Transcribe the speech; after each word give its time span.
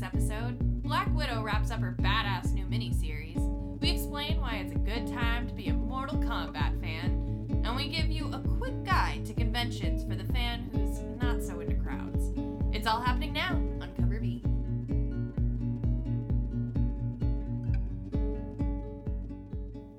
week's 0.00 0.14
episode, 0.14 0.58
Black 0.82 1.12
Widow 1.14 1.42
wraps 1.42 1.70
up 1.70 1.80
her 1.80 1.94
badass 2.00 2.52
new 2.52 2.64
miniseries. 2.64 3.38
We 3.80 3.90
explain 3.90 4.40
why 4.40 4.56
it's 4.56 4.72
a 4.72 4.78
good 4.78 5.06
time 5.08 5.46
to 5.48 5.54
be 5.54 5.68
a 5.68 5.74
Mortal 5.74 6.16
Kombat 6.18 6.80
fan, 6.80 7.46
and 7.64 7.76
we 7.76 7.88
give 7.88 8.10
you 8.10 8.30
a 8.32 8.38
quick 8.58 8.82
guide 8.84 9.26
to 9.26 9.34
conventions 9.34 10.04
for 10.04 10.14
the 10.14 10.30
fan 10.32 10.70
who's 10.72 11.00
not 11.22 11.42
so 11.42 11.60
into 11.60 11.74
crowds. 11.74 12.32
It's 12.74 12.86
all 12.86 13.00
happening 13.00 13.32
now 13.32 13.50
on 13.80 13.90
Cover 13.98 14.20
B. 14.20 14.42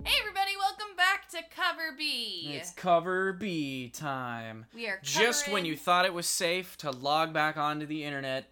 Hey 0.03 0.15
everybody, 0.19 0.51
welcome 0.59 0.95
back 0.97 1.29
to 1.29 1.37
Cover 1.55 1.95
B. 1.95 2.53
It's 2.55 2.71
cover 2.71 3.33
B 3.33 3.89
time. 3.89 4.65
we 4.73 4.87
are 4.87 4.99
Just 5.03 5.45
when 5.45 5.51
covering- 5.57 5.65
you 5.65 5.77
thought 5.77 6.05
it 6.05 6.13
was 6.13 6.27
safe 6.27 6.75
to 6.77 6.89
log 6.91 7.33
back 7.33 7.57
onto 7.57 7.85
the 7.85 8.03
internet, 8.03 8.49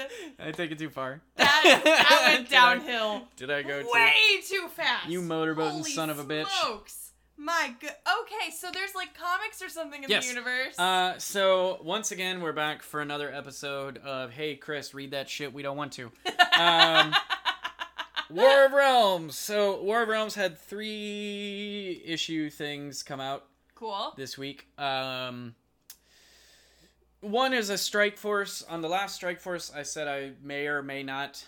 I 0.48 0.52
take 0.52 0.72
it 0.72 0.80
too 0.80 0.90
far. 0.90 1.22
That, 1.36 1.82
that 1.84 2.22
went 2.26 2.50
Did 2.50 2.58
I- 2.58 2.76
downhill 2.76 3.28
Did 3.36 3.52
I 3.52 3.62
go 3.62 3.82
too 3.82 3.90
way 3.94 4.14
too 4.48 4.68
fast. 4.76 5.10
You 5.10 5.22
motorboating 5.22 5.84
son 5.86 6.10
of 6.10 6.18
a 6.20 6.24
bitch. 6.24 6.48
Smokes. 6.48 7.12
My 7.38 7.74
good. 7.80 7.90
Okay, 8.22 8.52
so 8.52 8.70
there's 8.74 8.94
like 8.96 9.18
comics 9.18 9.62
or 9.62 9.70
something 9.70 10.04
in 10.04 10.10
Yes. 10.10 10.24
the 10.24 10.30
universe. 10.34 10.76
too? 10.76 10.82
Uh, 10.84 11.18
so 11.20 11.80
once 11.84 12.12
again, 12.12 12.42
we're 12.42 12.52
back 12.54 12.82
for 12.84 13.00
another 13.02 13.34
episode 13.34 13.98
of 14.00 14.32
Hey 14.32 14.56
Chris, 14.56 14.94
read 14.94 15.12
that 15.12 15.30
shit. 15.30 15.54
We 15.54 15.62
don't 15.64 15.78
want 15.78 15.94
to. 15.94 16.12
Um, 16.60 17.14
War 18.30 18.66
of 18.66 18.72
Realms. 18.74 19.38
So 19.38 19.82
War 19.82 20.04
of 20.04 20.10
Realms 20.10 20.36
had 20.36 20.58
three 20.60 22.02
issue 22.06 22.50
things 22.50 23.04
come 23.04 23.20
out 23.20 23.46
cool. 23.76 24.14
this 24.18 24.38
week. 24.38 24.68
Um, 24.78 25.56
one 27.22 27.54
is 27.54 27.70
a 27.70 27.78
Strike 27.78 28.18
Force. 28.18 28.64
On 28.70 28.82
the 28.82 28.90
last 28.90 29.16
Strike 29.16 29.40
Force, 29.40 29.72
I 29.76 29.84
said 29.84 30.08
I 30.08 30.32
may 30.42 30.68
or 30.68 30.82
may 30.82 31.04
not 31.04 31.44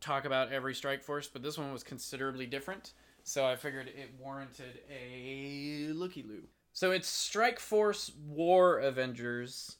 talk 0.00 0.24
about 0.24 0.52
every 0.52 0.74
Strike 0.74 1.02
Force, 1.02 1.28
but 1.28 1.42
this 1.42 1.58
one 1.58 1.72
was 1.72 1.82
considerably 1.82 2.46
different. 2.46 2.92
So 3.22 3.46
I 3.46 3.56
figured 3.56 3.88
it 3.88 4.10
warranted 4.18 4.80
a 4.90 5.88
looky 5.92 6.22
loo. 6.22 6.44
So 6.72 6.92
it's 6.92 7.08
Strike 7.08 7.58
Force 7.58 8.12
War 8.26 8.78
Avengers. 8.78 9.76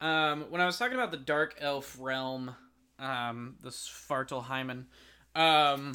Um, 0.00 0.46
when 0.50 0.60
I 0.60 0.66
was 0.66 0.78
talking 0.78 0.94
about 0.94 1.10
the 1.10 1.18
Dark 1.18 1.56
Elf 1.60 1.96
realm, 2.00 2.54
um, 2.98 3.56
the 3.62 3.68
Svartalfheim, 3.68 4.86
um, 5.34 5.94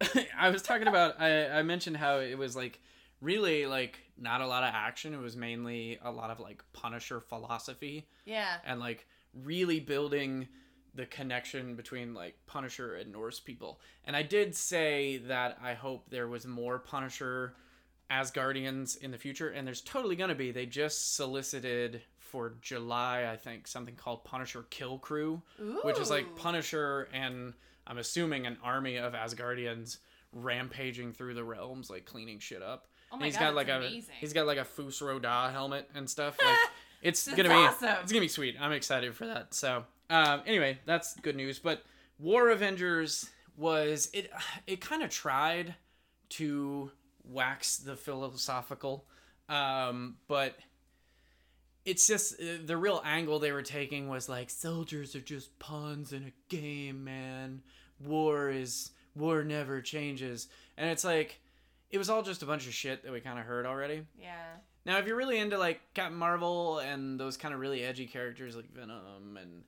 I 0.38 0.50
was 0.50 0.62
talking 0.62 0.88
about. 0.88 1.20
I, 1.20 1.48
I 1.58 1.62
mentioned 1.62 1.96
how 1.96 2.18
it 2.18 2.36
was 2.36 2.56
like 2.56 2.80
really 3.20 3.66
like 3.66 3.98
not 4.18 4.40
a 4.40 4.46
lot 4.46 4.64
of 4.64 4.70
action. 4.74 5.14
It 5.14 5.20
was 5.20 5.36
mainly 5.36 5.98
a 6.02 6.10
lot 6.10 6.30
of 6.30 6.40
like 6.40 6.62
Punisher 6.72 7.20
philosophy 7.20 8.06
Yeah. 8.24 8.56
and 8.64 8.80
like 8.80 9.06
really 9.44 9.80
building 9.80 10.48
the 10.94 11.06
connection 11.06 11.74
between 11.76 12.14
like 12.14 12.36
Punisher 12.46 12.96
and 12.96 13.12
Norse 13.12 13.40
people. 13.40 13.80
And 14.04 14.14
I 14.16 14.22
did 14.22 14.54
say 14.54 15.18
that 15.28 15.58
I 15.62 15.74
hope 15.74 16.10
there 16.10 16.28
was 16.28 16.46
more 16.46 16.78
Punisher 16.78 17.54
Asgardians 18.10 18.98
in 19.00 19.10
the 19.10 19.16
future, 19.18 19.48
and 19.48 19.66
there's 19.66 19.80
totally 19.80 20.16
gonna 20.16 20.34
be. 20.34 20.50
They 20.50 20.66
just 20.66 21.14
solicited 21.14 22.02
for 22.18 22.54
July, 22.60 23.28
I 23.32 23.36
think, 23.36 23.66
something 23.66 23.94
called 23.94 24.24
Punisher 24.24 24.64
Kill 24.68 24.98
Crew, 24.98 25.40
which 25.82 25.98
is 25.98 26.10
like 26.10 26.34
Punisher 26.36 27.08
and 27.12 27.54
I'm 27.86 27.98
assuming 27.98 28.46
an 28.46 28.58
army 28.62 28.96
of 28.96 29.12
Asgardians 29.12 29.98
rampaging 30.32 31.12
through 31.12 31.34
the 31.34 31.44
realms, 31.44 31.90
like 31.90 32.04
cleaning 32.06 32.38
shit 32.38 32.62
up. 32.62 32.86
Oh 33.10 33.14
And 33.14 33.20
my 33.20 33.26
he's 33.26 33.34
god, 33.36 33.40
got 33.40 33.54
like 33.54 33.66
that's 33.66 33.84
a 33.84 34.02
he's 34.20 34.32
got 34.32 34.46
like 34.46 34.58
a 34.58 34.64
Fus 34.64 35.00
Ro 35.02 35.18
Dah 35.18 35.50
helmet 35.50 35.88
and 35.94 36.08
stuff. 36.08 36.36
Like 36.44 36.58
it's 37.02 37.26
gonna 37.26 37.48
be 37.48 37.54
awesome. 37.54 37.96
it's 38.02 38.12
gonna 38.12 38.20
be 38.20 38.28
sweet. 38.28 38.54
I'm 38.60 38.70
excited 38.72 39.14
for 39.16 39.26
that. 39.26 39.54
So 39.54 39.84
um, 40.08 40.42
anyway, 40.46 40.78
that's 40.86 41.14
good 41.16 41.34
news. 41.36 41.58
But 41.58 41.82
War 42.18 42.50
Avengers 42.50 43.28
was 43.56 44.08
it 44.14 44.30
it 44.66 44.80
kind 44.80 45.02
of 45.02 45.10
tried 45.10 45.74
to 46.30 46.90
wax 47.24 47.78
the 47.78 47.96
philosophical, 47.96 49.04
um, 49.48 50.16
but 50.28 50.56
it's 51.84 52.06
just 52.06 52.34
uh, 52.40 52.44
the 52.64 52.76
real 52.76 53.02
angle 53.04 53.40
they 53.40 53.50
were 53.52 53.62
taking 53.62 54.08
was 54.08 54.28
like 54.28 54.48
soldiers 54.48 55.16
are 55.16 55.20
just 55.20 55.58
pawns 55.58 56.12
in 56.12 56.22
a 56.24 56.32
game, 56.48 57.02
man. 57.04 57.62
War 58.04 58.50
is 58.50 58.90
war 59.14 59.44
never 59.44 59.80
changes, 59.80 60.48
and 60.76 60.90
it's 60.90 61.04
like 61.04 61.40
it 61.90 61.98
was 61.98 62.08
all 62.08 62.22
just 62.22 62.42
a 62.42 62.46
bunch 62.46 62.66
of 62.66 62.74
shit 62.74 63.02
that 63.04 63.12
we 63.12 63.20
kind 63.20 63.38
of 63.38 63.44
heard 63.44 63.66
already. 63.66 64.02
yeah. 64.18 64.56
Now, 64.84 64.98
if 64.98 65.06
you're 65.06 65.16
really 65.16 65.38
into 65.38 65.58
like 65.58 65.80
Captain 65.94 66.18
Marvel 66.18 66.78
and 66.80 67.20
those 67.20 67.36
kind 67.36 67.54
of 67.54 67.60
really 67.60 67.84
edgy 67.84 68.06
characters 68.06 68.56
like 68.56 68.68
Venom 68.74 69.38
and 69.40 69.62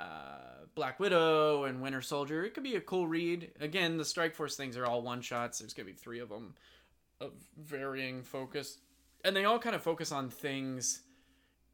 uh, 0.00 0.64
Black 0.74 0.98
Widow 0.98 1.62
and 1.64 1.80
Winter 1.80 2.02
Soldier, 2.02 2.44
it 2.44 2.54
could 2.54 2.64
be 2.64 2.74
a 2.74 2.80
cool 2.80 3.06
read. 3.06 3.52
Again, 3.60 3.98
the 3.98 4.04
Strike 4.04 4.34
Force 4.34 4.56
things 4.56 4.76
are 4.76 4.84
all 4.84 5.02
one 5.02 5.20
shots. 5.20 5.60
There's 5.60 5.74
gonna 5.74 5.86
be 5.86 5.92
three 5.92 6.18
of 6.18 6.28
them 6.28 6.54
of 7.20 7.32
varying 7.56 8.22
focus, 8.24 8.78
and 9.24 9.36
they 9.36 9.44
all 9.44 9.58
kind 9.60 9.76
of 9.76 9.82
focus 9.82 10.10
on 10.10 10.28
things 10.28 11.02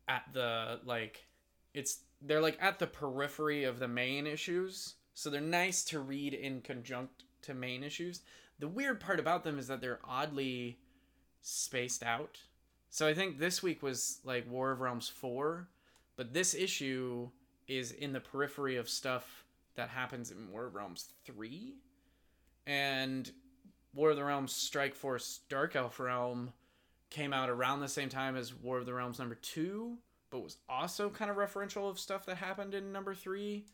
at 0.09 0.25
the 0.34 0.81
like 0.84 1.26
it's 1.72 2.00
they're 2.20 2.43
like 2.43 2.59
at 2.60 2.78
the 2.78 2.87
periphery 2.87 3.64
of 3.64 3.78
the 3.78 3.88
main 3.88 4.26
issues, 4.26 4.94
so 5.14 5.30
they're 5.30 5.41
nice 5.41 5.84
to 5.84 6.00
read 6.00 6.34
in 6.34 6.60
conjunct 6.60 7.25
to 7.42 7.54
main 7.54 7.82
issues. 7.82 8.22
The 8.58 8.69
weird 8.69 9.00
part 9.00 9.20
about 9.20 9.44
them 9.44 9.58
is 9.58 9.69
that 9.69 9.80
they're 9.80 10.00
oddly 10.04 10.78
spaced 11.41 12.02
out. 12.02 12.38
So 12.91 13.06
I 13.06 13.14
think 13.14 13.38
this 13.38 13.62
week 13.62 13.82
was 13.82 14.20
like 14.25 14.50
War 14.50 14.70
of 14.70 14.80
Realms 14.80 15.08
4, 15.08 15.69
but 16.16 16.32
this 16.32 16.54
issue 16.54 17.30
is 17.66 17.92
in 17.92 18.12
the 18.12 18.20
periphery 18.20 18.76
of 18.76 18.88
stuff 18.88 19.44
that 19.75 19.88
happens 19.88 20.30
in 20.30 20.50
War 20.50 20.66
of 20.66 20.75
Realms 20.75 21.08
3. 21.25 21.75
And 22.66 23.31
War 23.94 24.10
of 24.10 24.16
the 24.16 24.25
Realms 24.25 24.52
Strike 24.52 24.94
Force 24.94 25.41
Dark 25.48 25.76
Elf 25.76 25.98
Realm 25.98 26.52
came 27.10 27.32
out 27.32 27.50
around 27.50 27.81
the 27.81 27.88
same 27.88 28.08
time 28.08 28.36
as 28.36 28.54
War 28.54 28.78
of 28.78 28.86
the 28.86 28.94
Realms 28.94 29.19
number 29.19 29.36
2, 29.36 29.96
but 30.31 30.42
was 30.42 30.56
also 30.69 31.08
kind 31.10 31.31
of 31.31 31.36
referential 31.36 31.88
of 31.88 31.98
stuff 31.98 32.26
that 32.26 32.36
happened 32.36 32.75
in 32.75 32.92
number 32.92 33.14
3. 33.14 33.64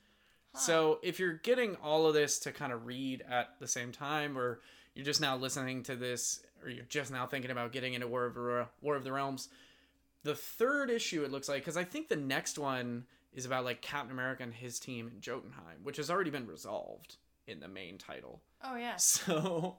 So 0.58 0.98
if 1.02 1.20
you're 1.20 1.34
getting 1.34 1.76
all 1.76 2.06
of 2.06 2.14
this 2.14 2.38
to 2.40 2.52
kind 2.52 2.72
of 2.72 2.86
read 2.86 3.22
at 3.28 3.58
the 3.60 3.68
same 3.68 3.92
time, 3.92 4.36
or 4.36 4.60
you're 4.94 5.04
just 5.04 5.20
now 5.20 5.36
listening 5.36 5.82
to 5.84 5.96
this, 5.96 6.40
or 6.62 6.70
you're 6.70 6.84
just 6.84 7.12
now 7.12 7.26
thinking 7.26 7.50
about 7.50 7.72
getting 7.72 7.94
into 7.94 8.08
War 8.08 8.24
of 8.26 8.34
the, 8.34 8.66
War 8.80 8.96
of 8.96 9.04
the 9.04 9.12
Realms, 9.12 9.48
the 10.22 10.34
third 10.34 10.90
issue 10.90 11.24
it 11.24 11.30
looks 11.30 11.48
like, 11.48 11.62
because 11.62 11.76
I 11.76 11.84
think 11.84 12.08
the 12.08 12.16
next 12.16 12.58
one 12.58 13.04
is 13.32 13.46
about 13.46 13.64
like 13.64 13.80
Captain 13.80 14.10
America 14.10 14.42
and 14.42 14.52
his 14.52 14.80
team 14.80 15.08
in 15.08 15.20
Jotunheim, 15.20 15.78
which 15.82 15.96
has 15.98 16.10
already 16.10 16.30
been 16.30 16.46
resolved 16.46 17.16
in 17.46 17.60
the 17.60 17.68
main 17.68 17.98
title. 17.98 18.40
Oh 18.62 18.76
yeah. 18.76 18.96
So 18.98 19.76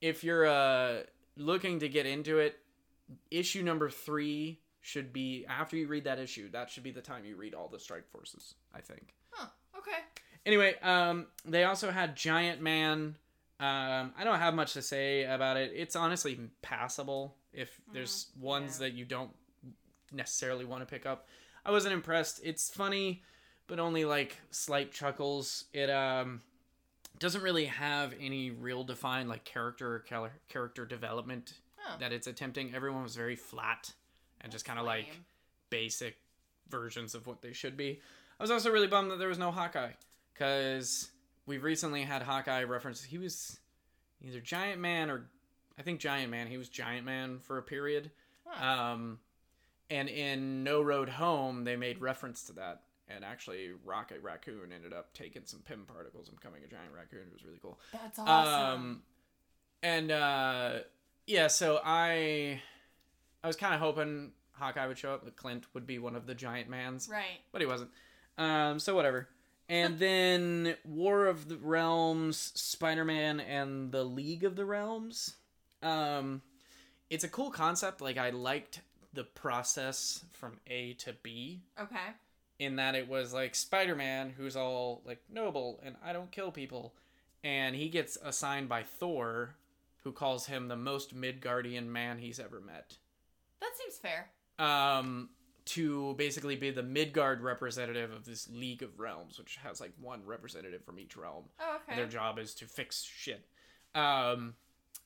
if 0.00 0.24
you're 0.24 0.46
uh, 0.46 1.02
looking 1.36 1.80
to 1.80 1.88
get 1.88 2.06
into 2.06 2.38
it, 2.38 2.58
issue 3.30 3.62
number 3.62 3.90
three 3.90 4.60
should 4.80 5.12
be 5.12 5.46
after 5.48 5.76
you 5.76 5.86
read 5.86 6.04
that 6.04 6.18
issue. 6.18 6.50
That 6.50 6.70
should 6.70 6.82
be 6.82 6.90
the 6.90 7.00
time 7.00 7.24
you 7.24 7.36
read 7.36 7.54
all 7.54 7.68
the 7.68 7.78
Strike 7.78 8.08
Forces. 8.10 8.54
I 8.74 8.80
think. 8.80 9.14
Okay. 9.86 9.98
Anyway, 10.46 10.74
um, 10.82 11.26
they 11.44 11.64
also 11.64 11.90
had 11.90 12.16
Giant 12.16 12.60
Man. 12.60 13.16
Um, 13.60 14.12
I 14.18 14.24
don't 14.24 14.38
have 14.38 14.54
much 14.54 14.74
to 14.74 14.82
say 14.82 15.24
about 15.24 15.56
it. 15.56 15.72
It's 15.74 15.96
honestly 15.96 16.38
passable 16.62 17.36
if 17.52 17.80
there's 17.92 18.26
ones 18.40 18.78
yeah. 18.80 18.88
that 18.88 18.94
you 18.94 19.04
don't 19.04 19.30
necessarily 20.12 20.64
want 20.64 20.82
to 20.82 20.86
pick 20.86 21.06
up. 21.06 21.28
I 21.64 21.70
wasn't 21.70 21.94
impressed. 21.94 22.40
It's 22.44 22.68
funny, 22.70 23.22
but 23.66 23.78
only 23.78 24.04
like 24.04 24.36
slight 24.50 24.92
chuckles. 24.92 25.64
It 25.72 25.88
um 25.88 26.42
doesn't 27.18 27.42
really 27.42 27.66
have 27.66 28.12
any 28.20 28.50
real 28.50 28.82
defined 28.84 29.28
like 29.28 29.44
character 29.44 29.94
or 29.94 29.98
char- 30.00 30.32
character 30.48 30.84
development 30.84 31.54
Oh. 31.86 31.96
that 32.00 32.12
it's 32.12 32.26
attempting. 32.26 32.74
Everyone 32.74 33.02
was 33.02 33.14
very 33.14 33.36
flat 33.36 33.92
and 34.40 34.50
just 34.50 34.64
kind 34.64 34.78
of 34.78 34.86
like 34.86 35.08
basic 35.70 36.16
versions 36.70 37.14
of 37.14 37.26
what 37.26 37.42
they 37.42 37.52
should 37.52 37.76
be. 37.76 38.00
I 38.38 38.42
was 38.42 38.50
also 38.50 38.70
really 38.70 38.86
bummed 38.86 39.10
that 39.10 39.18
there 39.18 39.28
was 39.28 39.38
no 39.38 39.50
Hawkeye 39.50 39.92
because 40.32 41.10
we've 41.46 41.62
recently 41.62 42.02
had 42.02 42.22
Hawkeye 42.22 42.64
reference. 42.64 43.02
He 43.02 43.18
was 43.18 43.58
either 44.22 44.40
Giant 44.40 44.80
Man 44.80 45.10
or 45.10 45.26
I 45.78 45.82
think 45.82 46.00
Giant 46.00 46.30
Man. 46.30 46.46
He 46.46 46.56
was 46.56 46.68
Giant 46.68 47.04
Man 47.04 47.38
for 47.38 47.58
a 47.58 47.62
period. 47.62 48.10
Huh. 48.46 48.92
Um, 48.92 49.18
and 49.90 50.08
in 50.08 50.64
No 50.64 50.82
Road 50.82 51.08
Home, 51.08 51.64
they 51.64 51.76
made 51.76 52.00
reference 52.00 52.44
to 52.44 52.52
that. 52.54 52.82
And 53.08 53.24
actually, 53.24 53.70
Rocket 53.84 54.22
Raccoon 54.22 54.72
ended 54.74 54.94
up 54.94 55.12
taking 55.12 55.42
some 55.44 55.60
Pym 55.60 55.84
particles 55.86 56.28
and 56.28 56.36
becoming 56.38 56.62
a 56.64 56.66
giant 56.66 56.90
raccoon. 56.96 57.26
It 57.26 57.32
was 57.32 57.44
really 57.44 57.58
cool. 57.60 57.78
That's 57.92 58.18
awesome. 58.18 58.80
Um, 58.80 59.02
and 59.82 60.10
uh, 60.10 60.72
yeah, 61.26 61.48
so 61.48 61.80
I 61.84 62.62
I 63.42 63.46
was 63.46 63.56
kind 63.56 63.74
of 63.74 63.80
hoping 63.80 64.32
Hawkeye 64.52 64.86
would 64.86 64.96
show 64.96 65.12
up, 65.12 65.24
that 65.26 65.36
Clint 65.36 65.66
would 65.74 65.86
be 65.86 65.98
one 65.98 66.16
of 66.16 66.26
the 66.26 66.34
giant 66.34 66.70
mans, 66.70 67.08
right. 67.10 67.40
but 67.52 67.60
he 67.60 67.66
wasn't. 67.66 67.90
Um, 68.38 68.78
so 68.78 68.94
whatever. 68.94 69.28
And 69.68 69.98
then 69.98 70.76
War 70.84 71.26
of 71.26 71.48
the 71.48 71.56
Realms, 71.56 72.52
Spider 72.54 73.04
Man, 73.04 73.40
and 73.40 73.90
the 73.92 74.04
League 74.04 74.44
of 74.44 74.56
the 74.56 74.64
Realms. 74.66 75.36
Um, 75.82 76.42
it's 77.10 77.24
a 77.24 77.28
cool 77.28 77.50
concept. 77.50 78.00
Like 78.00 78.18
I 78.18 78.30
liked 78.30 78.80
the 79.12 79.24
process 79.24 80.24
from 80.32 80.58
A 80.66 80.94
to 80.94 81.14
B 81.22 81.62
Okay. 81.80 81.96
in 82.58 82.76
that 82.76 82.94
it 82.96 83.08
was 83.08 83.32
like 83.32 83.54
Spider-Man 83.54 84.34
who's 84.36 84.56
all 84.56 85.02
like 85.06 85.22
noble 85.32 85.80
and 85.84 85.94
I 86.04 86.12
don't 86.12 86.32
kill 86.32 86.50
people 86.50 86.94
and 87.44 87.76
he 87.76 87.88
gets 87.88 88.18
assigned 88.24 88.68
by 88.68 88.82
Thor 88.82 89.54
who 90.02 90.10
calls 90.10 90.46
him 90.46 90.66
the 90.66 90.74
most 90.76 91.14
Midgardian 91.16 91.86
man 91.86 92.18
he's 92.18 92.40
ever 92.40 92.60
met. 92.60 92.96
That 93.60 93.70
seems 93.78 93.98
fair. 93.98 94.30
Um 94.58 95.28
to 95.66 96.14
basically 96.14 96.56
be 96.56 96.70
the 96.70 96.82
Midgard 96.82 97.40
representative 97.40 98.12
of 98.12 98.24
this 98.26 98.48
League 98.50 98.82
of 98.82 98.98
Realms 99.00 99.38
which 99.38 99.56
has 99.62 99.80
like 99.80 99.92
one 100.00 100.20
representative 100.26 100.84
from 100.84 100.98
each 100.98 101.16
realm. 101.16 101.44
Oh, 101.60 101.78
And 101.88 101.92
okay. 101.92 101.96
their 102.00 102.10
job 102.10 102.38
is 102.38 102.54
to 102.56 102.66
fix 102.66 103.02
shit. 103.02 103.46
Um, 103.94 104.54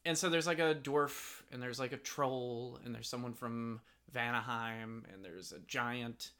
and 0.04 0.16
so 0.16 0.28
there's 0.28 0.46
like 0.46 0.58
a 0.58 0.74
dwarf, 0.74 1.42
and 1.52 1.62
there's 1.62 1.78
like 1.78 1.92
a 1.92 1.96
troll, 1.98 2.78
and 2.84 2.94
there's 2.94 3.08
someone 3.08 3.34
from 3.34 3.80
Vanaheim, 4.14 5.02
and 5.12 5.22
there's 5.22 5.52
a 5.52 5.58
giant, 5.66 6.30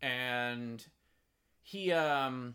and 0.00 0.84
he, 1.62 1.92
um, 1.92 2.54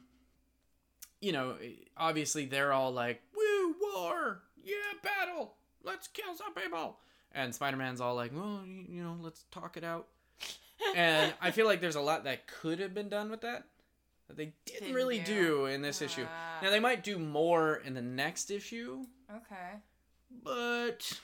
you 1.21 1.31
know, 1.31 1.55
obviously 1.95 2.45
they're 2.45 2.73
all 2.73 2.91
like, 2.91 3.21
"Woo, 3.35 3.75
war, 3.93 4.41
yeah, 4.63 4.75
battle, 5.03 5.55
let's 5.83 6.07
kill 6.07 6.35
some 6.35 6.53
people," 6.55 6.97
and 7.33 7.53
Spider-Man's 7.53 8.01
all 8.01 8.15
like, 8.15 8.31
"Well, 8.33 8.61
you 8.65 9.03
know, 9.03 9.17
let's 9.21 9.43
talk 9.51 9.77
it 9.77 9.83
out." 9.83 10.07
And 10.95 11.33
I 11.41 11.51
feel 11.51 11.65
like 11.65 11.81
there's 11.81 11.95
a 11.95 12.01
lot 12.01 12.23
that 12.25 12.47
could 12.47 12.79
have 12.79 12.93
been 12.93 13.09
done 13.09 13.29
with 13.31 13.41
that 13.41 13.65
that 14.27 14.35
they 14.37 14.53
didn't, 14.65 14.81
Didn't 14.81 14.95
really 14.95 15.19
do. 15.19 15.25
do 15.25 15.65
in 15.67 15.81
this 15.81 16.01
issue. 16.01 16.25
Ah. 16.29 16.59
Now 16.61 16.69
they 16.69 16.79
might 16.81 17.03
do 17.03 17.17
more 17.17 17.75
in 17.77 17.93
the 17.93 18.01
next 18.01 18.51
issue, 18.51 19.05
Okay. 19.33 19.79
but 20.43 21.19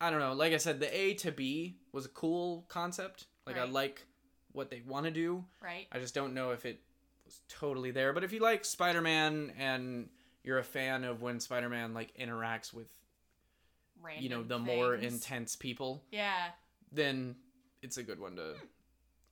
I 0.00 0.10
don't 0.10 0.20
know. 0.20 0.32
Like 0.32 0.52
I 0.52 0.56
said, 0.58 0.80
the 0.80 0.94
A 0.96 1.14
to 1.14 1.32
B 1.32 1.76
was 1.92 2.06
a 2.06 2.10
cool 2.10 2.64
concept. 2.68 3.26
Like 3.46 3.58
I 3.58 3.64
like 3.64 4.06
what 4.52 4.70
they 4.70 4.82
want 4.86 5.04
to 5.04 5.10
do. 5.12 5.44
Right. 5.62 5.86
I 5.92 5.98
just 5.98 6.14
don't 6.14 6.34
know 6.34 6.50
if 6.52 6.64
it 6.66 6.80
was 7.24 7.40
totally 7.48 7.90
there. 7.90 8.12
But 8.12 8.24
if 8.24 8.32
you 8.32 8.40
like 8.40 8.64
Spider-Man 8.64 9.52
and 9.58 10.08
you're 10.42 10.58
a 10.58 10.64
fan 10.64 11.04
of 11.04 11.22
when 11.22 11.40
Spider-Man 11.40 11.92
like 11.94 12.16
interacts 12.18 12.72
with 12.72 12.88
Random 14.02 14.22
you 14.22 14.28
know 14.30 14.42
the 14.42 14.58
more 14.58 14.94
intense 14.94 15.56
people, 15.56 16.02
Yeah. 16.10 16.48
then 16.92 17.36
it's 17.86 17.96
a 17.98 18.02
good 18.02 18.18
one 18.20 18.34
to 18.36 18.54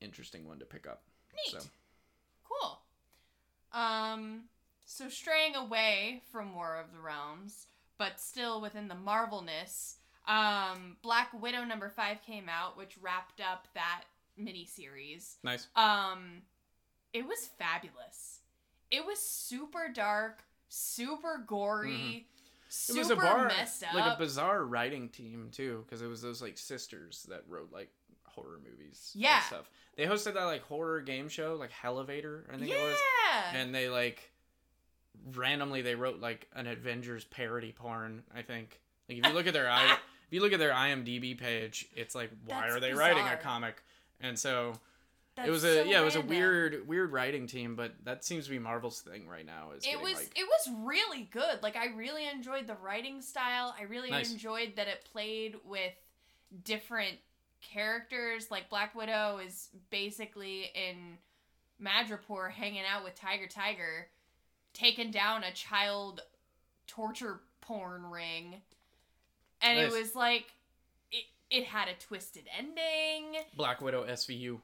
interesting 0.00 0.46
one 0.46 0.58
to 0.60 0.64
pick 0.64 0.86
up. 0.86 1.02
Neat. 1.34 1.60
So 1.60 1.68
Cool. 2.48 2.78
Um, 3.72 4.44
so 4.84 5.08
straying 5.08 5.56
away 5.56 6.22
from 6.30 6.54
War 6.54 6.76
of 6.78 6.92
the 6.92 7.00
Realms, 7.00 7.66
but 7.98 8.20
still 8.20 8.60
within 8.60 8.86
the 8.86 8.94
Marvelness, 8.94 9.96
um, 10.28 10.96
Black 11.02 11.30
Widow 11.38 11.64
number 11.64 11.90
five 11.90 12.18
came 12.22 12.48
out, 12.48 12.76
which 12.78 12.96
wrapped 13.02 13.40
up 13.40 13.66
that 13.74 14.04
mini 14.36 14.64
series. 14.64 15.36
nice. 15.42 15.66
Um, 15.74 16.42
it 17.12 17.26
was 17.26 17.48
fabulous. 17.58 18.40
It 18.90 19.04
was 19.04 19.18
super 19.18 19.88
dark, 19.92 20.44
super 20.68 21.42
gory, 21.46 21.90
Mm-hmm. 21.90 22.28
It 22.96 22.98
was 22.98 23.10
a 23.10 23.14
bar, 23.16 23.46
messed 23.46 23.84
up. 23.84 23.94
like 23.94 24.14
a 24.14 24.18
bizarre 24.18 24.64
writing 24.64 25.08
team 25.08 25.50
too, 25.52 25.84
because 25.86 26.02
it 26.02 26.08
was 26.08 26.20
those 26.20 26.42
like 26.42 26.58
sisters 26.58 27.24
that 27.28 27.44
wrote 27.48 27.70
like 27.72 27.88
horror 28.34 28.58
movies. 28.64 29.10
and 29.14 29.22
Yeah. 29.22 29.40
stuff. 29.40 29.70
They 29.96 30.06
hosted 30.06 30.34
that 30.34 30.44
like 30.44 30.62
horror 30.62 31.00
game 31.00 31.28
show, 31.28 31.54
like 31.54 31.70
Elevator, 31.82 32.46
I 32.52 32.56
think 32.56 32.70
yeah. 32.70 32.76
it 32.76 32.82
was, 32.84 32.98
and 33.54 33.74
they 33.74 33.88
like 33.88 34.30
randomly 35.34 35.82
they 35.82 35.94
wrote 35.94 36.20
like 36.20 36.48
an 36.54 36.66
Avengers 36.66 37.24
parody 37.24 37.72
porn. 37.72 38.22
I 38.34 38.42
think. 38.42 38.80
Like 39.08 39.18
if 39.18 39.26
you 39.26 39.32
look 39.32 39.46
at 39.46 39.52
their 39.52 39.70
i, 39.70 39.84
if 39.92 39.98
you 40.30 40.40
look 40.40 40.52
at 40.52 40.58
their 40.58 40.72
IMDb 40.72 41.38
page, 41.38 41.88
it's 41.94 42.14
like 42.14 42.30
why 42.46 42.62
That's 42.62 42.76
are 42.76 42.80
they 42.80 42.92
writing 42.92 43.26
a 43.26 43.36
comic? 43.36 43.82
And 44.20 44.38
so 44.38 44.72
That's 45.36 45.48
it 45.48 45.50
was 45.52 45.64
a 45.64 45.82
so 45.82 45.84
yeah, 45.84 46.00
it 46.00 46.04
was 46.04 46.16
a 46.16 46.20
weird 46.20 46.88
weird 46.88 47.12
writing 47.12 47.46
team, 47.46 47.76
but 47.76 47.92
that 48.04 48.24
seems 48.24 48.44
to 48.46 48.50
be 48.50 48.58
Marvel's 48.58 49.00
thing 49.00 49.28
right 49.28 49.46
now. 49.46 49.70
Is 49.76 49.84
it 49.86 50.00
was 50.00 50.14
like, 50.14 50.32
it 50.36 50.46
was 50.46 50.76
really 50.82 51.28
good 51.30 51.62
like 51.62 51.76
i 51.76 51.86
really 51.96 52.26
enjoyed 52.28 52.66
the 52.66 52.76
writing 52.82 53.20
style 53.20 53.74
i 53.78 53.82
really 53.84 54.10
Nice. 54.10 54.32
enjoyed 54.32 54.72
that 54.76 54.88
it 54.88 55.04
played 55.12 55.56
with 55.64 55.92
different 56.64 57.18
characters 57.72 58.50
like 58.50 58.68
black 58.68 58.94
widow 58.94 59.38
is 59.44 59.68
basically 59.90 60.70
in 60.74 61.16
madripoor 61.82 62.50
hanging 62.50 62.82
out 62.90 63.02
with 63.02 63.14
tiger 63.14 63.46
tiger 63.48 64.06
taking 64.74 65.10
down 65.10 65.42
a 65.42 65.52
child 65.52 66.20
torture 66.86 67.40
porn 67.60 68.04
ring 68.10 68.56
and 69.62 69.78
Nice. 69.78 69.92
it 69.92 69.98
was 69.98 70.14
like 70.14 70.44
it, 71.10 71.24
it 71.50 71.64
had 71.64 71.88
a 71.88 71.94
twisted 71.94 72.44
ending 72.58 73.40
Black 73.56 73.80
Widow 73.80 74.04
SVU. 74.06 74.60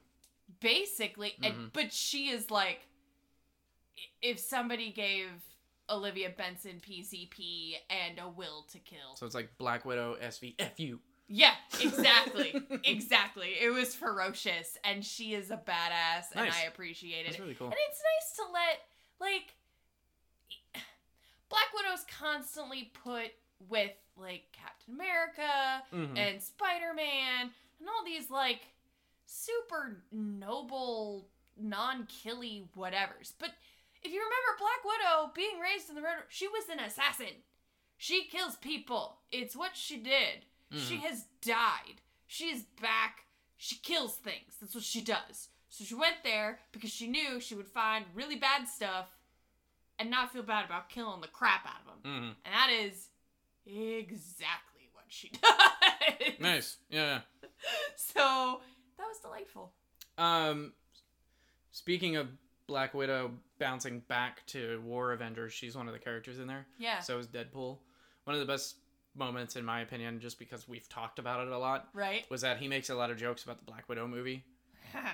basically 0.59 1.33
and, 1.43 1.53
Mhm. 1.53 1.73
but 1.73 1.91
she 1.91 2.29
is 2.29 2.51
like 2.51 2.81
if 4.21 4.39
somebody 4.39 4.91
gave 4.91 5.29
olivia 5.89 6.29
benson 6.29 6.79
pcp 6.87 7.73
and 7.89 8.19
a 8.19 8.29
will 8.29 8.63
to 8.71 8.79
kill 8.79 9.15
So 9.15 9.25
it's 9.25 9.35
like 9.35 9.49
Black 9.57 9.83
Widow 9.85 10.15
SVFU. 10.21 10.99
Yeah 11.33 11.53
exactly 11.81 12.53
exactly 12.83 13.53
it 13.61 13.69
was 13.69 13.95
ferocious 13.95 14.77
and 14.83 15.05
she 15.05 15.33
is 15.33 15.49
a 15.49 15.55
badass 15.55 16.25
and 16.35 16.45
Nice. 16.45 16.55
i 16.61 16.67
appreciate 16.67 17.21
it 17.25 17.29
That's 17.29 17.39
really 17.39 17.53
cool. 17.55 17.67
and 17.67 17.75
it's 17.89 18.01
nice 18.01 18.35
to 18.35 18.43
let 18.53 18.79
like 19.19 20.83
black 21.49 21.67
widow's 21.73 22.05
constantly 22.19 22.91
put 23.03 23.31
with 23.69 23.91
like 24.17 24.43
captain 24.51 24.93
america 24.93 25.83
Mhm. 25.93 26.17
and 26.17 26.41
Spider-Man 26.41 27.49
and 27.79 27.89
all 27.89 28.03
these 28.05 28.29
like 28.29 28.61
super 29.25 30.03
noble, 30.11 31.27
non-killy 31.57 32.65
whatevers. 32.77 33.33
But 33.39 33.51
if 34.03 34.11
you 34.11 34.19
remember 34.19 34.59
Black 34.59 34.83
Widow 34.83 35.31
being 35.33 35.57
raised 35.59 35.87
in 35.89 35.95
the 35.95 36.01
red, 36.01 36.15
she 36.27 36.47
was 36.49 36.65
an 36.69 36.79
assassin. 36.79 37.41
She 37.97 38.25
kills 38.25 38.57
people. 38.57 39.19
It's 39.31 39.55
what 39.55 39.75
she 39.77 39.97
did. 39.97 40.45
She 40.71 40.97
Mhm. 40.97 41.01
has 41.01 41.25
died. 41.41 42.01
She 42.27 42.45
is 42.49 42.63
back. 42.81 43.25
She 43.57 43.75
kills 43.75 44.15
things. 44.15 44.55
That's 44.59 44.73
what 44.73 44.83
she 44.83 45.01
does. 45.01 45.49
So 45.69 45.83
she 45.83 45.95
went 45.95 46.23
there 46.23 46.59
because 46.71 46.91
she 46.91 47.07
knew 47.07 47.39
she 47.39 47.55
would 47.55 47.67
find 47.67 48.05
really 48.13 48.35
bad 48.35 48.67
stuff 48.67 49.07
and 49.99 50.09
not 50.09 50.31
feel 50.33 50.43
bad 50.43 50.65
about 50.65 50.89
killing 50.89 51.21
the 51.21 51.27
crap 51.27 51.65
out 51.65 51.81
of 51.81 52.03
them. 52.03 52.11
Mhm. 52.11 52.35
And 52.45 52.53
that 52.53 52.69
is 52.69 53.09
exactly 53.65 54.89
what 54.93 55.05
she 55.09 55.29
does. 55.41 56.39
Nice. 56.39 56.77
Yeah. 56.89 57.21
So 57.95 58.61
that 58.97 59.07
was 59.07 59.19
delightful. 59.19 59.71
Um, 60.17 60.73
speaking 61.71 62.15
of 62.15 62.27
Black 62.65 62.93
Widow 62.95 63.37
bouncing 63.59 63.99
back 64.01 64.43
to 64.47 64.81
War 64.81 65.11
Avengers, 65.11 65.53
she's 65.53 65.75
one 65.75 65.87
of 65.87 65.93
the 65.93 65.99
characters 65.99 66.39
in 66.39 66.47
there. 66.47 66.65
Yeah. 66.79 66.99
So 67.01 67.19
is 67.19 67.27
Deadpool. 67.27 67.77
One 68.23 68.33
of 68.35 68.39
the 68.39 68.45
best 68.51 68.77
moments, 69.15 69.55
in 69.55 69.65
my 69.65 69.81
opinion, 69.81 70.19
just 70.19 70.39
because 70.39 70.67
we've 70.67 70.87
talked 70.89 71.19
about 71.19 71.45
it 71.45 71.51
a 71.51 71.57
lot, 71.57 71.89
Right? 71.93 72.25
was 72.29 72.41
that 72.41 72.57
he 72.57 72.67
makes 72.67 72.89
a 72.89 72.95
lot 72.95 73.11
of 73.11 73.17
jokes 73.17 73.43
about 73.43 73.57
the 73.57 73.65
Black 73.65 73.87
Widow 73.89 74.07
movie. 74.07 74.43
oh 74.95 75.05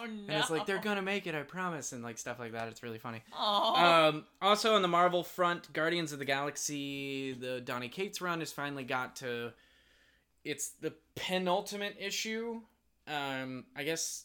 no. 0.00 0.04
And 0.06 0.30
it's 0.30 0.50
like, 0.50 0.66
they're 0.66 0.78
gonna 0.80 1.02
make 1.02 1.26
it, 1.26 1.34
I 1.34 1.42
promise, 1.42 1.92
and 1.92 2.02
like 2.02 2.18
stuff 2.18 2.38
like 2.38 2.52
that. 2.52 2.68
It's 2.68 2.82
really 2.82 2.98
funny. 2.98 3.22
Oh. 3.36 3.74
Um, 3.76 4.24
also 4.40 4.74
on 4.74 4.82
the 4.82 4.88
Marvel 4.88 5.22
front, 5.22 5.72
Guardians 5.72 6.12
of 6.12 6.18
the 6.18 6.24
Galaxy, 6.24 7.32
the 7.32 7.60
Donny 7.60 7.88
Cates 7.88 8.20
run 8.20 8.40
has 8.40 8.52
finally 8.52 8.84
got 8.84 9.16
to. 9.16 9.52
It's 10.44 10.70
the 10.80 10.92
penultimate 11.14 11.96
issue. 11.98 12.60
Um, 13.06 13.64
I 13.76 13.84
guess. 13.84 14.24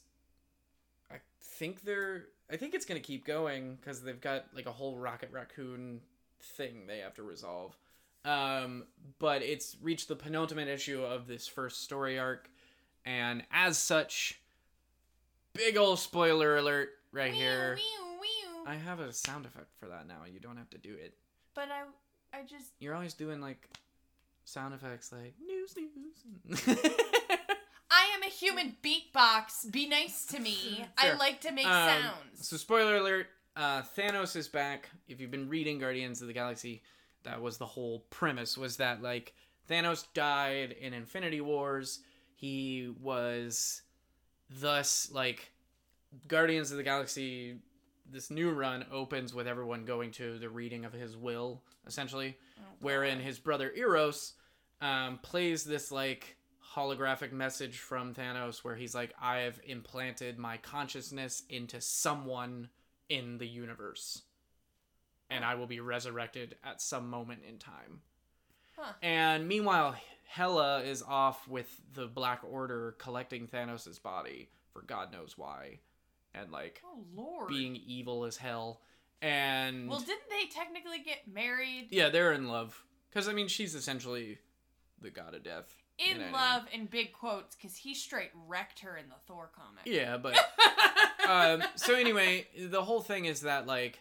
I 1.12 1.18
think 1.42 1.84
they're. 1.84 2.26
I 2.52 2.58
think 2.58 2.74
it's 2.74 2.86
gonna 2.86 3.00
keep 3.00 3.26
going 3.26 3.76
because 3.80 4.02
they've 4.02 4.20
got 4.20 4.46
like 4.56 4.66
a 4.66 4.72
whole 4.72 4.98
Rocket 4.98 5.30
Raccoon 5.32 6.02
thing 6.42 6.88
they 6.88 7.00
have 7.00 7.14
to 7.16 7.24
resolve. 7.24 7.76
Um, 8.26 8.84
but 9.20 9.42
it's 9.42 9.78
reached 9.82 10.08
the 10.10 10.16
penultimate 10.16 10.68
issue 10.68 11.02
of 11.04 11.28
this 11.28 11.48
first 11.48 11.84
story 11.84 12.20
arc, 12.20 12.50
and 13.06 13.44
as 13.52 13.78
such, 13.78 14.42
big 15.54 15.78
old 15.78 16.00
spoiler 16.00 16.58
alert 16.58 16.90
right 17.12 17.34
here. 17.34 17.76
Meow, 17.76 18.12
meow, 18.12 18.64
meow. 18.66 18.72
I 18.72 18.76
have 18.76 19.00
a 19.00 19.12
sound 19.14 19.46
effect 19.46 19.74
for 19.80 19.88
that 19.88 20.08
now. 20.08 20.24
You 20.32 20.40
don't 20.40 20.58
have 20.58 20.70
to 20.72 20.78
do 20.78 20.94
it. 20.94 21.14
But 21.56 21.70
I, 21.72 22.38
I 22.38 22.44
just, 22.44 22.72
You're 22.80 22.94
always 22.94 23.14
doing 23.14 23.40
like 23.42 23.68
sound 24.46 24.74
effects 24.74 25.12
like 25.12 25.34
news 25.46 25.76
news. 25.78 26.68
I 27.92 28.06
am 28.16 28.22
a 28.24 28.28
human 28.32 28.76
beatbox. 28.84 29.72
Be 29.72 29.88
nice 29.88 30.26
to 30.28 30.40
me. 30.40 30.86
I 30.98 31.14
like 31.14 31.42
to 31.42 31.52
make 31.52 31.66
Um, 31.66 31.72
sounds. 32.02 32.48
so 32.48 32.58
spoiler 32.58 32.98
alert, 32.98 33.28
uh, 33.56 33.82
Thanos 33.98 34.36
is 34.36 34.48
back. 34.48 34.90
If 35.08 35.20
you've 35.20 35.32
been 35.32 35.50
reading 35.50 35.80
Guardians 35.80 36.22
of 36.22 36.28
the 36.28 36.34
Galaxy, 36.34 36.84
that 37.24 37.42
was 37.42 37.58
the 37.58 37.66
whole 37.66 38.00
premise 38.10 38.58
was 38.58 38.78
that 38.78 39.02
like 39.02 39.34
Thanos 39.70 40.06
died 40.14 40.76
in 40.80 40.94
Infinity 40.94 41.42
Wars. 41.42 42.00
He 42.36 42.94
was 43.02 43.82
thus 44.50 45.10
like 45.12 45.52
Guardians 46.28 46.72
of 46.72 46.78
the 46.78 46.84
Galaxy 46.84 47.58
this 48.12 48.32
new 48.32 48.50
run 48.52 48.86
opens 48.92 49.36
with 49.36 49.48
everyone 49.48 49.86
going 49.86 50.12
to 50.12 50.40
the 50.40 50.50
reading 50.50 50.84
of 50.84 50.94
his 50.94 51.16
will 51.16 51.62
essentially 51.86 52.36
Oh, 52.60 52.64
wherein 52.82 53.20
his 53.20 53.40
brother 53.40 53.72
Eros 53.76 54.34
um, 54.82 55.20
plays 55.22 55.64
this 55.64 55.92
like 55.92 56.38
holographic 56.76 57.32
message 57.32 57.78
from 57.80 58.14
Thanos 58.14 58.64
where 58.64 58.76
he's 58.76 58.94
like, 58.96 59.14
I 59.22 59.40
have 59.40 59.60
implanted 59.66 60.38
my 60.38 60.58
consciousness 60.58 61.44
into 61.50 61.82
someone 61.82 62.70
in 63.10 63.38
the 63.38 63.48
universe. 63.48 64.24
And 65.30 65.46
I 65.46 65.56
will 65.56 65.68
be 65.68 65.80
resurrected 65.80 66.56
at 66.64 66.82
some 66.82 67.10
moment 67.10 67.42
in 67.48 67.58
time. 67.58 68.02
Huh. 68.78 68.94
And 69.04 69.48
meanwhile, 69.48 69.96
Hela 70.28 70.82
is 70.82 71.04
off 71.04 71.48
with 71.48 71.70
the 71.94 72.08
Black 72.08 72.42
Order 72.44 72.96
collecting 72.98 73.48
Thanos' 73.48 74.02
body 74.02 74.50
for 74.74 74.82
God 74.82 75.12
knows 75.12 75.38
why. 75.38 75.80
And 76.34 76.52
like 76.52 76.82
Oh 76.86 77.04
lord. 77.16 77.50
being 77.50 77.76
evil 77.76 78.26
as 78.26 78.38
hell. 78.38 78.82
And 79.22 79.90
well, 79.90 80.00
didn't 80.00 80.30
they 80.30 80.48
technically 80.48 81.00
get 81.04 81.28
married? 81.32 81.88
yeah, 81.92 82.10
they're 82.10 82.32
in 82.32 82.48
love. 82.48 82.82
Because, 83.10 83.28
I 83.28 83.34
mean, 83.34 83.48
she's 83.48 83.76
essentially 83.76 84.38
the 85.02 85.10
god 85.10 85.34
of 85.36 85.44
death. 85.44 85.76
In 85.98 86.32
love, 86.32 86.64
in 86.72 86.86
big 86.86 87.12
quotes, 87.12 87.56
because 87.56 87.76
he 87.76 87.94
straight 87.94 88.30
wrecked 88.48 88.80
her 88.80 88.96
in 88.96 89.10
the 89.10 89.16
Thor 89.28 89.50
comic. 89.54 89.82
Yeah, 89.86 90.16
but 90.16 90.38
um, 91.30 91.62
so 91.76 91.96
anyway, 91.96 92.48
the 92.58 92.82
whole 92.82 93.02
thing 93.02 93.26
is 93.26 93.42
that 93.42 93.68
like 93.68 94.00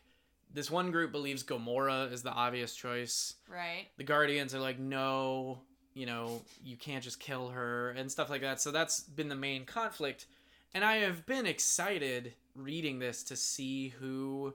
this 0.53 0.71
one 0.71 0.91
group 0.91 1.13
believes 1.13 1.43
Gamora 1.43 2.13
is 2.13 2.23
the 2.23 2.33
obvious 2.33 2.75
choice. 2.75 3.35
right. 3.49 3.87
The 3.97 4.05
Guardians 4.05 4.55
are 4.55 4.61
like, 4.61 4.79
no, 4.79 5.61
you 5.95 6.07
know, 6.07 6.43
you 6.65 6.77
can't 6.77 7.03
just 7.03 7.21
kill 7.21 7.49
her 7.49 7.91
and 7.91 8.11
stuff 8.11 8.31
like 8.31 8.41
that. 8.43 8.61
So 8.61 8.71
that's 8.71 9.01
been 9.01 9.29
the 9.29 9.35
main 9.35 9.65
conflict, 9.65 10.27
and 10.75 10.85
I 10.85 10.97
have 10.99 11.27
been 11.27 11.47
excited 11.47 12.35
reading 12.55 12.99
this 12.99 13.23
to 13.25 13.37
see 13.37 13.89
who 13.89 14.55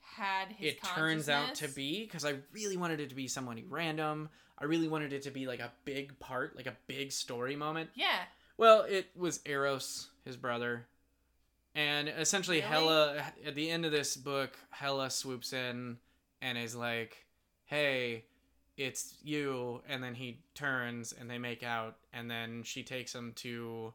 Had 0.00 0.52
his 0.52 0.74
it 0.74 0.82
turns 0.82 1.28
out 1.28 1.54
to 1.56 1.68
be 1.68 2.04
because 2.04 2.24
I 2.24 2.36
really 2.52 2.76
wanted 2.76 3.00
it 3.00 3.08
to 3.08 3.14
be 3.14 3.28
someone 3.28 3.62
random. 3.68 4.28
I 4.58 4.64
really 4.64 4.88
wanted 4.88 5.12
it 5.12 5.22
to 5.22 5.30
be 5.30 5.46
like 5.46 5.60
a 5.60 5.72
big 5.84 6.18
part, 6.20 6.56
like 6.56 6.66
a 6.66 6.76
big 6.86 7.12
story 7.12 7.56
moment. 7.56 7.90
Yeah. 7.94 8.20
Well, 8.56 8.82
it 8.82 9.06
was 9.16 9.40
Eros, 9.46 10.08
his 10.24 10.36
brother. 10.36 10.86
And 11.74 12.08
essentially, 12.08 12.58
Really? 12.58 12.68
Hela, 12.68 13.32
at 13.44 13.54
the 13.54 13.70
end 13.70 13.84
of 13.84 13.92
this 13.92 14.16
book, 14.16 14.56
Hela 14.70 15.10
swoops 15.10 15.52
in 15.52 15.98
and 16.40 16.56
is 16.56 16.76
like, 16.76 17.26
hey, 17.64 18.24
it's 18.76 19.16
you. 19.22 19.82
And 19.88 20.02
then 20.02 20.14
he 20.14 20.38
turns 20.54 21.12
and 21.12 21.28
they 21.28 21.38
make 21.38 21.62
out. 21.62 21.96
And 22.12 22.30
then 22.30 22.62
she 22.62 22.82
takes 22.82 23.14
him 23.14 23.32
to 23.36 23.92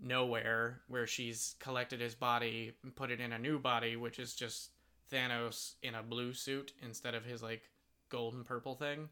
nowhere 0.00 0.80
where 0.88 1.06
she's 1.06 1.54
collected 1.60 2.00
his 2.00 2.14
body 2.14 2.72
and 2.82 2.94
put 2.94 3.10
it 3.10 3.20
in 3.20 3.32
a 3.32 3.38
new 3.38 3.58
body, 3.58 3.96
which 3.96 4.18
is 4.18 4.34
just 4.34 4.70
Thanos 5.12 5.74
in 5.82 5.94
a 5.94 6.02
blue 6.02 6.32
suit 6.32 6.72
instead 6.82 7.14
of 7.14 7.24
his 7.24 7.42
like 7.42 7.62
golden 8.08 8.42
purple 8.42 8.74
thing. 8.74 9.08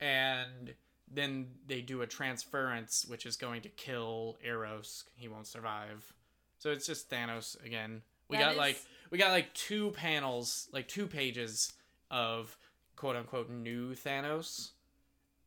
And 0.00 0.74
then 1.10 1.48
they 1.66 1.80
do 1.80 2.02
a 2.02 2.06
transference, 2.06 3.04
which 3.06 3.26
is 3.26 3.36
going 3.36 3.62
to 3.62 3.68
kill 3.68 4.36
Eros. 4.42 5.04
He 5.14 5.28
won't 5.28 5.46
survive. 5.46 6.12
So 6.58 6.70
it's 6.70 6.86
just 6.86 7.10
Thanos 7.10 7.62
again. 7.64 8.02
We 8.28 8.36
That 8.36 8.42
got 8.42 8.52
is- 8.52 8.58
like 8.58 8.82
we 9.10 9.18
got 9.18 9.30
like 9.30 9.52
two 9.54 9.90
panels, 9.92 10.68
like 10.72 10.88
two 10.88 11.06
pages 11.06 11.72
of 12.10 12.56
quote 12.96 13.16
unquote 13.16 13.50
new 13.50 13.94
Thanos, 13.94 14.70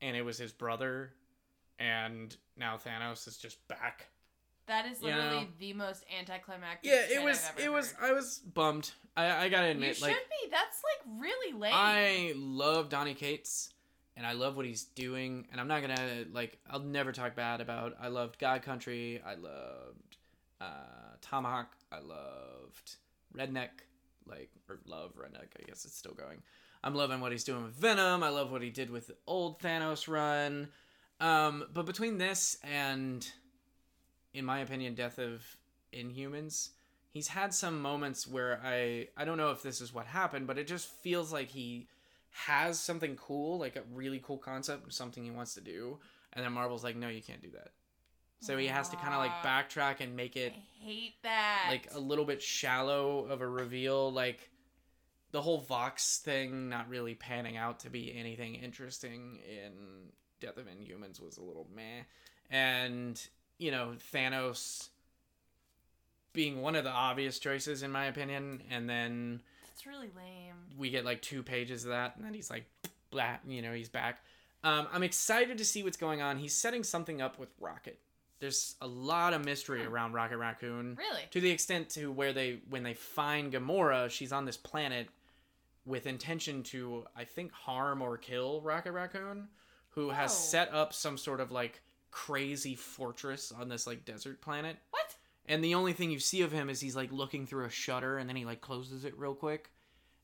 and 0.02 0.16
it 0.16 0.22
was 0.24 0.38
his 0.38 0.52
brother, 0.52 1.14
and 1.78 2.36
now 2.58 2.78
Thanos 2.78 3.28
is 3.28 3.38
just 3.38 3.66
back. 3.68 4.08
That 4.68 4.86
is 4.86 5.02
You 5.02 5.08
literally 5.08 5.42
know. 5.42 5.48
the 5.58 5.74
most 5.74 6.04
anticlimactic. 6.18 6.90
Yeah, 6.90 7.06
it 7.10 7.24
was. 7.24 7.50
It 7.58 7.72
was. 7.72 7.92
heard. 7.94 8.12
I 8.12 8.14
was 8.14 8.38
bummed. 8.40 8.92
I 9.18 9.46
I 9.46 9.50
gotta 9.50 9.68
admit, 9.70 9.90
You 9.90 9.94
should 9.96 10.04
like 10.04 10.16
be. 10.44 10.50
That's 10.52 10.82
like 10.84 11.20
really 11.20 11.58
lame. 11.58 11.72
I 11.76 12.34
love 12.36 12.90
Donny 12.90 13.16
Cates 13.16 13.74
and 14.16 14.26
I 14.28 14.34
love 14.34 14.56
what 14.56 14.66
he's 14.66 14.84
doing 14.84 15.48
and 15.52 15.60
I'm 15.60 15.68
not 15.68 15.82
gonna 15.82 16.26
like 16.32 16.60
I'll 16.70 16.80
never 16.82 17.12
talk 17.12 17.36
bad 17.36 17.62
about 17.62 17.96
I 18.00 18.08
loved 18.10 18.38
God 18.40 18.62
Country, 18.62 19.22
I 19.26 19.36
loved 19.36 20.09
uh 20.62 21.16
Tomahawk, 21.22 21.76
I 21.92 22.00
loved 22.00 22.96
Redneck, 23.36 23.70
like 24.26 24.50
or 24.70 24.80
love 24.86 25.16
Redneck, 25.16 25.50
I 25.60 25.64
guess 25.68 25.86
it's 25.86 25.98
still 25.98 26.14
going. 26.14 26.42
I'm 26.84 26.96
loving 26.96 27.20
what 27.20 27.32
he's 27.32 27.44
doing 27.44 27.64
with 27.64 27.74
Venom, 27.74 28.24
I 28.24 28.30
love 28.30 28.52
what 28.52 28.62
he 28.62 28.70
did 28.70 28.90
with 28.90 29.08
the 29.08 29.16
old 29.28 29.60
Thanos 29.60 30.08
run. 30.08 30.70
Um 31.20 31.66
but 31.74 31.86
between 31.86 32.18
this 32.18 32.58
and 32.64 33.28
in 34.34 34.46
my 34.46 34.60
opinion, 34.60 34.94
Death 34.94 35.18
of 35.20 35.42
Inhumans, 35.94 36.70
he's 37.12 37.28
had 37.30 37.54
some 37.54 37.82
moments 37.82 38.28
where 38.28 38.62
I 38.64 39.08
I 39.18 39.26
don't 39.26 39.38
know 39.38 39.52
if 39.52 39.62
this 39.62 39.82
is 39.82 39.94
what 39.94 40.06
happened, 40.06 40.48
but 40.48 40.58
it 40.58 40.68
just 40.68 40.88
feels 40.88 41.34
like 41.34 41.50
he 41.50 41.88
has 42.32 42.80
something 42.80 43.16
cool, 43.16 43.60
like 43.60 43.76
a 43.76 43.82
really 43.94 44.22
cool 44.24 44.38
concept, 44.38 44.94
something 44.94 45.24
he 45.24 45.32
wants 45.32 45.56
to 45.56 45.62
do, 45.62 46.00
and 46.34 46.46
then 46.46 46.54
Marvel's 46.54 46.84
like, 46.84 46.96
no, 46.96 47.10
you 47.10 47.22
can't 47.22 47.42
do 47.42 47.50
that. 47.52 47.72
So 48.42 48.58
he 48.58 48.68
has 48.68 48.90
to 48.90 48.96
kind 48.96 49.14
of 49.14 49.20
like 49.20 49.32
backtrack 49.44 50.00
and 50.00 50.16
make 50.16 50.36
it 50.38 50.54
I 50.56 50.86
hate 50.86 51.22
that. 51.24 51.68
like 51.70 51.90
a 51.94 52.00
little 52.00 52.26
bit 52.26 52.42
shallow 52.42 53.26
of 53.26 53.42
a 53.42 53.48
reveal, 53.48 54.12
like 54.12 54.50
the 55.32 55.42
whole 55.42 55.60
Vox 55.60 56.20
thing 56.20 56.70
not 56.70 56.90
really 56.90 57.16
panning 57.16 57.58
out 57.58 57.80
to 57.82 57.90
be 57.90 58.16
anything 58.18 58.56
interesting 58.56 59.40
in 59.46 59.74
Death 60.40 60.58
of 60.58 60.66
Inhumans 60.68 61.22
was 61.22 61.38
a 61.38 61.44
little 61.44 61.68
meh. 61.76 62.04
And, 62.50 63.22
you 63.58 63.72
know, 63.72 63.94
Thanos 64.14 64.90
being 66.34 66.62
one 66.62 66.76
of 66.76 66.84
the 66.84 66.92
obvious 66.92 67.40
choices 67.40 67.84
in 67.84 67.92
my 67.92 68.06
opinion, 68.06 68.64
and 68.72 68.90
then 68.90 69.42
That's 69.68 69.86
really 69.86 70.10
lame. 70.16 70.56
we 70.78 70.90
get 70.90 71.06
like 71.06 71.22
two 71.22 71.44
pages 71.44 71.84
of 71.84 71.90
that, 71.92 72.16
and 72.16 72.26
then 72.26 72.34
he's 72.34 72.50
like, 72.50 72.66
blah, 73.12 73.36
you 73.48 73.62
know, 73.62 73.74
he's 73.74 73.90
back. 73.90 74.22
Um, 74.64 74.88
I'm 74.92 75.04
excited 75.04 75.58
to 75.58 75.66
see 75.66 75.84
what's 75.84 75.98
going 75.98 76.22
on. 76.22 76.38
He's 76.38 76.54
setting 76.54 76.84
something 76.84 77.22
up 77.22 77.38
with 77.40 77.50
Rocket. 77.60 78.00
There's 78.40 78.76
a 78.82 78.88
lot 78.88 79.34
of 79.34 79.44
mystery 79.44 79.84
Hmm. 79.84 79.90
around 79.94 80.14
Rocket 80.14 80.38
Raccoon 80.38 80.96
Really? 80.96 81.24
to 81.32 81.42
the 81.42 81.50
extent 81.52 81.90
to 81.92 82.12
where 82.12 82.32
they 82.34 82.62
when 82.70 82.84
they 82.84 82.94
find 82.94 83.52
Gamora, 83.52 84.10
she's 84.10 84.32
on 84.32 84.46
this 84.46 84.58
planet 84.58 85.10
with 85.86 86.06
intention 86.08 86.64
to 86.64 87.06
I 87.16 87.26
think 87.26 87.52
harm 87.52 88.02
or 88.02 88.18
kill 88.18 88.62
Rocket 88.62 88.92
Raccoon, 88.94 89.50
who 89.90 90.10
has 90.10 90.32
Oh. 90.32 90.36
set 90.36 90.74
up 90.74 90.94
some 90.94 91.18
sort 91.18 91.40
of 91.42 91.52
like 91.52 91.82
crazy 92.12 92.76
fortress 92.76 93.52
on 93.52 93.70
this 93.70 93.86
like 93.86 94.06
desert 94.06 94.42
planet. 94.42 94.78
What? 94.92 95.16
And 95.46 95.64
the 95.64 95.76
only 95.76 95.94
thing 95.94 96.12
you 96.12 96.20
see 96.20 96.42
of 96.42 96.52
him 96.52 96.70
is 96.70 96.80
he's 96.80 96.96
like 96.96 97.12
looking 97.12 97.46
through 97.46 97.66
a 97.66 97.70
shutter 97.70 98.18
and 98.18 98.30
then 98.30 98.36
he 98.36 98.46
like 98.46 98.62
closes 98.62 99.04
it 99.04 99.18
real 99.18 99.36
quick. 99.36 99.72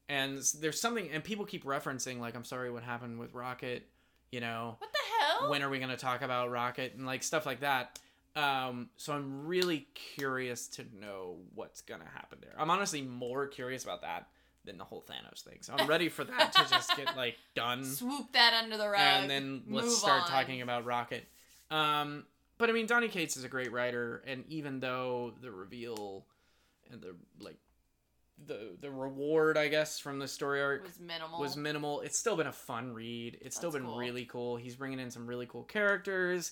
And 0.07 0.39
there's 0.59 0.79
something 0.79 1.09
and 1.09 1.23
people 1.23 1.45
keep 1.45 1.65
referencing 1.65 2.19
like 2.19 2.35
I'm 2.35 2.45
sorry 2.45 2.71
what 2.71 2.83
happened 2.83 3.19
with 3.19 3.33
Rocket, 3.33 3.89
you 4.31 4.39
know 4.39 4.75
What 4.79 4.91
the 4.93 4.99
hell? 5.25 5.49
when 5.49 5.63
are 5.63 5.69
we 5.69 5.79
going 5.79 5.89
to 5.89 5.97
talk 5.97 6.21
about 6.21 6.49
rocket 6.51 6.93
and 6.95 7.05
like 7.05 7.23
stuff 7.23 7.45
like 7.45 7.59
that 7.61 7.99
um 8.35 8.89
so 8.97 9.13
i'm 9.13 9.45
really 9.45 9.87
curious 9.93 10.67
to 10.67 10.85
know 10.99 11.37
what's 11.53 11.81
going 11.81 12.01
to 12.01 12.07
happen 12.07 12.37
there 12.41 12.53
i'm 12.57 12.69
honestly 12.69 13.01
more 13.01 13.47
curious 13.47 13.83
about 13.83 14.01
that 14.01 14.27
than 14.65 14.77
the 14.77 14.83
whole 14.83 15.03
thanos 15.09 15.41
thing 15.41 15.57
so 15.61 15.73
i'm 15.77 15.87
ready 15.95 16.09
for 16.09 16.23
that 16.23 16.51
to 16.51 16.65
just 16.69 16.95
get 16.97 17.15
like 17.15 17.37
done 17.55 17.83
Swoop 17.83 18.31
that 18.33 18.53
under 18.63 18.77
the 18.77 18.87
rug. 18.89 18.99
and 18.99 19.29
then 19.29 19.63
let's 19.69 19.97
start 19.97 20.23
on. 20.23 20.27
talking 20.27 20.61
about 20.61 20.85
rocket 20.85 21.25
um 21.71 22.25
but 22.57 22.69
i 22.69 22.73
mean 22.73 22.87
donny 22.87 23.07
cates 23.07 23.37
is 23.37 23.43
a 23.43 23.49
great 23.49 23.71
writer 23.71 24.23
and 24.27 24.43
even 24.49 24.79
though 24.79 25.33
the 25.41 25.51
reveal 25.51 26.25
and 26.91 27.01
the 27.01 27.15
like 27.39 27.57
the 28.47 28.71
the 28.81 28.91
reward 28.91 29.57
i 29.57 29.67
guess 29.67 29.97
from 29.99 30.19
the 30.19 30.27
story 30.27 30.61
arc 30.61 30.83
was 30.83 30.99
minimal. 30.99 31.39
was 31.39 31.55
minimal. 31.55 32.01
It's 32.01 32.17
still 32.19 32.35
been 32.35 32.47
a 32.47 32.51
fun 32.51 32.93
read. 32.93 33.37
It's 33.41 33.55
still 33.55 33.71
been 33.71 33.85
cool. 33.85 33.97
really 33.97 34.25
cool. 34.25 34.57
He's 34.57 34.75
bringing 34.75 34.99
in 34.99 35.09
some 35.09 35.25
really 35.25 35.45
cool 35.45 35.63
characters. 35.63 36.51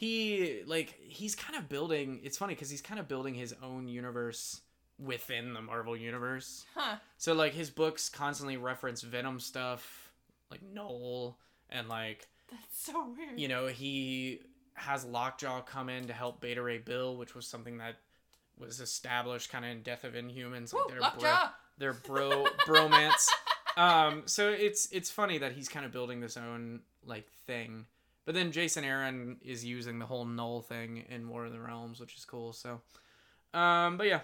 He 0.00 0.62
like 0.66 0.98
he's 0.98 1.34
kind 1.34 1.58
of 1.58 1.68
building. 1.68 2.20
It's 2.24 2.38
funny 2.38 2.54
because 2.54 2.70
he's 2.70 2.80
kind 2.80 2.98
of 2.98 3.06
building 3.06 3.34
his 3.34 3.54
own 3.62 3.86
universe 3.86 4.62
within 4.98 5.52
the 5.52 5.60
Marvel 5.60 5.94
universe. 5.94 6.64
huh? 6.74 6.96
So 7.18 7.34
like 7.34 7.52
his 7.52 7.68
books 7.68 8.08
constantly 8.08 8.56
reference 8.56 9.02
Venom 9.02 9.38
stuff, 9.40 10.10
like 10.50 10.62
Knull, 10.62 11.36
and 11.68 11.86
like 11.86 12.26
That's 12.50 12.62
so 12.82 13.10
weird. 13.14 13.38
you 13.38 13.48
know 13.48 13.66
he 13.66 14.40
has 14.72 15.04
Lockjaw 15.04 15.60
come 15.62 15.90
in 15.90 16.06
to 16.06 16.14
help 16.14 16.40
Beta 16.40 16.62
Ray 16.62 16.78
Bill, 16.78 17.18
which 17.18 17.34
was 17.34 17.46
something 17.46 17.76
that 17.76 17.96
was 18.58 18.80
established 18.80 19.50
kind 19.52 19.66
of 19.66 19.70
in 19.70 19.82
Death 19.82 20.04
of 20.04 20.14
Inhumans. 20.14 20.72
Woo, 20.72 20.80
Like, 20.98 21.18
their 21.18 21.20
bro- 21.20 21.48
their 21.76 21.92
bro 21.92 22.46
bromance. 22.66 23.28
Um, 23.76 24.22
so 24.26 24.48
it's 24.48 24.88
it's 24.92 25.10
funny 25.10 25.38
that 25.38 25.52
he's 25.52 25.68
kind 25.68 25.86
of 25.86 25.92
building 25.92 26.20
this 26.20 26.36
own 26.36 26.80
like 27.06 27.28
thing, 27.46 27.86
but 28.30 28.36
then 28.36 28.52
Jason 28.52 28.84
Aaron 28.84 29.38
is 29.42 29.64
using 29.64 29.98
the 29.98 30.06
whole 30.06 30.24
Knull 30.24 30.62
thing 30.62 31.04
in 31.10 31.28
War 31.28 31.46
of 31.46 31.52
the 31.52 31.58
Realms, 31.58 31.98
which 31.98 32.14
is 32.14 32.24
cool. 32.24 32.52
So, 32.52 32.80
um, 33.52 33.96
but 33.96 34.06
yeah, 34.06 34.20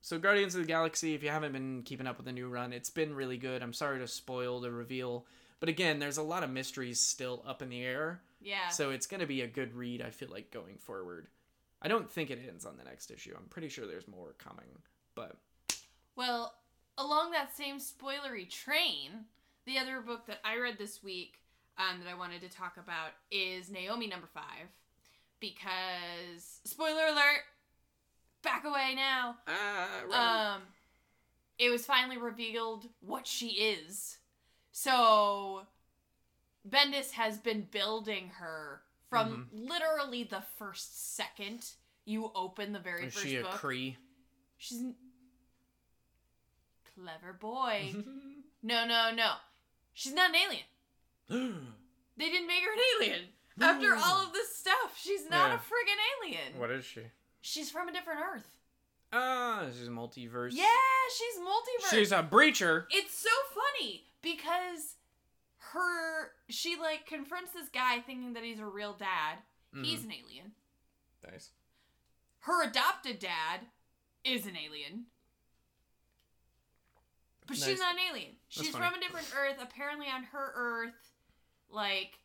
so 0.00 0.18
Guardians 0.18 0.56
of 0.56 0.62
the 0.62 0.66
Galaxy. 0.66 1.14
If 1.14 1.22
you 1.22 1.28
haven't 1.28 1.52
been 1.52 1.84
keeping 1.84 2.08
up 2.08 2.16
with 2.16 2.26
the 2.26 2.32
new 2.32 2.48
run, 2.48 2.72
it's 2.72 2.90
been 2.90 3.14
really 3.14 3.36
good. 3.36 3.62
I'm 3.62 3.72
sorry 3.72 4.00
to 4.00 4.08
spoil 4.08 4.58
the 4.58 4.72
reveal, 4.72 5.24
but 5.60 5.68
again, 5.68 6.00
there's 6.00 6.16
a 6.16 6.22
lot 6.24 6.42
of 6.42 6.50
mysteries 6.50 6.98
still 6.98 7.44
up 7.46 7.62
in 7.62 7.68
the 7.68 7.80
air. 7.84 8.22
Yeah. 8.42 8.70
So 8.70 8.90
it's 8.90 9.06
gonna 9.06 9.24
be 9.24 9.42
a 9.42 9.46
good 9.46 9.72
read. 9.72 10.02
I 10.02 10.10
feel 10.10 10.30
like 10.32 10.50
going 10.50 10.78
forward. 10.78 11.28
I 11.80 11.86
don't 11.86 12.10
think 12.10 12.30
it 12.30 12.40
ends 12.48 12.66
on 12.66 12.76
the 12.76 12.82
next 12.82 13.12
issue. 13.12 13.36
I'm 13.38 13.46
pretty 13.50 13.68
sure 13.68 13.86
there's 13.86 14.08
more 14.08 14.34
coming, 14.36 14.80
but 15.14 15.36
Well, 16.16 16.56
along 16.98 17.30
that 17.30 17.56
same 17.56 17.76
spoilery 17.78 18.50
train, 18.50 19.26
the 19.64 19.78
other 19.78 20.00
book 20.00 20.26
that 20.26 20.40
I 20.44 20.58
read 20.58 20.76
this 20.76 21.04
week, 21.04 21.38
um, 21.78 22.00
that 22.02 22.10
I 22.10 22.14
wanted 22.14 22.40
to 22.42 22.48
talk 22.48 22.76
about 22.76 23.10
is 23.30 23.70
Naomi 23.70 24.06
number 24.06 24.28
five, 24.32 24.68
because 25.40 26.60
spoiler 26.64 27.06
alert, 27.06 27.42
back 28.42 28.64
away 28.64 28.94
now. 28.94 29.36
Ah, 29.46 30.54
Um, 30.56 30.62
it 31.58 31.70
was 31.70 31.84
finally 31.86 32.16
revealed 32.18 32.88
what 33.00 33.26
she 33.26 33.48
is. 33.48 34.18
So, 34.72 35.66
Bendis 36.68 37.12
has 37.12 37.38
been 37.38 37.66
building 37.70 38.30
her 38.38 38.82
from 39.10 39.48
literally 39.52 40.24
the 40.24 40.42
first 40.58 41.14
second 41.14 41.64
you 42.04 42.30
open 42.34 42.72
the 42.72 42.80
very 42.80 43.06
is 43.06 43.14
first 43.14 43.26
she 43.26 43.36
a 43.36 43.42
book. 43.42 43.52
Kree? 43.52 43.96
She's 44.58 44.82
clever 46.94 47.32
boy. 47.32 47.94
no, 48.62 48.86
no, 48.86 49.10
no. 49.14 49.34
She's 49.92 50.12
not 50.12 50.30
an 50.30 50.36
alien. 50.36 50.64
They 52.16 52.30
didn't 52.30 52.46
make 52.46 52.62
her 52.62 52.72
an 52.72 52.78
alien. 53.00 53.20
After 53.60 53.94
all 53.96 54.22
of 54.26 54.32
this 54.32 54.54
stuff, 54.56 54.96
she's 54.96 55.28
not 55.28 55.48
Yeah. 55.50 55.54
a 55.56 55.58
friggin' 55.58 56.22
alien. 56.22 56.58
what 56.60 56.70
is 56.70 56.84
she? 56.84 57.02
She's 57.40 57.70
from 57.70 57.88
a 57.88 57.92
different 57.92 58.20
Earth. 58.20 58.46
Ah, 59.12 59.66
she's 59.76 59.88
multiverse. 59.88 60.50
Yeah, 60.52 60.64
she's 61.16 61.40
multiverse. 61.40 61.90
She's 61.90 62.12
a 62.12 62.22
breacher. 62.22 62.86
it's 62.90 63.16
so 63.18 63.28
funny 63.52 64.04
because 64.22 64.94
her 65.72 66.30
she 66.48 66.76
like 66.76 67.06
confronts 67.06 67.52
this 67.52 67.68
guy 67.68 67.98
thinking 68.00 68.32
that 68.34 68.44
he's 68.44 68.60
a 68.60 68.66
real 68.66 68.92
dad. 68.92 69.38
He's 69.72 70.00
Mm-hmm. 70.00 70.10
an 70.10 70.16
alien. 70.24 70.52
Nice. 71.30 71.50
Her 72.40 72.62
adopted 72.64 73.18
dad 73.18 73.60
is 74.24 74.46
an 74.46 74.56
alien. 74.56 75.06
But 77.46 77.56
Nice. 77.58 77.66
she's 77.66 77.78
not 77.80 77.94
an 77.94 78.00
alien. 78.10 78.36
She's 78.48 78.70
funny. 78.70 78.84
from 78.86 78.94
a 78.94 79.00
different 79.00 79.32
Earth. 79.36 79.56
Apparently, 79.60 80.06
on 80.06 80.24
her 80.24 80.52
Earth, 80.54 81.13
like 81.74 82.18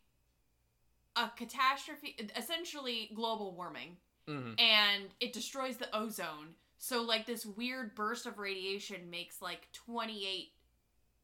a 1.15 1.29
catastrophe, 1.35 2.15
essentially 2.37 3.09
global 3.15 3.53
warming, 3.55 3.97
hmm 4.27 4.51
and 4.59 5.05
it 5.19 5.33
destroys 5.33 5.77
the 5.77 5.93
ozone. 5.95 6.55
So, 6.77 7.01
like, 7.01 7.25
this 7.25 7.45
weird 7.45 7.93
burst 7.93 8.25
of 8.25 8.37
radiation 8.39 9.09
makes 9.09 9.41
like 9.41 9.67
28 9.73 10.51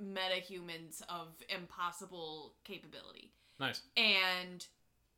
metahumans 0.04 1.02
of 1.08 1.28
impossible 1.50 2.54
capability 2.66 3.32
Nice. 3.60 3.82
and 3.96 4.66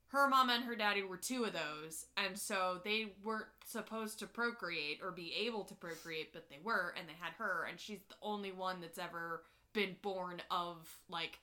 her 0.10 0.28
mama 0.30 0.54
and 0.54 0.64
her 0.66 0.76
daddy 0.76 1.02
were 1.02 1.18
two 1.18 1.46
of 1.46 1.54
those 1.54 2.06
and 2.16 2.38
so 2.38 2.80
they 2.84 3.14
weren't 3.24 3.48
supposed 3.66 4.20
to 4.20 4.28
procreate 4.28 5.00
or 5.02 5.10
be 5.12 5.34
able 5.48 5.64
to 5.64 5.74
procreate 5.74 6.32
but 6.32 6.48
they 6.50 6.60
were 6.64 6.94
and 6.98 7.08
they 7.10 7.16
had 7.20 7.34
her 7.40 7.66
and 7.68 7.80
she's 7.80 8.02
the 8.10 8.16
only 8.22 8.52
one 8.52 8.80
that's 8.80 9.00
ever 9.00 9.42
been 9.74 9.96
born 10.04 10.42
of 10.52 10.88
like 11.10 11.40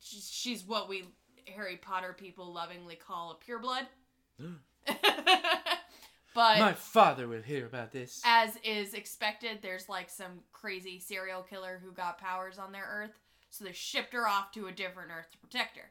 she's, 0.00 0.30
she's 0.30 0.64
what 0.64 0.88
we 0.88 1.04
harry 1.46 1.76
potter 1.76 2.14
people 2.16 2.52
lovingly 2.52 2.94
call 2.96 3.30
a 3.40 3.50
pureblood 3.50 3.86
but 6.34 6.58
My 6.60 6.72
father 6.72 7.26
will 7.26 7.42
hear 7.42 7.66
about 7.66 7.90
this. 7.92 8.20
as 8.24 8.56
is 8.62 8.94
expected, 8.94 9.58
there's 9.62 9.88
like 9.88 10.08
some 10.08 10.40
crazy 10.52 11.00
serial 11.00 11.42
killer 11.42 11.80
who 11.82 11.92
got 11.92 12.18
powers 12.18 12.58
on 12.58 12.70
their 12.72 12.86
Earth, 12.88 13.18
so 13.50 13.64
they 13.64 13.72
shipped 13.72 14.12
her 14.12 14.28
off 14.28 14.52
to 14.52 14.66
a 14.68 14.72
different 14.72 15.10
Earth 15.10 15.30
to 15.32 15.38
protect 15.38 15.76
her. 15.76 15.90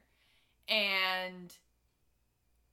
And 0.72 1.52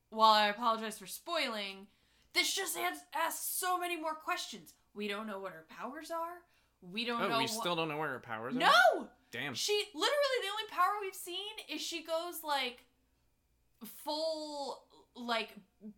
while 0.10 0.34
I 0.34 0.48
apologize 0.48 0.98
for 1.00 1.08
spoiling, 1.08 1.88
this 2.34 2.54
just 2.54 2.78
adds, 2.78 3.00
asks 3.14 3.46
so 3.46 3.78
many 3.78 4.00
more 4.00 4.16
questions. 4.16 4.74
We 4.94 5.08
don't 5.08 5.28
know 5.28 5.40
what 5.40 5.52
her 5.52 5.66
powers 5.78 6.12
are. 6.12 6.36
We 6.82 7.04
don't 7.04 7.22
oh, 7.24 7.28
know. 7.28 7.38
we 7.40 7.44
what- 7.44 7.50
still 7.50 7.76
don't 7.76 7.90
know 7.90 7.98
where 7.98 8.12
her 8.12 8.20
powers 8.20 8.56
are. 8.56 8.60
no. 8.60 9.08
Damn. 9.32 9.54
She 9.54 9.74
literally 9.94 10.40
the 10.44 10.50
only 10.52 10.70
power 10.72 10.94
we've 11.02 11.14
seen 11.16 11.36
is 11.70 11.82
she 11.82 12.04
goes 12.04 12.44
like 12.44 12.86
full 14.04 14.84
like 15.16 15.50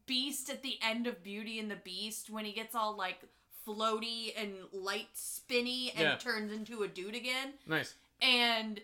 beast 0.05 0.49
at 0.49 0.61
the 0.63 0.77
end 0.81 1.07
of 1.07 1.23
Beauty 1.23 1.59
and 1.59 1.69
the 1.71 1.75
Beast 1.77 2.29
when 2.29 2.45
he 2.45 2.51
gets 2.51 2.75
all 2.75 2.95
like 2.95 3.19
floaty 3.67 4.31
and 4.37 4.53
light 4.71 5.09
spinny 5.13 5.91
and 5.91 6.01
Yeah. 6.01 6.15
turns 6.15 6.51
into 6.51 6.83
a 6.83 6.87
dude 6.87 7.15
again 7.15 7.53
Nice. 7.65 7.95
and 8.21 8.79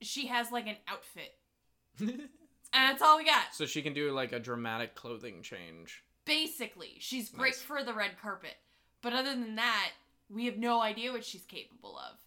she 0.00 0.26
has 0.26 0.50
like 0.50 0.66
an 0.66 0.76
outfit 0.88 1.34
and 2.00 2.28
that's 2.72 3.00
all 3.02 3.16
we 3.18 3.24
got 3.24 3.54
so 3.54 3.64
she 3.66 3.80
can 3.82 3.94
do 3.94 4.10
like 4.10 4.32
a 4.32 4.38
dramatic 4.38 4.94
clothing 4.94 5.40
change. 5.42 6.02
basically 6.24 6.96
she's 6.98 7.30
great 7.30 7.54
Nice. 7.54 7.62
for 7.62 7.82
the 7.82 7.94
red 7.94 8.20
carpet 8.20 8.56
but 9.00 9.12
other 9.12 9.30
than 9.30 9.54
that 9.56 9.90
we 10.28 10.44
have 10.46 10.58
no 10.58 10.80
idea 10.82 11.12
what 11.12 11.24
she's 11.24 11.44
capable 11.44 11.96
of 11.98 12.18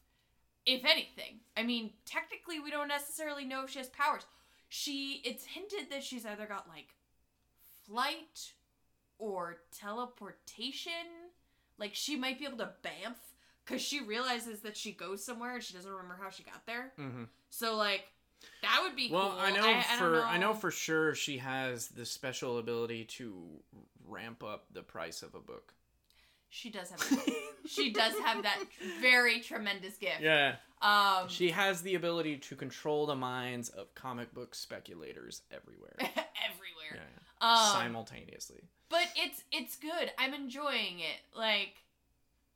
if 0.65 0.83
anything. 0.85 1.39
I 1.57 1.63
mean 1.63 1.91
technically 2.05 2.59
we 2.59 2.71
don't 2.71 2.87
necessarily 2.87 3.45
know 3.45 3.63
if 3.63 3.69
she 3.71 3.79
has 3.79 3.89
powers. 3.89 4.23
She 4.69 5.21
it's 5.23 5.45
hinted 5.45 5.89
that 5.91 6.03
she's 6.03 6.25
either 6.25 6.45
got 6.45 6.67
like 6.67 6.95
flight 7.87 8.53
or 9.19 9.57
teleportation. 9.77 10.91
Like 11.77 11.91
she 11.93 12.15
might 12.15 12.39
be 12.39 12.45
able 12.45 12.57
to 12.59 12.71
bamf 12.83 13.15
because 13.65 13.81
she 13.81 14.01
realizes 14.01 14.61
that 14.61 14.77
she 14.77 14.91
goes 14.91 15.23
somewhere 15.23 15.55
and 15.55 15.63
she 15.63 15.73
doesn't 15.73 15.89
remember 15.91 16.17
how 16.21 16.29
she 16.29 16.43
got 16.43 16.65
there. 16.65 16.91
Hmm 16.97 17.23
so 17.49 17.75
like 17.77 18.05
that 18.61 18.81
would 18.83 18.95
be 18.95 19.09
Well, 19.11 19.29
cool. 19.31 19.39
I 19.39 19.51
know 19.51 19.65
I, 19.65 19.77
I 19.79 19.97
for 19.97 20.11
don't 20.15 20.25
I 20.27 20.37
know. 20.37 20.53
for 20.53 20.69
sure 20.71 21.15
she 21.15 21.37
has 21.37 21.87
the 21.87 22.05
special 22.05 22.57
ability 22.57 23.05
to 23.05 23.33
ramp 24.07 24.43
up 24.43 24.65
the 24.73 24.81
price 24.83 25.23
of 25.23 25.33
a 25.35 25.39
book. 25.39 25.73
She 26.55 26.69
does 26.69 26.89
have 26.89 27.19
she 27.67 27.91
does 27.91 28.13
have 28.23 28.43
that 28.43 28.57
very 29.01 29.39
tremendous 29.41 29.97
gift 29.97 30.21
Yeah. 30.21 30.55
Um, 30.81 31.27
She 31.27 31.51
has 31.51 31.81
the 31.81 31.95
ability 31.95 32.37
to 32.37 32.55
control 32.55 33.05
the 33.07 33.15
minds 33.15 33.69
of 33.69 33.93
comic 33.95 34.33
book 34.33 34.53
speculators 34.55 35.41
everywhere. 35.51 35.95
everywhere. 35.99 36.93
Yeah. 36.93 37.01
Um, 37.41 37.71
Simultaneously. 37.81 38.61
but 38.89 39.07
it's 39.15 39.43
it's 39.51 39.75
good. 39.77 40.11
I'm 40.17 40.33
enjoying 40.33 40.99
it. 40.99 41.19
Like, 41.37 41.83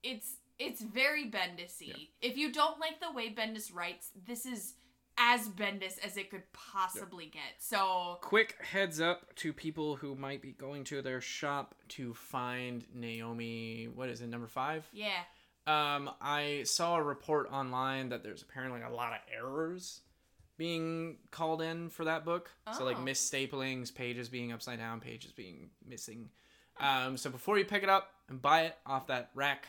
it's 0.04 0.36
it's 0.60 0.82
very 0.82 1.26
Bendisy. 1.30 2.10
If 2.22 2.38
you 2.38 2.52
don't 2.52 2.80
like 2.80 3.00
the 3.00 3.12
way 3.12 3.34
Bendis 3.34 3.74
writes, 3.74 4.12
this 4.28 4.46
is 4.46 4.74
as 5.20 5.50
Bendis 5.50 6.00
as 6.04 6.16
it 6.18 6.32
could 6.32 6.44
possibly 6.54 7.26
get. 7.26 7.42
So 7.60 8.18
Quick 8.22 8.56
heads 8.64 9.02
up 9.02 9.36
to 9.36 9.52
people 9.54 9.96
who 9.98 10.16
might 10.16 10.42
be 10.42 10.54
going 10.54 10.86
to 10.86 11.02
their 11.02 11.20
shop 11.22 11.76
to 11.90 12.14
find 12.14 12.86
Naomi. 12.94 13.90
What 13.94 14.10
is 14.10 14.22
it, 14.22 14.28
number 14.30 14.48
five? 14.48 14.88
yeah, 14.94 15.20
Um, 15.68 16.10
I 16.22 16.64
saw 16.64 16.96
a 16.96 17.04
report 17.04 17.52
online 17.52 18.10
that 18.10 18.24
there's 18.24 18.42
apparently 18.42 18.82
a 18.82 18.90
lot 18.90 19.14
of 19.14 19.20
errors 19.36 20.02
being 20.58 21.18
called 21.32 21.62
in 21.62 21.90
for 21.90 22.06
that 22.06 22.26
book. 22.26 22.50
So 22.78 22.84
like 22.86 22.98
Oh. 22.98 23.02
misstaplings, 23.02 23.94
pages 23.94 24.30
being 24.30 24.52
upside 24.52 24.80
down, 24.80 25.00
pages 25.00 25.32
being 25.32 25.70
missing. 25.86 26.30
Um, 26.78 27.18
so 27.18 27.30
before 27.30 27.58
you 27.58 27.66
pick 27.66 27.84
it 27.84 27.90
up 27.90 28.14
and 28.30 28.42
buy 28.42 28.64
it 28.64 28.78
off 28.86 29.08
that 29.08 29.32
rack 29.36 29.68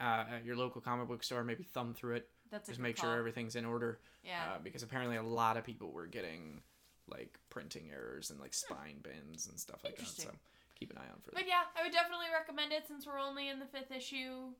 uh, 0.00 0.24
at 0.30 0.44
your 0.44 0.56
local 0.56 0.80
comic 0.80 1.08
book 1.08 1.22
store, 1.24 1.44
maybe 1.44 1.62
thumb 1.64 1.94
through 1.94 2.16
it. 2.16 2.28
That's 2.52 2.68
Just 2.68 2.78
make 2.80 2.96
call. 2.96 3.10
sure 3.10 3.18
everything's 3.18 3.56
in 3.56 3.64
order. 3.64 3.98
Yeah, 4.22 4.52
Uh, 4.54 4.58
because 4.62 4.84
apparently 4.84 5.16
a 5.16 5.22
lot 5.22 5.56
of 5.56 5.64
people 5.64 5.90
were 5.90 6.06
getting 6.06 6.62
like 7.08 7.36
printing 7.50 7.90
errors 7.90 8.30
and 8.30 8.38
like 8.38 8.54
spine 8.54 9.00
bends 9.02 9.48
and 9.48 9.58
stuff 9.58 9.82
like 9.82 9.96
that. 9.96 10.06
So 10.06 10.30
keep 10.78 10.90
an 10.92 10.98
eye 10.98 11.08
out 11.10 11.22
for 11.24 11.30
that. 11.30 11.36
but 11.36 11.48
yeah, 11.48 11.62
I 11.76 11.82
would 11.82 11.92
definitely 11.92 12.26
recommend 12.32 12.72
it 12.72 12.86
since 12.86 13.04
we're 13.06 13.18
only 13.18 13.48
in 13.48 13.58
the 13.58 13.66
fifth 13.66 13.90
issue. 13.90 14.52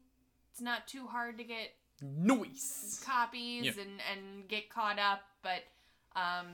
It's 0.51 0.61
not 0.61 0.89
too 0.89 1.07
hard 1.07 1.39
to 1.39 1.45
get 1.45 1.71
Noise. 2.17 3.01
copies 3.05 3.65
Yeah. 3.65 3.73
and 3.83 4.01
and 4.13 4.49
get 4.49 4.69
caught 4.69 4.99
up 4.99 5.21
but 5.43 5.63
um 6.17 6.47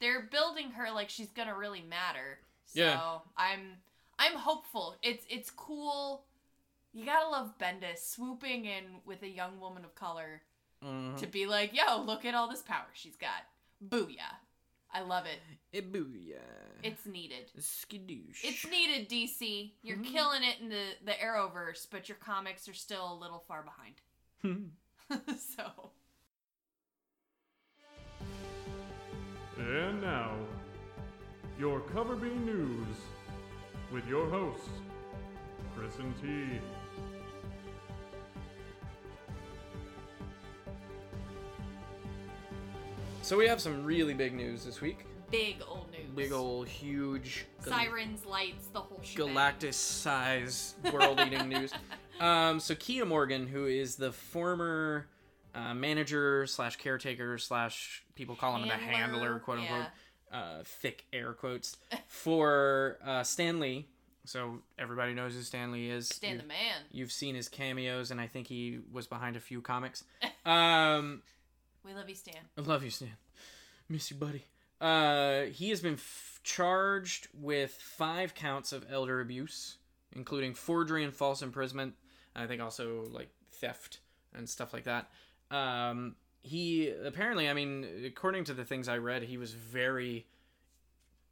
they're 0.00 0.22
building 0.22 0.70
her 0.72 0.90
like 0.92 1.08
she's 1.10 1.30
gonna 1.30 1.56
really 1.56 1.82
matter 1.82 2.38
so 2.66 2.80
Yeah. 2.80 3.18
i'm 3.36 3.78
i'm 4.18 4.34
hopeful 4.34 4.96
it's 5.02 5.24
it's 5.28 5.50
cool 5.50 6.24
you 6.92 7.04
gotta 7.04 7.28
love 7.28 7.58
bendis 7.58 7.98
swooping 8.14 8.64
in 8.64 8.84
with 9.04 9.22
a 9.22 9.28
young 9.28 9.58
woman 9.60 9.84
of 9.84 9.94
color 9.94 10.42
Mhm. 10.82 11.16
to 11.18 11.26
be 11.26 11.46
like 11.46 11.72
yo 11.74 12.00
look 12.02 12.24
at 12.24 12.34
all 12.34 12.48
this 12.48 12.62
power 12.62 12.86
she's 12.94 13.16
got 13.16 13.44
booyah 13.86 14.36
i 14.92 15.00
love 15.00 15.26
it 15.26 15.40
Eh, 15.72 15.80
booyah. 15.80 16.40
it's 16.82 17.06
needed 17.06 17.50
skidoosh. 17.58 18.40
it's 18.44 18.66
needed 18.66 19.08
dc 19.08 19.72
you're 19.82 19.96
Mhm. 19.98 20.04
killing 20.12 20.42
it 20.42 20.60
in 20.60 20.68
the 20.68 20.96
the 21.04 21.12
arrowverse 21.12 21.86
but 21.90 22.08
your 22.08 22.18
comics 22.18 22.68
are 22.68 22.74
still 22.74 23.12
a 23.12 23.14
little 23.14 23.40
far 23.46 23.62
behind 23.62 24.00
so 25.56 25.90
And 29.58 30.00
now, 30.00 30.32
your 31.58 31.80
Cover 31.80 32.16
B 32.16 32.28
News 32.30 32.96
with 33.92 34.04
your 34.08 34.28
hosts, 34.28 34.68
Chris 35.76 35.94
and 35.98 36.14
T. 36.20 36.58
So 43.22 43.38
we 43.38 43.46
have 43.46 43.60
some 43.60 43.84
really 43.84 44.14
big 44.14 44.34
news 44.34 44.64
this 44.64 44.80
week. 44.80 45.06
big 45.30 45.62
old 45.66 45.90
news 45.90 46.10
Big 46.14 46.32
old 46.32 46.68
huge 46.68 47.46
gal- 47.64 47.72
sirens 47.72 48.26
lights 48.26 48.66
the 48.72 48.80
whole 48.80 49.00
shebang. 49.02 49.28
Galactus 49.34 49.74
size 49.74 50.74
world 50.92 51.20
eating 51.20 51.48
news. 51.48 51.72
Um, 52.20 52.60
so 52.60 52.76
Keya 52.76 53.04
Morgan, 53.04 53.48
who 53.48 53.66
is 53.66 53.96
the 53.96 54.12
former 54.12 55.08
uh, 55.56 55.74
manager 55.74 56.46
slash 56.46 56.76
caretaker 56.76 57.36
slash 57.36 58.04
people 58.14 58.36
call 58.36 58.54
him 58.56 58.68
the 58.68 58.74
handler, 58.74 59.40
quote 59.40 59.58
unquote, 59.58 59.86
yeah. 60.30 60.38
uh, 60.38 60.62
thick 60.64 61.04
air 61.12 61.32
quotes 61.32 61.78
for 62.06 62.98
uh, 63.04 63.24
Stan 63.24 63.58
Lee. 63.58 63.88
So 64.24 64.60
everybody 64.78 65.14
knows 65.14 65.34
who 65.34 65.40
Stan 65.40 65.72
Lee 65.72 65.90
is. 65.90 66.06
Stan 66.10 66.32
You- 66.34 66.38
the 66.42 66.46
man. 66.46 66.82
You've 66.92 67.10
seen 67.10 67.34
his 67.34 67.48
cameos, 67.48 68.12
and 68.12 68.20
I 68.20 68.28
think 68.28 68.46
he 68.46 68.78
was 68.92 69.08
behind 69.08 69.34
a 69.34 69.40
few 69.40 69.60
comics. 69.60 70.04
Um, 70.44 71.22
We 71.84 71.94
love 71.94 72.08
you, 72.08 72.14
Stan. 72.14 72.42
I 72.56 72.60
love 72.60 72.84
you, 72.84 72.90
Stan. 72.90 73.16
Miss 73.88 74.10
you, 74.10 74.16
buddy. 74.16 74.44
Uh, 74.80 75.42
he 75.52 75.70
has 75.70 75.80
been 75.80 75.94
f- 75.94 76.40
charged 76.42 77.28
with 77.34 77.72
five 77.72 78.34
counts 78.34 78.72
of 78.72 78.86
elder 78.90 79.20
abuse, 79.20 79.76
including 80.12 80.54
forgery 80.54 81.04
and 81.04 81.14
false 81.14 81.42
imprisonment. 81.42 81.94
I 82.34 82.46
think 82.46 82.62
also 82.62 83.04
like 83.10 83.28
theft 83.52 84.00
and 84.34 84.48
stuff 84.48 84.72
like 84.72 84.84
that. 84.84 85.10
Um, 85.50 86.16
he 86.42 86.90
apparently, 86.90 87.48
I 87.48 87.54
mean, 87.54 87.86
according 88.06 88.44
to 88.44 88.54
the 88.54 88.64
things 88.64 88.88
I 88.88 88.98
read, 88.98 89.22
he 89.22 89.36
was 89.36 89.52
very 89.52 90.26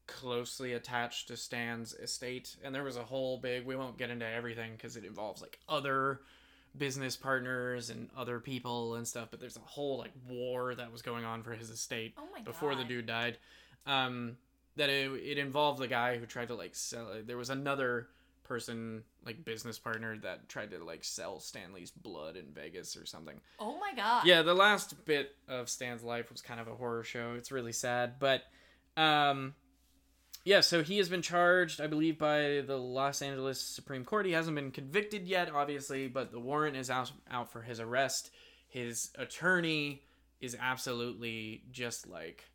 closely 0.06 0.72
attached 0.72 1.28
to 1.28 1.36
Stan's 1.36 1.94
estate, 1.94 2.56
and 2.62 2.74
there 2.74 2.84
was 2.84 2.96
a 2.96 3.04
whole 3.04 3.38
big. 3.38 3.64
We 3.64 3.76
won't 3.76 3.98
get 3.98 4.10
into 4.10 4.28
everything 4.28 4.72
because 4.72 4.96
it 4.96 5.04
involves 5.04 5.40
like 5.40 5.58
other 5.68 6.20
business 6.76 7.16
partners 7.16 7.90
and 7.90 8.08
other 8.16 8.40
people 8.40 8.94
and 8.94 9.06
stuff. 9.06 9.28
But 9.30 9.40
there's 9.40 9.56
a 9.56 9.60
whole 9.60 9.98
like 9.98 10.12
war 10.28 10.74
that 10.74 10.92
was 10.92 11.02
going 11.02 11.24
on 11.24 11.42
for 11.42 11.52
his 11.52 11.70
estate 11.70 12.14
Oh 12.18 12.26
before 12.44 12.74
the 12.74 12.84
dude 12.84 13.06
died. 13.06 13.38
Um, 13.86 14.36
that 14.76 14.88
it, 14.88 15.10
it 15.10 15.38
involved 15.38 15.80
the 15.80 15.88
guy 15.88 16.16
who 16.18 16.26
tried 16.26 16.48
to 16.48 16.54
like 16.54 16.74
sell. 16.74 17.08
There 17.24 17.36
was 17.36 17.50
another 17.50 18.08
person 18.44 19.04
like 19.24 19.44
business 19.44 19.78
partner 19.78 20.16
that 20.18 20.48
tried 20.48 20.72
to 20.72 20.82
like 20.82 21.04
sell 21.04 21.38
Stan 21.38 21.72
Lee's 21.72 21.92
blood 21.92 22.36
in 22.36 22.46
Vegas 22.52 22.96
or 22.96 23.06
something. 23.06 23.40
Oh 23.60 23.78
my 23.78 23.94
god. 23.94 24.26
Yeah, 24.26 24.42
the 24.42 24.54
last 24.54 25.04
bit 25.04 25.36
of 25.46 25.68
Stan's 25.68 26.02
life 26.02 26.32
was 26.32 26.42
kind 26.42 26.58
of 26.58 26.66
a 26.66 26.74
horror 26.74 27.04
show. 27.04 27.34
It's 27.36 27.52
really 27.52 27.72
sad, 27.72 28.14
but 28.18 28.42
um 28.96 29.54
yeah, 30.50 30.62
so 30.62 30.82
he 30.82 30.98
has 30.98 31.08
been 31.08 31.22
charged, 31.22 31.80
I 31.80 31.86
believe, 31.86 32.18
by 32.18 32.64
the 32.66 32.76
Los 32.76 33.22
Angeles 33.22 33.60
Supreme 33.60 34.04
Court. 34.04 34.26
He 34.26 34.32
hasn't 34.32 34.56
been 34.56 34.72
convicted 34.72 35.28
yet, 35.28 35.48
obviously, 35.54 36.08
but 36.08 36.32
the 36.32 36.40
warrant 36.40 36.76
is 36.76 36.90
out 36.90 37.12
out 37.30 37.52
for 37.52 37.62
his 37.62 37.78
arrest. 37.78 38.32
His 38.66 39.10
attorney 39.16 40.02
is 40.40 40.56
absolutely 40.58 41.62
just 41.70 42.08
like 42.08 42.50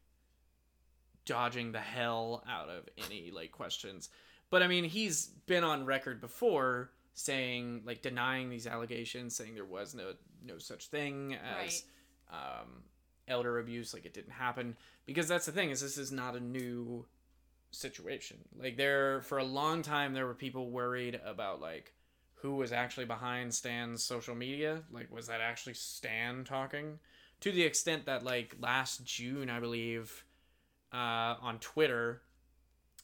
dodging 1.24 1.72
the 1.72 1.80
hell 1.80 2.44
out 2.50 2.68
of 2.68 2.84
any 2.98 3.32
like 3.32 3.54
questions. 3.54 4.10
But 4.50 4.62
I 4.62 4.68
mean, 4.68 4.84
he's 4.84 5.28
been 5.48 5.64
on 5.64 5.86
record 5.86 6.20
before 6.20 6.92
saying 7.14 7.84
like 7.86 8.02
denying 8.02 8.50
these 8.50 8.68
allegations, 8.68 9.38
saying 9.38 9.56
there 9.56 9.64
was 9.64 9.96
no 9.96 10.16
no 10.46 10.58
such 10.58 10.88
thing 10.88 11.38
as 11.64 11.84
um, 12.30 12.84
elder 13.26 13.58
abuse, 13.58 13.94
like 13.94 14.06
it 14.06 14.14
didn't 14.14 14.34
happen. 14.34 14.76
Because 15.06 15.30
that's 15.30 15.46
the 15.46 15.54
thing 15.54 15.70
is 15.70 15.80
this 15.80 15.98
is 15.98 16.12
not 16.12 16.36
a 16.36 16.42
new 16.42 17.06
situation. 17.76 18.38
Like 18.58 18.78
there 18.78 19.22
for 19.22 19.38
a 19.38 19.44
long 19.44 19.82
time 19.82 20.14
there 20.14 20.26
were 20.26 20.34
people 20.34 20.70
worried 20.70 21.20
about 21.26 21.62
like 21.62 21.94
who 22.36 22.56
was 22.56 22.72
actually 22.72 23.06
behind 23.06 23.54
Stan's 23.54 24.04
social 24.04 24.36
media. 24.36 24.84
Like 24.92 25.12
was 25.14 25.28
that 25.28 25.42
actually 25.42 25.74
Stan 25.74 26.44
talking? 26.44 27.00
To 27.42 27.52
the 27.52 27.64
extent 27.64 28.06
that 28.06 28.24
like 28.24 28.56
last 28.60 29.04
June, 29.06 29.50
I 29.50 29.60
believe, 29.60 30.24
uh, 30.94 31.36
on 31.42 31.60
Twitter, 31.60 32.22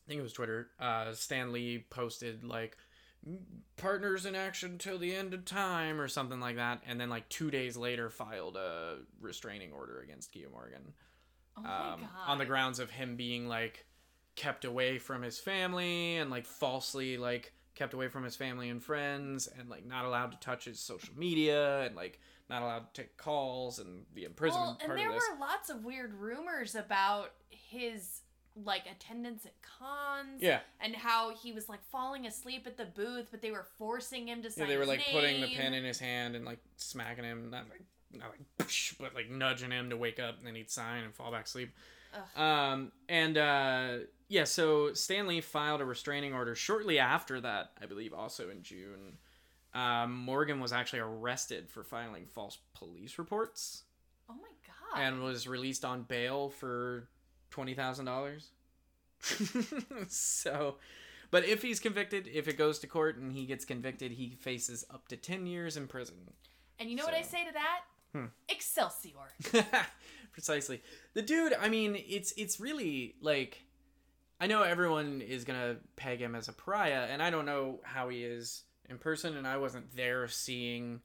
I 0.05 0.07
think 0.07 0.19
it 0.19 0.23
was 0.23 0.33
Twitter, 0.33 0.69
uh, 0.79 1.13
Stan 1.13 1.51
Lee 1.51 1.85
posted 1.89 2.43
like 2.43 2.77
partners 3.77 4.25
in 4.25 4.35
action 4.35 4.77
till 4.77 4.97
the 4.97 5.13
end 5.13 5.33
of 5.33 5.45
time 5.45 5.99
or 6.01 6.07
something 6.07 6.39
like 6.39 6.55
that, 6.55 6.81
and 6.87 6.99
then 6.99 7.09
like 7.09 7.29
two 7.29 7.51
days 7.51 7.77
later 7.77 8.09
filed 8.09 8.55
a 8.57 8.97
restraining 9.19 9.71
order 9.73 9.99
against 10.01 10.31
Guillaume 10.31 10.53
Morgan 10.53 10.93
Oh 11.57 11.61
my 11.61 11.69
um, 11.69 12.01
god. 12.01 12.09
on 12.27 12.37
the 12.37 12.45
grounds 12.45 12.79
of 12.79 12.89
him 12.89 13.15
being 13.15 13.47
like 13.47 13.85
kept 14.35 14.65
away 14.65 14.97
from 14.97 15.21
his 15.21 15.39
family 15.39 16.17
and 16.17 16.29
like 16.29 16.45
falsely 16.45 17.17
like 17.17 17.53
kept 17.75 17.93
away 17.93 18.07
from 18.07 18.23
his 18.23 18.35
family 18.35 18.69
and 18.69 18.83
friends 18.83 19.47
and 19.57 19.69
like 19.69 19.85
not 19.85 20.05
allowed 20.05 20.31
to 20.31 20.39
touch 20.39 20.65
his 20.65 20.79
social 20.79 21.13
media 21.17 21.81
and 21.83 21.95
like 21.95 22.19
not 22.49 22.61
allowed 22.61 22.93
to 22.93 23.01
take 23.01 23.17
calls 23.17 23.79
and 23.79 24.03
the 24.13 24.25
imprisonment 24.25 24.79
Well, 24.81 24.91
and 24.91 24.99
there 24.99 25.11
were 25.11 25.39
lots 25.39 25.69
of 25.69 25.83
weird 25.85 26.13
rumors 26.13 26.75
about 26.75 27.31
his 27.49 28.21
like 28.55 28.83
attendance 28.85 29.45
at 29.45 29.53
cons. 29.61 30.41
Yeah. 30.41 30.59
And 30.79 30.95
how 30.95 31.33
he 31.35 31.51
was 31.51 31.69
like 31.69 31.83
falling 31.91 32.25
asleep 32.25 32.67
at 32.67 32.77
the 32.77 32.85
booth, 32.85 33.27
but 33.31 33.41
they 33.41 33.51
were 33.51 33.65
forcing 33.77 34.27
him 34.27 34.41
to 34.43 34.51
sign 34.51 34.65
Yeah, 34.65 34.73
they 34.73 34.77
were 34.77 34.85
like 34.85 35.01
putting 35.11 35.41
the 35.41 35.55
pen 35.55 35.73
in 35.73 35.83
his 35.83 35.99
hand 35.99 36.35
and 36.35 36.45
like 36.45 36.59
smacking 36.77 37.23
him, 37.23 37.49
not 37.49 37.65
like 37.69 37.83
not 38.13 38.29
like, 38.29 38.69
but 38.99 39.15
like 39.15 39.29
nudging 39.29 39.71
him 39.71 39.89
to 39.89 39.97
wake 39.97 40.19
up, 40.19 40.37
and 40.37 40.47
then 40.47 40.55
he'd 40.55 40.69
sign 40.69 41.03
and 41.03 41.13
fall 41.13 41.31
back 41.31 41.45
asleep. 41.45 41.73
Ugh. 42.13 42.41
Um, 42.41 42.91
and 43.09 43.37
uh, 43.37 43.89
yeah, 44.27 44.43
so 44.45 44.93
Stan 44.93 45.27
Lee 45.27 45.41
filed 45.41 45.81
a 45.81 45.85
restraining 45.85 46.33
order 46.33 46.55
shortly 46.55 46.99
after 46.99 47.39
that, 47.41 47.71
I 47.81 47.85
believe, 47.85 48.13
also 48.13 48.49
in 48.49 48.63
June. 48.63 49.17
Um, 49.73 50.15
Morgan 50.15 50.59
was 50.59 50.73
actually 50.73 50.99
arrested 50.99 51.69
for 51.69 51.83
filing 51.83 52.25
false 52.25 52.57
police 52.73 53.17
reports 53.17 53.83
Oh 54.29 54.33
my 54.33 54.49
god. 54.67 55.01
and 55.01 55.21
was 55.23 55.47
released 55.47 55.85
on 55.85 56.03
bail 56.03 56.49
for 56.49 57.07
twenty 57.51 57.73
thousand 57.73 58.03
dollars. 58.05 58.49
so, 60.07 60.75
but 61.29 61.45
if 61.45 61.61
he's 61.61 61.79
convicted, 61.79 62.27
if 62.27 62.47
it 62.47 62.57
goes 62.57 62.79
to 62.79 62.87
court 62.87 63.17
and 63.17 63.31
he 63.31 63.45
gets 63.45 63.65
convicted, 63.65 64.11
he 64.11 64.35
faces 64.41 64.83
up 64.89 65.07
to 65.09 65.15
ten 65.17 65.45
years 65.47 65.77
in 65.77 65.87
prison. 65.87 66.15
and 66.79 66.89
you 66.89 66.95
know 66.95 67.05
what 67.05 67.13
I 67.13 67.21
say 67.21 67.45
to 67.45 67.53
that? 67.53 67.81
Hmm. 68.13 68.25
Excelsior. 68.49 69.31
Precisely. 70.31 70.81
The 71.13 71.21
dude, 71.21 71.53
I 71.59 71.69
mean, 71.69 71.97
it's 72.07 72.33
it's 72.37 72.59
really 72.59 73.15
like 73.21 73.63
I 74.39 74.47
know 74.47 74.63
everyone 74.63 75.21
is 75.21 75.43
gonna 75.43 75.77
peg 75.95 76.19
him 76.19 76.35
as 76.35 76.47
a 76.47 76.53
pariah, 76.53 77.07
and 77.09 77.21
I 77.21 77.29
don't 77.29 77.45
know 77.45 77.79
how 77.83 78.09
he 78.09 78.23
is 78.23 78.63
in 78.89 78.97
person, 78.97 79.37
and 79.37 79.45
I 79.45 79.57
wasn't 79.57 79.95
there 79.95 80.27
seeing 80.27 81.01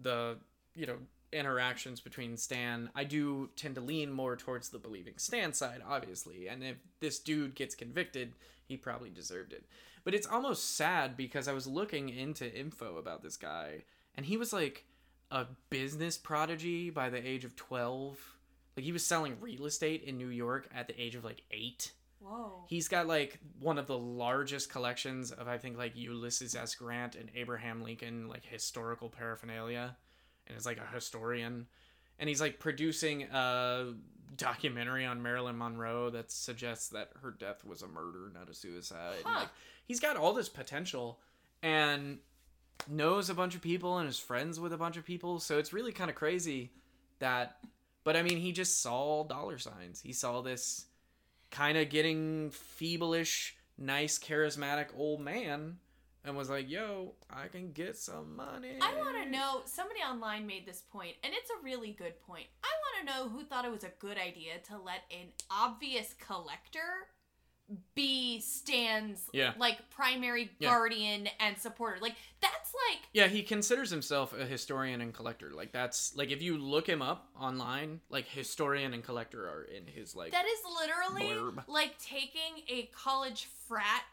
the 0.00 0.36
you 0.74 0.86
know 0.86 0.96
interactions 1.32 2.00
between 2.00 2.36
Stan. 2.36 2.90
I 2.94 3.04
do 3.04 3.50
tend 3.56 3.74
to 3.76 3.80
lean 3.80 4.10
more 4.12 4.36
towards 4.36 4.68
the 4.68 4.78
believing 4.78 5.14
Stan 5.16 5.52
side, 5.52 5.82
obviously, 5.86 6.48
and 6.48 6.62
if 6.62 6.76
this 7.00 7.18
dude 7.18 7.54
gets 7.54 7.74
convicted, 7.74 8.32
he 8.66 8.76
probably 8.76 9.10
deserved 9.10 9.52
it. 9.52 9.64
But 10.04 10.14
it's 10.14 10.26
almost 10.26 10.76
sad 10.76 11.16
because 11.16 11.48
I 11.48 11.52
was 11.52 11.66
looking 11.66 12.08
into 12.08 12.52
info 12.52 12.96
about 12.96 13.22
this 13.22 13.36
guy, 13.36 13.84
and 14.14 14.26
he 14.26 14.36
was 14.36 14.52
like 14.52 14.84
a 15.30 15.46
business 15.70 16.16
prodigy 16.16 16.90
by 16.90 17.10
the 17.10 17.26
age 17.26 17.44
of 17.44 17.56
12. 17.56 18.35
Like 18.76 18.84
he 18.84 18.92
was 18.92 19.04
selling 19.04 19.38
real 19.40 19.66
estate 19.66 20.04
in 20.04 20.18
New 20.18 20.28
York 20.28 20.68
at 20.74 20.86
the 20.86 21.00
age 21.00 21.14
of 21.14 21.24
like 21.24 21.42
8. 21.50 21.92
Whoa. 22.20 22.64
He's 22.68 22.88
got 22.88 23.06
like 23.06 23.38
one 23.60 23.78
of 23.78 23.86
the 23.86 23.96
largest 23.96 24.70
collections 24.70 25.32
of 25.32 25.48
I 25.48 25.58
think 25.58 25.78
like 25.78 25.96
Ulysses 25.96 26.54
S. 26.54 26.74
Grant 26.74 27.14
and 27.14 27.30
Abraham 27.34 27.82
Lincoln 27.82 28.28
like 28.28 28.44
historical 28.44 29.08
paraphernalia 29.08 29.96
and 30.46 30.56
is 30.56 30.66
like 30.66 30.78
a 30.78 30.94
historian 30.94 31.66
and 32.18 32.28
he's 32.28 32.40
like 32.40 32.58
producing 32.58 33.24
a 33.24 33.94
documentary 34.36 35.06
on 35.06 35.22
Marilyn 35.22 35.56
Monroe 35.56 36.10
that 36.10 36.30
suggests 36.30 36.88
that 36.88 37.10
her 37.22 37.30
death 37.30 37.64
was 37.64 37.82
a 37.82 37.88
murder 37.88 38.30
not 38.34 38.50
a 38.50 38.54
suicide. 38.54 39.16
Huh. 39.24 39.40
Like 39.40 39.48
he's 39.86 40.00
got 40.00 40.16
all 40.16 40.34
this 40.34 40.50
potential 40.50 41.20
and 41.62 42.18
knows 42.88 43.30
a 43.30 43.34
bunch 43.34 43.54
of 43.54 43.62
people 43.62 43.98
and 43.98 44.08
is 44.08 44.18
friends 44.18 44.60
with 44.60 44.72
a 44.74 44.76
bunch 44.76 44.98
of 44.98 45.04
people 45.04 45.40
so 45.40 45.58
it's 45.58 45.72
really 45.72 45.92
kind 45.92 46.10
of 46.10 46.16
crazy 46.16 46.70
that 47.20 47.56
but 48.06 48.14
I 48.16 48.22
mean 48.22 48.38
he 48.38 48.52
just 48.52 48.80
saw 48.80 49.24
dollar 49.24 49.58
signs. 49.58 50.00
He 50.00 50.12
saw 50.12 50.40
this 50.40 50.86
kind 51.50 51.76
of 51.76 51.90
getting 51.90 52.52
feebleish, 52.52 53.50
nice, 53.76 54.16
charismatic 54.16 54.86
old 54.96 55.20
man 55.20 55.78
and 56.24 56.36
was 56.36 56.48
like, 56.48 56.70
yo, 56.70 57.14
I 57.28 57.48
can 57.48 57.72
get 57.72 57.96
some 57.96 58.36
money. 58.36 58.78
I 58.80 58.94
want 58.94 59.22
to 59.22 59.28
know. 59.28 59.62
Somebody 59.64 60.00
online 60.00 60.46
made 60.46 60.66
this 60.66 60.82
point, 60.92 61.16
and 61.24 61.32
it's 61.34 61.50
a 61.50 61.64
really 61.64 61.92
good 61.98 62.20
point. 62.22 62.46
I 62.62 62.68
want 62.68 63.08
to 63.08 63.12
know 63.12 63.28
who 63.28 63.44
thought 63.44 63.64
it 63.64 63.72
was 63.72 63.84
a 63.84 63.92
good 63.98 64.18
idea 64.18 64.54
to 64.68 64.78
let 64.78 65.02
an 65.10 65.28
obvious 65.50 66.14
collector 66.14 67.08
be 67.94 68.40
Stan's 68.40 69.28
Yeah. 69.32 69.54
like 69.58 69.90
primary 69.90 70.50
Yeah. 70.58 70.70
guardian 70.70 71.28
and 71.40 71.58
supporter. 71.58 71.98
Like 72.00 72.14
that's 72.40 72.72
like 72.88 73.00
Yeah, 73.12 73.26
he 73.26 73.42
considers 73.42 73.90
himself 73.90 74.32
a 74.32 74.46
historian 74.46 75.00
and 75.00 75.12
collector. 75.12 75.50
Like 75.52 75.72
that's 75.72 76.14
like 76.14 76.30
if 76.30 76.40
you 76.42 76.58
look 76.58 76.86
him 76.88 77.02
up 77.02 77.28
online, 77.38 78.00
like 78.08 78.26
historian 78.26 78.94
and 78.94 79.02
collector 79.02 79.48
are 79.48 79.64
in 79.64 79.86
his 79.86 80.14
like 80.14 80.32
that 80.32 80.46
is 80.46 80.58
literally 80.80 81.34
blurb. 81.36 81.64
like 81.66 81.98
taking 81.98 82.62
a 82.68 82.88
college 82.94 83.48
frat 83.66 84.04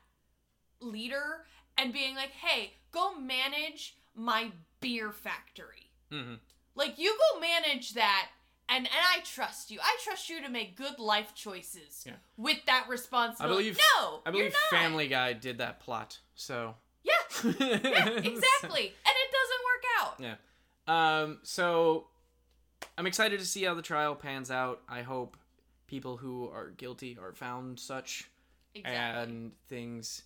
leader 0.80 1.46
and 1.78 1.94
being 1.94 2.16
like, 2.16 2.32
"Hey, 2.32 2.74
go 2.92 3.16
manage 3.16 3.96
my 4.16 4.52
beer 4.80 5.12
factory." 5.12 5.92
Mhm. 6.12 6.40
Like 6.76 6.98
you 6.98 7.16
go 7.34 7.40
manage 7.40 7.94
that 7.94 8.30
and 8.70 8.86
and 8.86 8.96
I 8.96 9.20
trust 9.24 9.72
you. 9.72 9.80
I 9.82 9.98
trust 10.04 10.30
you 10.30 10.42
to 10.42 10.50
make 10.50 10.76
good 10.76 11.00
life 11.00 11.34
choices 11.36 12.04
Yeah. 12.06 12.14
with 12.38 12.58
that 12.66 12.86
I 13.42 13.48
believe 13.48 13.78
no, 14.00 14.22
I 14.26 14.32
believe. 14.32 14.54
Family 14.70 15.08
Guy 15.08 15.34
did 15.34 15.58
that 15.60 15.80
plot. 15.80 16.20
So 16.36 16.76
Yeah, 17.04 17.14
yeah, 17.44 18.10
exactly. 18.10 18.86
and 18.86 19.16
it 19.24 19.30
doesn't 19.38 19.64
work 19.66 19.84
out. 20.00 20.20
Yeah. 20.20 20.36
Um, 20.88 21.40
so 21.44 22.08
I'm 22.98 23.08
excited 23.08 23.40
to 23.40 23.46
see 23.46 23.64
how 23.64 23.74
the 23.74 23.82
trial 23.82 24.16
pans 24.16 24.52
out. 24.52 24.82
I 24.90 25.02
hope 25.02 25.38
people 25.88 26.18
who 26.18 26.50
are 26.50 26.70
guilty 26.72 27.18
are 27.22 27.34
found 27.34 27.80
such 27.80 28.30
Exactly. 28.76 29.24
and 29.34 29.52
things 29.70 30.24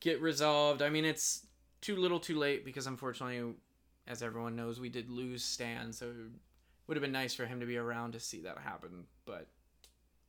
get 0.00 0.20
resolved. 0.20 0.80
I 0.82 0.88
mean, 0.90 1.04
it's 1.04 1.46
too 1.80 1.96
little, 1.96 2.18
too 2.20 2.36
late 2.38 2.64
because 2.64 2.86
unfortunately, 2.86 3.54
as 4.06 4.22
everyone 4.22 4.56
knows, 4.56 4.80
we 4.80 4.88
did 4.88 5.10
lose 5.10 5.44
Stan, 5.44 5.92
so 5.92 6.12
would 6.88 6.96
have 6.96 7.02
been 7.02 7.12
nice 7.12 7.34
for 7.34 7.46
him 7.46 7.60
to 7.60 7.66
be 7.66 7.76
around 7.76 8.14
to 8.14 8.20
see 8.20 8.40
that 8.40 8.58
happen. 8.58 9.04
But 9.26 9.46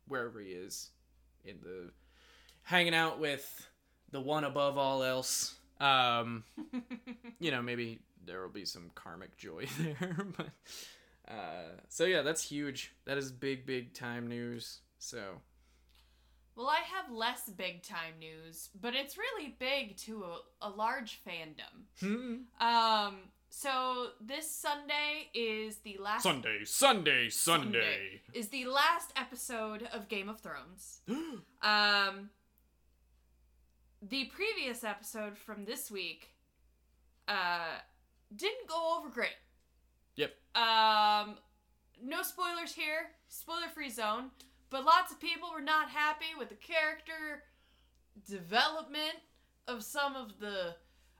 wherever 0.08 0.40
he 0.40 0.50
is, 0.50 0.90
in 1.46 1.58
the 1.64 1.90
hanging 2.64 2.94
out 2.94 3.20
with 3.20 3.68
the 4.12 4.20
one 4.20 4.44
above 4.44 4.78
all 4.78 5.02
else, 5.02 5.56
um, 5.80 6.44
you 7.40 7.50
know, 7.50 7.62
maybe 7.62 8.00
there 8.26 8.42
will 8.42 8.50
be 8.50 8.66
some 8.66 8.92
karmic 8.94 9.38
joy 9.38 9.66
there. 9.80 10.28
but 10.38 10.50
uh, 11.28 11.78
so 11.88 12.06
yeah, 12.06 12.22
that's 12.22 12.44
huge. 12.44 12.94
That 13.06 13.18
is 13.18 13.32
big, 13.32 13.66
big 13.66 13.94
time 13.94 14.28
news. 14.28 14.80
So 15.00 15.22
Well, 16.58 16.68
I 16.68 16.82
have 16.94 17.10
less 17.16 17.50
big 17.50 17.84
time 17.84 18.16
news, 18.20 18.70
but 18.80 18.94
it's 18.96 19.18
really 19.18 19.56
big 19.58 19.96
to 20.00 20.26
a, 20.26 20.68
a 20.68 20.70
large 20.70 21.22
fandom. 21.26 22.42
Um, 22.62 23.16
so 23.50 24.08
this 24.22 24.50
Sunday 24.50 25.30
is 25.34 25.78
the 25.78 25.98
last 26.00 26.24
Sunday, 26.24 26.60
Sunday, 26.64 27.30
Sunday. 27.30 27.80
Sunday. 27.80 28.22
is 28.34 28.50
the 28.50 28.66
last 28.66 29.12
episode 29.16 29.88
of 29.92 30.08
Game 30.08 30.30
of 30.30 30.40
Thrones. 30.40 31.02
Um, 31.62 32.30
the 34.02 34.32
previous 34.34 34.86
episode 34.86 35.38
from 35.38 35.66
this 35.66 35.92
week, 35.92 36.30
uh, 37.28 37.80
didn't 38.34 38.66
go 38.66 38.98
over 38.98 39.10
great. 39.10 39.36
Yep. 40.16 40.32
Um, 40.56 41.36
no 42.02 42.22
spoilers 42.24 42.74
here, 42.74 43.12
spoiler 43.28 43.68
free 43.74 43.90
zone, 43.90 44.32
but 44.70 44.86
lots 44.86 45.12
of 45.12 45.20
people 45.20 45.50
were 45.54 45.62
not 45.62 45.90
happy 45.90 46.34
with 46.38 46.48
the 46.48 46.56
character 46.56 47.44
development 48.26 49.18
of 49.68 49.84
some 49.84 50.16
of 50.16 50.40
the 50.40 50.76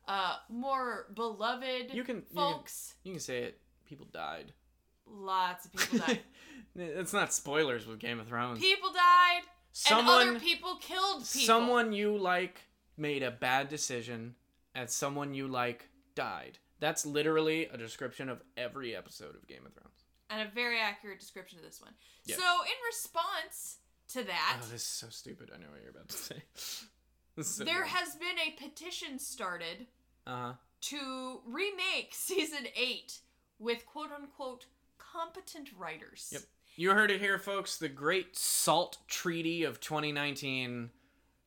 uh, 0.10 0.36
more 0.50 1.06
beloved 1.14 1.94
You 1.94 2.04
can- 2.04 2.18
you 2.18 2.22
can- 2.24 2.36
folks. 2.36 2.96
You 3.04 3.14
can 3.14 3.22
say 3.22 3.44
it. 3.44 3.62
People 3.86 4.08
died. 4.12 4.54
Lots 5.08 5.66
of 5.66 5.74
people 5.74 6.00
died. 6.00 6.20
it's 6.76 7.14
not 7.14 7.34
spoilers 7.34 7.86
with 7.88 8.00
Game 8.00 8.20
of 8.20 8.28
Thrones. 8.28 8.60
people 8.60 8.92
died, 8.92 9.42
someone, 9.72 10.22
and 10.22 10.30
other 10.32 10.40
people 10.40 10.76
killed 10.82 11.20
people. 11.24 11.46
someone 11.46 11.94
you 11.94 12.18
like 12.18 12.62
made 12.98 13.24
a 13.24 13.32
bad 13.32 13.70
decision, 13.70 14.36
and 14.76 14.90
someone 14.90 15.34
you 15.34 15.48
like 15.48 15.88
died. 16.16 16.58
That's 16.80 17.06
literally 17.06 17.66
a 17.66 17.78
description 17.78 18.30
of 18.30 18.42
every 18.58 18.96
episode 18.96 19.36
of 19.36 19.48
Game 19.48 19.66
of 19.66 19.74
Thrones. 19.74 20.06
and 20.30 20.48
a 20.48 20.52
very 20.54 20.80
accurate 20.80 21.20
description 21.20 21.58
of 21.60 21.66
this 21.66 21.82
one. 21.82 21.94
Yeah. 22.26 22.36
So, 22.36 22.44
in 22.44 22.78
response 22.88 23.78
to 24.10 24.24
that, 24.26 24.58
Oh, 24.62 24.66
this 24.66 24.82
is 24.82 24.88
so 24.88 25.08
stupid. 25.10 25.50
I 25.54 25.58
know 25.58 25.68
what 25.72 25.82
you're 25.82 25.92
about 25.92 26.10
to 26.10 26.18
say. 26.18 26.44
So 27.42 27.64
there 27.64 27.80
dumb. 27.82 27.88
has 27.90 28.16
been 28.16 28.38
a 28.38 28.52
petition 28.62 29.18
started 29.18 29.88
uh-huh. 30.28 30.54
to 30.82 31.40
remake 31.46 32.10
season 32.12 32.68
8 32.76 33.20
with 33.60 33.86
quote 33.86 34.12
unquote 34.12 34.66
competent 34.98 35.70
writers. 35.78 36.30
Yep. 36.32 36.42
You 36.76 36.92
heard 36.92 37.12
it 37.12 37.20
here, 37.20 37.38
folks. 37.38 37.76
The 37.78 37.90
Great 37.90 38.38
Salt 38.38 39.00
Treaty 39.08 39.64
of 39.64 39.82
2019 39.82 40.92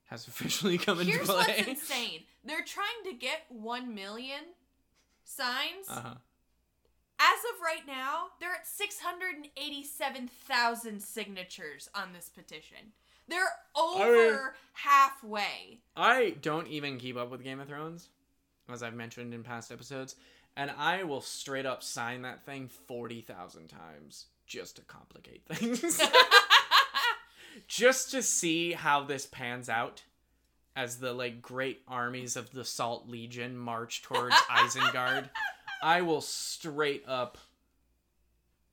has 0.05 0.27
officially 0.27 0.77
come 0.77 0.99
into 0.99 1.13
Here's 1.13 1.27
play. 1.27 1.45
Here's 1.45 1.67
what's 1.67 1.81
insane. 1.81 2.19
They're 2.45 2.63
trying 2.63 3.03
to 3.05 3.13
get 3.13 3.45
1 3.49 3.95
million 3.95 4.41
signs. 5.23 5.89
Uh-huh. 5.89 6.13
As 7.19 7.39
of 7.53 7.61
right 7.61 7.85
now, 7.87 8.27
they're 8.39 8.51
at 8.51 8.67
687,000 8.67 11.01
signatures 11.01 11.89
on 11.95 12.13
this 12.13 12.29
petition. 12.29 12.91
They're 13.27 13.51
over 13.75 14.55
halfway. 14.73 15.79
I 15.95 16.35
don't 16.41 16.67
even 16.67 16.97
keep 16.97 17.15
up 17.15 17.31
with 17.31 17.41
Game 17.43 17.61
of 17.61 17.69
Thrones, 17.69 18.09
as 18.71 18.83
I've 18.83 18.93
mentioned 18.93 19.33
in 19.33 19.43
past 19.43 19.71
episodes, 19.71 20.15
and 20.55 20.71
I 20.71 21.03
will 21.03 21.21
straight 21.21 21.65
up 21.65 21.83
sign 21.83 22.21
that 22.23 22.45
thing 22.45 22.69
40,000 22.87 23.67
times 23.67 24.27
just 24.45 24.75
to 24.77 24.81
complicate 24.83 25.43
things. 25.49 26.01
just 27.67 28.11
to 28.11 28.21
see 28.21 28.73
how 28.73 29.03
this 29.03 29.25
pans 29.25 29.69
out 29.69 30.03
as 30.75 30.97
the 30.97 31.13
like 31.13 31.41
great 31.41 31.81
armies 31.87 32.35
of 32.35 32.51
the 32.51 32.65
Salt 32.65 33.07
Legion 33.07 33.57
march 33.57 34.01
towards 34.01 34.35
Isengard. 34.51 35.29
I 35.81 36.01
will 36.01 36.21
straight 36.21 37.03
up 37.07 37.37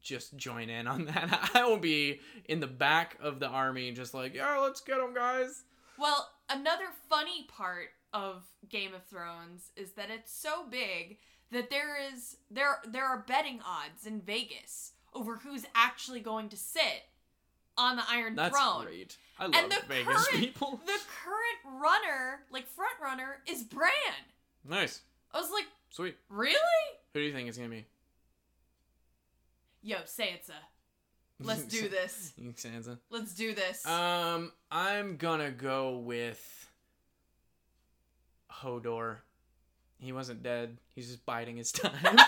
just 0.02 0.36
join 0.36 0.70
in 0.70 0.86
on 0.86 1.04
that. 1.06 1.50
I 1.54 1.66
will 1.66 1.76
be 1.76 2.20
in 2.46 2.60
the 2.60 2.66
back 2.66 3.18
of 3.20 3.38
the 3.38 3.48
army 3.48 3.92
just 3.92 4.14
like, 4.14 4.34
"Yeah, 4.34 4.58
let's 4.58 4.80
get 4.80 4.96
them, 4.96 5.12
guys." 5.12 5.64
Well, 5.98 6.30
another 6.48 6.86
funny 7.10 7.46
part 7.48 7.90
of 8.12 8.44
Game 8.68 8.94
of 8.94 9.04
Thrones 9.04 9.70
is 9.76 9.92
that 9.92 10.10
it's 10.10 10.32
so 10.32 10.64
big 10.70 11.18
that 11.52 11.70
there 11.70 11.96
is 12.12 12.36
there 12.50 12.78
there 12.86 13.04
are 13.04 13.24
betting 13.26 13.60
odds 13.66 14.06
in 14.06 14.20
Vegas 14.20 14.92
over 15.14 15.36
who's 15.36 15.64
actually 15.74 16.20
going 16.20 16.48
to 16.50 16.56
sit 16.56 17.02
on 17.76 17.96
the 17.96 18.02
Iron 18.08 18.34
That's 18.34 18.56
Throne. 18.56 18.84
great. 18.84 19.16
I 19.38 19.44
love 19.46 19.54
And 19.56 19.72
the 19.72 19.80
Vegas 19.88 20.06
current 20.28 20.38
people. 20.40 20.80
the 20.86 20.98
current 21.24 21.80
runner, 21.82 22.40
like 22.50 22.66
front 22.66 22.94
runner, 23.02 23.38
is 23.48 23.62
Bran. 23.62 23.90
Nice. 24.68 25.00
I 25.32 25.40
was 25.40 25.50
like, 25.50 25.66
Sweet. 25.90 26.16
really? 26.28 26.54
Who 27.14 27.20
do 27.20 27.26
you 27.26 27.32
think 27.32 27.48
it's 27.48 27.56
gonna 27.56 27.70
be? 27.70 27.86
Yo, 29.82 29.96
Sansa. 30.04 30.52
Let's 31.42 31.64
do 31.64 31.88
this. 31.88 32.32
Sansa. 32.56 32.98
Let's 33.08 33.34
do 33.34 33.54
this. 33.54 33.86
Um, 33.86 34.52
I'm 34.70 35.16
gonna 35.16 35.50
go 35.50 35.96
with 35.98 36.69
Hodor. 38.62 39.16
He 39.98 40.12
wasn't 40.12 40.42
dead. 40.42 40.78
He's 40.94 41.08
just 41.08 41.26
biding 41.26 41.56
his 41.56 41.72
time. 41.72 42.16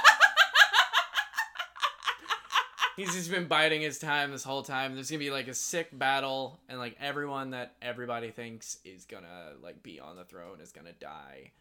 He's 2.97 3.15
just 3.15 3.31
been 3.31 3.49
biding 3.49 3.81
his 3.81 3.99
time 3.99 4.33
this 4.33 4.45
whole 4.45 4.63
time. 4.63 4.95
There's 4.95 5.11
gonna 5.11 5.19
be 5.19 5.31
like 5.31 5.49
a 5.49 5.55
sick 5.55 5.89
battle, 5.99 6.61
and 6.69 6.79
like 6.79 6.95
everyone 7.01 7.51
that 7.51 7.75
everybody 7.81 8.31
thinks 8.31 8.77
is 8.85 9.07
gonna 9.07 9.53
like 9.63 9.83
be 9.83 9.99
on 9.99 10.17
the 10.17 10.25
throne 10.25 10.61
is 10.61 10.73
gonna 10.73 10.93
die, 10.93 11.53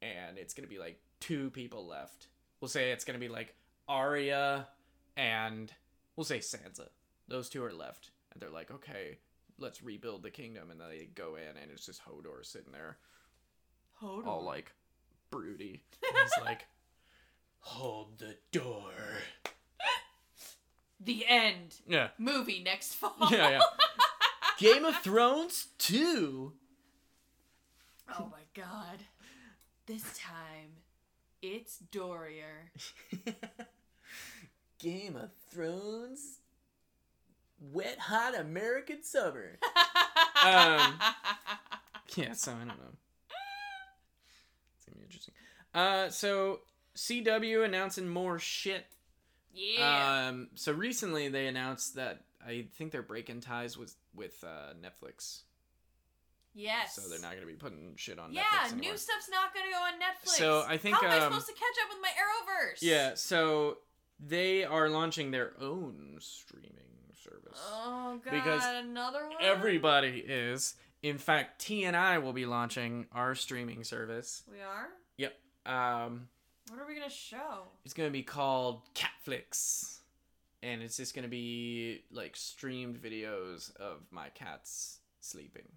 and 0.00 0.38
it's 0.38 0.54
gonna 0.54 0.66
be 0.66 0.78
like 0.78 0.98
two 1.20 1.50
people 1.50 1.86
left. 1.86 2.28
We'll 2.60 2.70
say 2.70 2.90
it's 2.90 3.04
gonna 3.04 3.18
be 3.18 3.28
like 3.28 3.54
Arya 3.86 4.66
and 5.18 5.70
we'll 6.16 6.24
say 6.24 6.38
Sansa. 6.38 6.88
Those 7.26 7.50
two 7.50 7.62
are 7.62 7.72
left, 7.72 8.10
and 8.32 8.40
they're 8.40 8.48
like, 8.48 8.70
okay, 8.70 9.18
let's 9.58 9.82
rebuild 9.82 10.22
the 10.22 10.30
kingdom, 10.30 10.70
and 10.70 10.80
they 10.80 11.08
go 11.14 11.36
in, 11.36 11.60
and 11.60 11.70
it's 11.70 11.84
just 11.84 12.00
Hodor 12.04 12.46
sitting 12.46 12.72
there, 12.72 12.96
Hold 14.00 14.26
all 14.26 14.44
like 14.44 14.72
broody. 15.30 15.82
He's 16.02 16.44
like, 16.44 16.66
hold 17.60 18.18
the 18.18 18.36
door. 18.52 18.92
the 21.00 21.24
end. 21.26 21.74
Yeah, 21.86 22.08
Movie 22.18 22.62
next 22.62 22.94
fall. 22.94 23.14
yeah, 23.30 23.50
yeah. 23.50 23.60
Game 24.58 24.84
of 24.84 24.96
Thrones 24.98 25.66
two. 25.78 26.52
Oh 28.18 28.28
my 28.30 28.42
god. 28.62 29.00
This 29.86 30.02
time, 30.18 30.82
it's 31.42 31.78
Dorier. 31.92 32.70
Game 34.78 35.16
of 35.16 35.30
Thrones. 35.50 36.38
Wet 37.60 37.98
hot 37.98 38.38
American 38.38 39.02
summer. 39.02 39.58
Um, 40.44 40.94
Yeah, 42.16 42.32
so 42.34 42.52
I 42.52 42.58
don't 42.58 42.68
know. 42.68 42.94
It's 44.76 44.84
gonna 44.86 44.98
be 44.98 45.04
interesting. 45.04 45.34
Uh, 45.78 46.08
so 46.10 46.60
CW 46.96 47.64
announcing 47.64 48.08
more 48.08 48.38
shit. 48.38 48.86
yeah. 49.52 50.28
Um, 50.28 50.48
so 50.54 50.72
recently 50.72 51.28
they 51.28 51.46
announced 51.46 51.94
that 51.96 52.24
I 52.44 52.66
think 52.76 52.92
they're 52.92 53.02
breaking 53.02 53.40
ties 53.40 53.76
with 53.78 53.94
with 54.14 54.42
uh, 54.44 54.72
Netflix. 54.82 55.42
yes. 56.54 56.94
So 56.96 57.08
they're 57.08 57.20
not 57.20 57.34
gonna 57.34 57.46
be 57.46 57.52
putting 57.54 57.94
shit 57.96 58.18
on 58.18 58.32
Yeah, 58.32 58.42
Netflix 58.42 58.72
anymore. 58.72 58.90
new 58.92 58.96
stuff's 58.98 59.28
not 59.30 59.54
gonna 59.54 59.70
go 59.70 59.78
on 59.82 59.92
Netflix. 59.94 60.36
So 60.38 60.64
I 60.68 60.76
think, 60.76 60.96
how 60.96 61.06
am 61.06 61.12
I 61.12 61.16
um, 61.18 61.22
supposed 61.32 61.46
to 61.46 61.52
catch 61.54 61.76
up 61.84 61.90
with 61.90 62.02
my 62.02 62.08
Arrowverse? 62.08 62.78
Yeah, 62.82 63.14
so 63.14 63.78
they 64.18 64.64
are 64.64 64.88
launching 64.88 65.30
their 65.30 65.52
own 65.60 66.16
streaming 66.20 66.72
service. 67.22 67.58
Oh 67.72 68.20
god, 68.24 68.32
Because 68.32 68.62
another 68.64 69.26
one. 69.28 69.36
Everybody 69.40 70.24
is. 70.26 70.74
In 71.02 71.18
fact, 71.18 71.60
T 71.60 71.84
and 71.84 71.96
I 71.96 72.18
will 72.18 72.32
be 72.32 72.44
launching 72.46 73.06
our 73.12 73.36
streaming 73.36 73.84
service. 73.84 74.42
We 74.50 74.60
are. 74.60 74.88
Um, 75.66 76.28
What 76.68 76.80
are 76.80 76.86
we 76.86 76.94
gonna 76.94 77.10
show? 77.10 77.64
it's 77.84 77.94
gonna 77.94 78.10
be 78.10 78.22
called 78.22 78.82
Catflix, 78.94 79.98
and 80.62 80.82
it's 80.82 80.96
just 80.96 81.14
gonna 81.14 81.28
be 81.28 82.02
like 82.10 82.36
streamed 82.36 82.96
videos 83.02 83.74
of 83.76 84.00
my 84.10 84.28
cats 84.30 84.98
sleeping. 85.20 85.68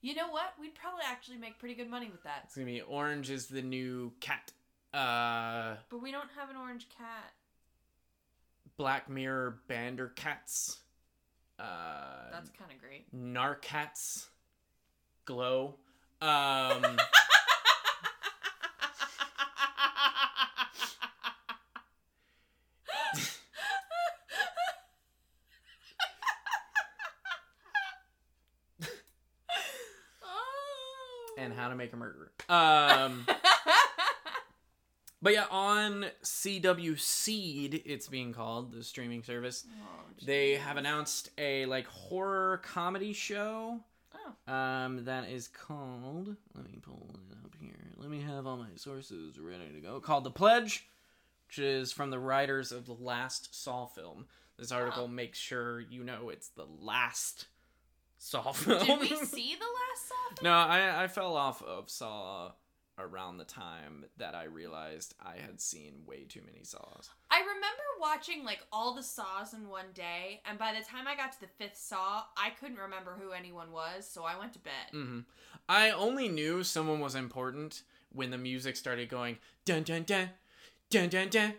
You 0.00 0.14
know 0.14 0.28
what? 0.30 0.54
We'd 0.60 0.74
probably 0.76 1.02
actually 1.04 1.38
make 1.38 1.58
pretty 1.58 1.74
good 1.74 1.90
money 1.90 2.08
with 2.10 2.22
that. 2.22 2.42
It's 2.44 2.54
gonna 2.54 2.66
be 2.66 2.80
Orange 2.82 3.30
is 3.30 3.46
the 3.46 3.62
new 3.62 4.12
cat. 4.20 4.52
Uh, 4.94 5.76
But 5.90 6.00
we 6.02 6.10
don't 6.12 6.30
have 6.36 6.50
an 6.50 6.56
orange 6.56 6.88
cat. 6.88 7.32
Black 8.76 9.08
Mirror 9.10 9.58
Bandercats, 9.68 10.78
uh, 11.58 12.30
That's 12.30 12.50
kind 12.50 12.70
of 12.70 12.80
great. 12.80 13.12
Narcats, 13.14 14.26
Glow. 15.24 15.74
Um, 16.22 16.96
and 31.50 31.58
How 31.58 31.68
to 31.68 31.74
Make 31.74 31.92
a 31.92 31.96
Murderer. 31.96 32.30
Um, 32.48 33.26
but 35.22 35.32
yeah, 35.32 35.46
on 35.50 36.06
CW 36.22 36.98
Seed, 36.98 37.82
it's 37.84 38.06
being 38.08 38.32
called 38.32 38.72
the 38.72 38.84
streaming 38.84 39.22
service. 39.22 39.64
Oh, 39.82 39.86
They 40.24 40.54
have 40.56 40.76
announced 40.76 41.30
a 41.38 41.66
like 41.66 41.86
horror 41.86 42.60
comedy 42.64 43.12
show. 43.12 43.80
Oh. 44.14 44.52
Um, 44.52 45.04
that 45.06 45.28
is 45.28 45.48
called. 45.48 46.36
Let 46.54 46.64
me 46.66 46.78
pull 46.80 47.10
it 47.14 47.34
up 47.44 47.52
here. 47.60 47.74
Let 47.96 48.10
me 48.10 48.20
have 48.20 48.46
all 48.46 48.56
my 48.58 48.66
sources 48.76 49.38
ready 49.38 49.72
to 49.74 49.80
go. 49.80 49.98
Called 50.00 50.24
The 50.24 50.30
Pledge, 50.30 50.86
which 51.48 51.58
is 51.58 51.92
from 51.92 52.10
the 52.10 52.18
writers 52.18 52.70
of 52.72 52.86
the 52.86 52.92
last 53.00 53.60
Saw 53.60 53.86
film. 53.86 54.26
This 54.58 54.72
article 54.72 55.04
Oh. 55.04 55.08
makes 55.08 55.38
sure 55.38 55.80
you 55.80 56.04
know 56.04 56.28
it's 56.28 56.48
the 56.48 56.66
last 56.80 57.46
Saw 58.18 58.52
film. 58.52 58.84
Did 58.84 59.00
we 59.00 59.08
see 59.26 59.54
the 59.54 59.64
last 59.64 60.08
Saw? 60.08 60.34
film? 60.36 60.44
no, 60.44 60.52
I 60.52 61.04
I 61.04 61.08
fell 61.08 61.36
off 61.36 61.62
of 61.62 61.88
Saw 61.88 62.52
around 63.00 63.38
the 63.38 63.44
time 63.44 64.04
that 64.16 64.34
I 64.34 64.44
realized 64.44 65.14
I 65.24 65.36
had 65.36 65.60
seen 65.60 66.02
way 66.04 66.24
too 66.24 66.40
many 66.44 66.64
Saws. 66.64 67.10
I 67.30 67.38
remember 67.40 67.84
watching 68.00 68.44
like 68.44 68.58
all 68.72 68.94
the 68.94 69.04
Saws 69.04 69.54
in 69.54 69.68
one 69.68 69.92
day, 69.94 70.40
and 70.44 70.58
by 70.58 70.72
the 70.72 70.84
time 70.84 71.06
I 71.06 71.14
got 71.14 71.32
to 71.34 71.40
the 71.40 71.46
fifth 71.46 71.76
Saw, 71.76 72.22
I 72.36 72.50
couldn't 72.58 72.78
remember 72.78 73.16
who 73.22 73.30
anyone 73.30 73.70
was, 73.70 74.08
so 74.08 74.24
I 74.24 74.36
went 74.38 74.52
to 74.54 74.58
bed. 74.58 74.90
hmm 74.90 75.20
I 75.68 75.90
only 75.90 76.28
knew 76.28 76.64
someone 76.64 76.98
was 76.98 77.14
important 77.14 77.82
when 78.12 78.30
the 78.30 78.38
music 78.38 78.74
started 78.74 79.08
going 79.10 79.36
dun 79.64 79.82
dun 79.84 80.02
dun 80.02 80.30
dun 80.90 81.08
dun 81.10 81.28
dun 81.28 81.54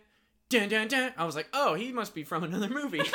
dun 0.50 0.68
dun 0.70 0.88
dun. 0.90 1.14
I 1.16 1.24
was 1.26 1.36
like, 1.36 1.48
oh, 1.54 1.76
he 1.76 1.92
must 1.94 2.14
be 2.14 2.24
from 2.24 2.44
another 2.44 2.70
movie. 2.70 3.02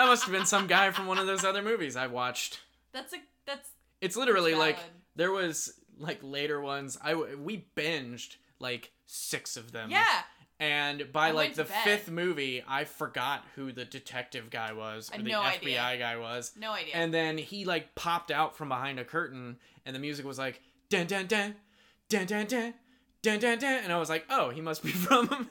that 0.00 0.06
must 0.06 0.24
have 0.24 0.32
been 0.32 0.46
some 0.46 0.66
guy 0.66 0.90
from 0.90 1.06
one 1.06 1.18
of 1.18 1.26
those 1.26 1.44
other 1.44 1.62
movies 1.62 1.94
I 1.94 2.06
watched. 2.06 2.60
That's 2.92 3.12
a 3.12 3.18
that's. 3.46 3.68
It's 4.00 4.16
literally 4.16 4.52
valid. 4.52 4.68
like 4.68 4.78
there 5.14 5.30
was 5.30 5.74
like 5.98 6.20
later 6.22 6.60
ones. 6.60 6.96
I 7.02 7.14
we 7.14 7.66
binged 7.76 8.36
like 8.58 8.92
six 9.06 9.56
of 9.56 9.72
them. 9.72 9.90
Yeah. 9.90 10.04
And 10.58 11.10
by 11.12 11.28
I 11.28 11.30
like 11.32 11.54
the 11.54 11.64
fifth 11.64 12.10
movie, 12.10 12.62
I 12.66 12.84
forgot 12.84 13.44
who 13.56 13.72
the 13.72 13.84
detective 13.84 14.50
guy 14.50 14.72
was 14.72 15.10
or 15.12 15.18
the 15.18 15.24
no 15.30 15.40
FBI 15.40 15.78
idea. 15.78 15.98
guy 15.98 16.16
was. 16.16 16.52
No 16.58 16.72
idea. 16.72 16.94
And 16.94 17.12
then 17.12 17.38
he 17.38 17.64
like 17.64 17.94
popped 17.94 18.30
out 18.30 18.56
from 18.56 18.68
behind 18.68 18.98
a 18.98 19.04
curtain, 19.04 19.56
and 19.86 19.94
the 19.94 20.00
music 20.00 20.26
was 20.26 20.38
like 20.38 20.60
dun 20.88 21.06
dun 21.06 21.26
dun, 21.26 21.56
dun 22.08 22.26
dun 22.26 22.46
dun, 22.46 22.74
dun 23.22 23.38
dun 23.38 23.58
dun, 23.58 23.84
and 23.84 23.92
I 23.92 23.98
was 23.98 24.08
like, 24.08 24.24
oh, 24.30 24.50
he 24.50 24.60
must 24.60 24.82
be 24.82 24.90
from 24.92 25.50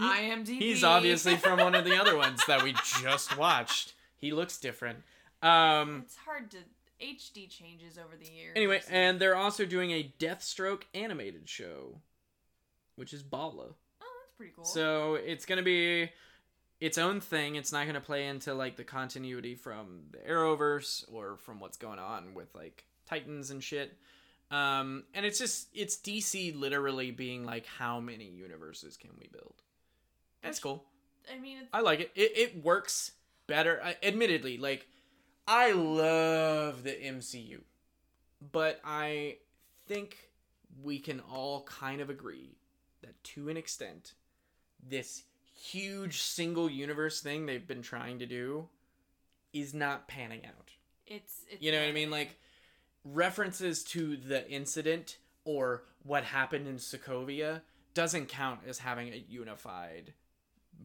IMDb. 0.00 0.58
He's 0.58 0.84
obviously 0.84 1.36
from 1.36 1.58
one 1.58 1.74
of 1.74 1.84
the 1.84 1.98
other 1.98 2.16
ones 2.16 2.40
that 2.46 2.62
we 2.62 2.74
just 3.00 3.36
watched. 3.36 3.94
He 4.16 4.32
looks 4.32 4.58
different. 4.58 4.98
Um. 5.42 6.02
It's 6.04 6.16
hard 6.16 6.50
to 6.52 6.58
HD 7.00 7.48
changes 7.48 7.98
over 7.98 8.16
the 8.18 8.30
years. 8.30 8.52
Anyway, 8.56 8.80
and 8.90 9.20
they're 9.20 9.36
also 9.36 9.64
doing 9.66 9.90
a 9.90 10.12
Deathstroke 10.18 10.82
animated 10.94 11.48
show, 11.48 12.00
which 12.96 13.12
is 13.12 13.22
Bala. 13.22 13.64
oh, 13.64 13.74
that's 14.00 14.32
pretty 14.36 14.52
cool. 14.54 14.64
So 14.64 15.14
it's 15.14 15.44
gonna 15.44 15.62
be 15.62 16.10
its 16.80 16.98
own 16.98 17.20
thing. 17.20 17.56
It's 17.56 17.72
not 17.72 17.86
gonna 17.86 18.00
play 18.00 18.26
into 18.26 18.54
like 18.54 18.76
the 18.76 18.84
continuity 18.84 19.54
from 19.54 20.04
the 20.12 20.18
Arrowverse 20.18 21.04
or 21.12 21.36
from 21.36 21.60
what's 21.60 21.76
going 21.76 21.98
on 21.98 22.34
with 22.34 22.54
like 22.54 22.84
Titans 23.06 23.50
and 23.50 23.62
shit. 23.62 23.96
Um, 24.50 25.04
and 25.12 25.26
it's 25.26 25.38
just 25.38 25.68
it's 25.74 25.96
DC 25.96 26.58
literally 26.58 27.10
being 27.10 27.44
like, 27.44 27.66
how 27.66 28.00
many 28.00 28.26
universes 28.26 28.96
can 28.96 29.10
we 29.18 29.28
build? 29.28 29.54
That's 30.46 30.58
cool. 30.58 30.84
I 31.32 31.38
mean, 31.38 31.58
it's, 31.58 31.68
I 31.72 31.80
like 31.80 32.00
it. 32.00 32.12
It 32.14 32.32
it 32.36 32.64
works 32.64 33.12
better. 33.46 33.80
I, 33.82 33.96
admittedly, 34.02 34.58
like 34.58 34.86
I 35.46 35.72
love 35.72 36.82
the 36.82 36.92
MCU, 36.92 37.60
but 38.52 38.80
I 38.84 39.38
think 39.86 40.16
we 40.82 40.98
can 40.98 41.20
all 41.20 41.62
kind 41.64 42.00
of 42.00 42.10
agree 42.10 42.58
that 43.02 43.22
to 43.22 43.48
an 43.48 43.56
extent, 43.56 44.14
this 44.86 45.24
huge 45.54 46.20
single 46.20 46.70
universe 46.70 47.20
thing 47.20 47.46
they've 47.46 47.66
been 47.66 47.82
trying 47.82 48.18
to 48.18 48.26
do 48.26 48.68
is 49.52 49.72
not 49.72 50.06
panning 50.08 50.44
out. 50.44 50.70
it's, 51.06 51.44
it's 51.50 51.62
You 51.62 51.72
know 51.72 51.80
what 51.80 51.88
I 51.88 51.92
mean? 51.92 52.10
Like 52.10 52.38
references 53.04 53.82
to 53.84 54.16
the 54.16 54.48
incident 54.50 55.18
or 55.44 55.84
what 56.02 56.24
happened 56.24 56.66
in 56.66 56.76
Sokovia 56.76 57.62
doesn't 57.94 58.26
count 58.28 58.60
as 58.66 58.78
having 58.78 59.08
a 59.12 59.24
unified 59.28 60.12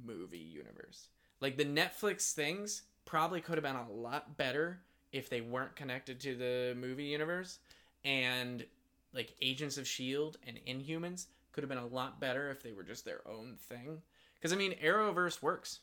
movie 0.05 0.37
universe. 0.37 1.07
Like 1.39 1.57
the 1.57 1.65
Netflix 1.65 2.33
things 2.33 2.83
probably 3.05 3.41
could 3.41 3.55
have 3.55 3.63
been 3.63 3.75
a 3.75 3.91
lot 3.91 4.37
better 4.37 4.81
if 5.11 5.29
they 5.29 5.41
weren't 5.41 5.75
connected 5.75 6.19
to 6.21 6.35
the 6.35 6.75
movie 6.79 7.05
universe 7.05 7.59
and 8.05 8.65
like 9.13 9.35
Agents 9.41 9.77
of 9.77 9.87
Shield 9.87 10.37
and 10.47 10.59
Inhumans 10.67 11.25
could 11.51 11.63
have 11.63 11.69
been 11.69 11.77
a 11.77 11.85
lot 11.85 12.19
better 12.19 12.49
if 12.49 12.63
they 12.63 12.71
were 12.71 12.83
just 12.83 13.03
their 13.03 13.27
own 13.27 13.57
thing. 13.57 14.01
Cuz 14.41 14.53
I 14.53 14.55
mean 14.55 14.75
Arrowverse 14.81 15.41
works. 15.41 15.79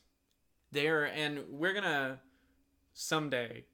There 0.71 1.05
and 1.05 1.47
we're 1.49 1.73
going 1.73 1.83
to 1.83 2.19
someday 2.93 3.65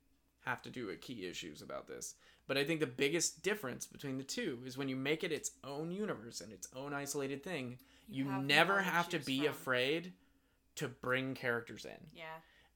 have 0.46 0.62
to 0.62 0.70
do 0.70 0.90
a 0.90 0.96
key 0.96 1.26
issues 1.26 1.62
about 1.62 1.88
this. 1.88 2.16
But 2.48 2.58
I 2.58 2.64
think 2.64 2.80
the 2.80 2.88
biggest 2.88 3.42
difference 3.42 3.86
between 3.86 4.18
the 4.18 4.24
two 4.24 4.60
is 4.66 4.78
when 4.78 4.88
you 4.88 4.96
make 4.96 5.24
it 5.24 5.32
its 5.32 5.52
own 5.64 5.92
universe 5.92 6.42
and 6.42 6.54
its 6.54 6.68
own 6.76 6.94
isolated 6.94 7.44
thing, 7.44 7.80
you, 8.08 8.30
have 8.30 8.44
never 8.44 8.82
have 8.82 9.10
to 9.10 9.20
be 9.20 9.40
from. 9.40 9.48
afraid 9.50 10.14
to 10.76 10.88
bring 10.88 11.36
characters 11.36 11.86
in. 11.86 12.08
Yeah. 12.14 12.26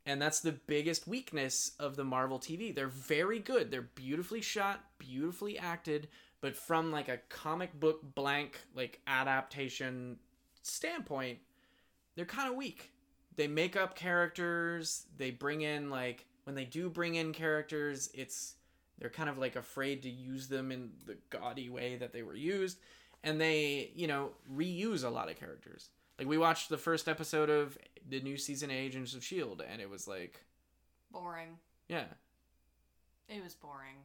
And 0.05 0.21
that's 0.21 0.39
the 0.39 0.53
biggest 0.53 1.07
weakness 1.07 1.73
of 1.79 1.95
the 1.95 2.03
Marvel 2.03 2.39
TV. 2.39 2.73
They're 2.73 2.87
very 2.87 3.39
good. 3.39 3.69
They're 3.69 3.89
beautifully 3.95 4.41
shot, 4.41 4.83
beautifully 4.97 5.57
acted, 5.59 6.07
but 6.41 6.55
from 6.55 6.91
like 6.91 7.09
a 7.09 7.19
comic 7.29 7.77
book 7.79 7.99
blank 8.15 8.59
like 8.75 9.01
adaptation 9.07 10.17
standpoint, 10.61 11.39
they're 12.15 12.25
kind 12.25 12.49
of 12.49 12.55
weak. 12.55 12.91
They 13.35 13.47
make 13.47 13.75
up 13.75 13.95
characters, 13.95 15.05
they 15.17 15.31
bring 15.31 15.61
in 15.61 15.89
like 15.89 16.25
when 16.43 16.55
they 16.55 16.65
do 16.65 16.89
bring 16.89 17.15
in 17.15 17.31
characters, 17.31 18.09
it's 18.13 18.55
they're 18.99 19.09
kind 19.09 19.29
of 19.29 19.37
like 19.37 19.55
afraid 19.55 20.01
to 20.03 20.09
use 20.09 20.47
them 20.47 20.71
in 20.71 20.89
the 21.05 21.17
gaudy 21.29 21.69
way 21.69 21.95
that 21.97 22.11
they 22.11 22.23
were 22.23 22.35
used 22.35 22.79
and 23.23 23.39
they, 23.39 23.91
you 23.95 24.07
know, 24.07 24.31
reuse 24.53 25.03
a 25.03 25.09
lot 25.09 25.29
of 25.29 25.39
characters. 25.39 25.89
Like 26.19 26.27
we 26.27 26.37
watched 26.37 26.69
the 26.69 26.77
first 26.77 27.07
episode 27.07 27.49
of 27.49 27.77
the 28.07 28.19
new 28.19 28.37
season 28.37 28.69
of 28.69 28.75
Agents 28.75 29.13
of 29.15 29.23
Shield, 29.23 29.63
and 29.67 29.81
it 29.81 29.89
was 29.89 30.07
like, 30.07 30.43
Boring. 31.11 31.57
yeah, 31.87 32.03
It 33.27 33.41
was 33.43 33.55
boring. 33.55 33.95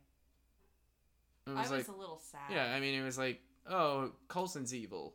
it 1.46 1.50
I 1.50 1.62
was 1.62 1.70
was 1.70 1.88
like, 1.88 1.96
a 1.96 1.98
little 2.00 2.18
sad. 2.30 2.40
yeah. 2.50 2.72
I 2.74 2.80
mean, 2.80 2.94
it 2.98 3.04
was 3.04 3.18
like, 3.18 3.40
oh, 3.68 4.12
Coulson's 4.28 4.72
evil, 4.72 5.14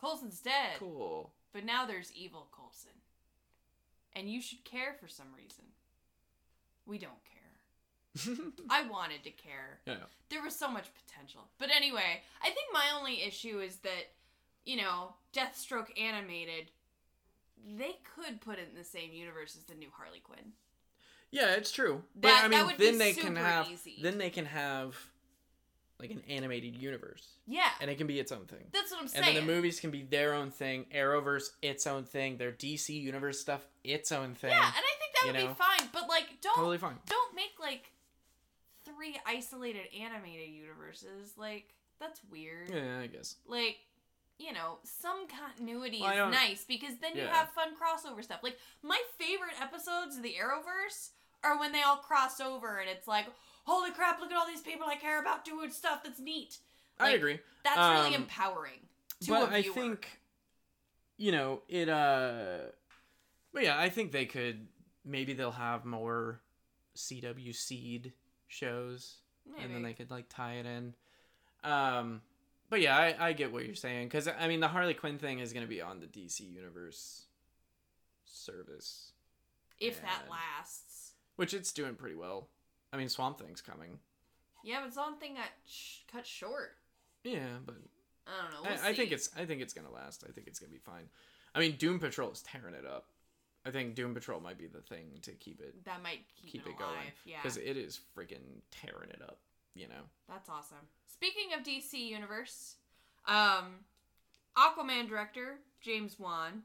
Coulson's 0.00 0.40
dead. 0.40 0.78
cool. 0.78 1.32
But 1.52 1.64
now 1.64 1.84
there's 1.86 2.12
evil 2.14 2.48
Coulson. 2.52 2.90
And 4.14 4.28
you 4.30 4.40
should 4.42 4.64
care 4.64 4.94
for 5.00 5.06
some 5.08 5.26
reason. 5.36 5.64
We 6.86 6.98
don't 6.98 7.12
care. 7.24 8.36
I 8.70 8.86
wanted 8.88 9.22
to 9.24 9.30
care. 9.30 9.80
yeah, 9.86 9.94
There 10.30 10.42
was 10.42 10.54
so 10.56 10.68
much 10.70 10.86
potential. 11.06 11.42
But 11.58 11.70
anyway, 11.74 12.20
I 12.42 12.46
think 12.46 12.66
my 12.72 12.84
only 12.98 13.22
issue 13.22 13.60
is 13.60 13.76
that, 13.76 14.10
you 14.64 14.76
know, 14.76 15.14
Deathstroke 15.32 15.98
animated, 16.00 16.70
they 17.78 17.96
could 18.16 18.40
put 18.40 18.58
it 18.58 18.68
in 18.70 18.78
the 18.78 18.84
same 18.84 19.12
universe 19.12 19.56
as 19.56 19.64
the 19.64 19.74
new 19.74 19.88
Harley 19.96 20.20
Quinn. 20.20 20.52
yeah, 21.30 21.54
it's 21.54 21.72
true. 21.72 22.02
But 22.14 22.28
That- 22.28 22.44
I 22.44 22.48
mean, 22.48 22.76
then 22.78 22.98
they 22.98 23.12
can 23.14 23.36
have, 23.36 23.68
easy. 23.70 23.98
then 24.02 24.18
they 24.18 24.28
can 24.30 24.44
have, 24.46 24.96
like 25.98 26.10
an 26.10 26.22
animated 26.28 26.76
universe, 26.76 27.26
Yeah. 27.46 27.70
and 27.80 27.88
it 27.90 27.96
can 27.96 28.06
be 28.06 28.18
its 28.20 28.32
own 28.32 28.46
thing. 28.46 28.68
That's 28.72 28.90
what 28.90 29.00
I'm 29.00 29.08
saying. 29.08 29.24
And 29.24 29.36
then 29.36 29.46
the 29.46 29.52
movies 29.52 29.78
can 29.80 29.90
be 29.90 30.02
their 30.02 30.34
own 30.34 30.50
thing. 30.50 30.86
Arrowverse, 30.92 31.50
its 31.62 31.86
own 31.86 32.04
thing. 32.04 32.36
Their 32.38 32.50
DC 32.52 32.90
universe 33.00 33.40
stuff, 33.40 33.66
its 33.84 34.10
own 34.12 34.34
thing. 34.34 34.50
Yeah, 34.50 34.66
and 34.66 34.74
I 34.76 34.80
think 34.98 35.12
that 35.14 35.26
would 35.26 35.34
know? 35.34 35.48
be 35.48 35.54
fine. 35.54 35.88
But 35.92 36.08
like 36.08 36.40
don't 36.40 36.56
totally 36.56 36.78
fine. 36.78 36.98
don't 37.06 37.34
make 37.36 37.52
like 37.60 37.92
three 38.84 39.16
isolated 39.24 39.86
animated 39.98 40.48
universes. 40.50 41.38
Like 41.38 41.72
that's 42.00 42.20
weird. 42.30 42.68
Yeah, 42.70 42.98
I 43.00 43.06
guess. 43.06 43.36
Like 43.46 43.78
you 44.42 44.52
know, 44.52 44.78
some 44.84 45.26
continuity 45.28 46.00
Well, 46.00 46.28
is 46.28 46.34
nice 46.34 46.64
because 46.64 46.96
then 47.00 47.16
you 47.16 47.22
have 47.26 47.50
fun 47.50 47.68
crossover 47.74 48.22
stuff. 48.22 48.40
Like 48.42 48.58
my 48.82 49.00
favorite 49.18 49.60
episodes 49.60 50.16
of 50.16 50.22
the 50.22 50.34
Arrowverse 50.40 51.10
are 51.44 51.58
when 51.58 51.72
they 51.72 51.82
all 51.82 51.96
cross 51.96 52.40
over 52.40 52.78
and 52.78 52.88
it's 52.90 53.06
like, 53.08 53.26
holy 53.64 53.90
crap, 53.92 54.20
look 54.20 54.30
at 54.30 54.36
all 54.36 54.46
these 54.46 54.60
people 54.60 54.86
I 54.88 54.96
care 54.96 55.20
about 55.20 55.44
doing 55.44 55.70
stuff 55.70 56.02
that's 56.04 56.20
neat. 56.20 56.58
I 56.98 57.10
agree. 57.10 57.40
That's 57.64 57.78
really 57.78 58.14
Um, 58.14 58.22
empowering 58.22 58.80
to 59.22 59.30
but 59.30 59.52
a 59.52 59.56
I 59.56 59.62
think 59.62 60.20
you 61.16 61.32
know, 61.32 61.62
it 61.68 61.88
uh 61.88 62.58
but 63.52 63.62
yeah, 63.62 63.78
I 63.78 63.88
think 63.88 64.12
they 64.12 64.26
could 64.26 64.66
maybe 65.04 65.32
they'll 65.32 65.50
have 65.52 65.84
more 65.84 66.40
CW 66.96 67.54
seed 67.54 68.12
shows 68.48 69.16
and 69.60 69.74
then 69.74 69.82
they 69.82 69.92
could 69.94 70.10
like 70.10 70.26
tie 70.28 70.54
it 70.54 70.66
in. 70.66 70.94
Um 71.64 72.22
but 72.72 72.80
yeah, 72.80 72.96
I, 72.96 73.28
I 73.28 73.32
get 73.34 73.52
what 73.52 73.66
you're 73.66 73.74
saying 73.74 74.08
cuz 74.08 74.26
I 74.26 74.48
mean 74.48 74.60
the 74.60 74.68
Harley 74.68 74.94
Quinn 74.94 75.18
thing 75.18 75.40
is 75.40 75.52
going 75.52 75.64
to 75.64 75.68
be 75.68 75.82
on 75.82 76.00
the 76.00 76.06
DC 76.06 76.40
universe 76.40 77.26
service, 78.24 79.12
if 79.78 80.00
that 80.00 80.22
lasts. 80.30 81.12
which 81.36 81.52
it's 81.52 81.70
doing 81.70 81.96
pretty 81.96 82.16
well. 82.16 82.48
I 82.90 82.96
mean 82.96 83.10
Swamp 83.10 83.38
Thing's 83.38 83.60
coming. 83.60 83.98
Yeah, 84.64 84.80
but 84.82 84.94
something 84.94 85.34
got 85.34 85.50
sh- 85.66 85.98
cut 86.10 86.26
short. 86.26 86.78
Yeah, 87.24 87.58
but 87.66 87.76
I 88.26 88.42
don't 88.42 88.52
know. 88.52 88.70
We'll 88.70 88.80
I, 88.82 88.88
I 88.88 88.94
think 88.94 89.12
it's 89.12 89.28
I 89.36 89.44
think 89.44 89.60
it's 89.60 89.74
gonna 89.74 89.92
last. 89.92 90.24
I 90.26 90.32
think 90.32 90.46
it's 90.46 90.58
gonna 90.58 90.72
be 90.72 90.78
fine. 90.78 91.10
I 91.54 91.58
mean, 91.58 91.76
Doom 91.76 91.98
Patrol 91.98 92.30
is 92.30 92.40
tearing 92.40 92.74
it 92.74 92.86
up. 92.86 93.10
I 93.66 93.70
think 93.70 93.94
Doom 93.94 94.14
Patrol 94.14 94.40
might 94.40 94.56
be 94.56 94.66
the 94.66 94.80
thing 94.80 95.18
to 95.20 95.32
keep 95.32 95.60
it 95.60 95.84
that 95.84 96.02
might 96.02 96.20
keep, 96.40 96.52
keep 96.52 96.66
it, 96.66 96.70
it 96.70 96.76
alive. 96.78 96.94
going 96.94 97.12
Yeah, 97.26 97.42
because 97.42 97.58
it 97.58 97.76
is 97.76 98.00
freaking 98.16 98.62
tearing 98.70 99.10
it 99.10 99.20
up. 99.20 99.40
You 99.74 99.88
know. 99.88 100.04
that's 100.28 100.48
awesome. 100.48 100.86
Speaking 101.06 101.54
of 101.56 101.64
DC 101.64 101.94
Universe, 101.94 102.76
um, 103.26 103.84
Aquaman 104.56 105.08
director 105.08 105.58
James 105.80 106.18
Wan 106.18 106.62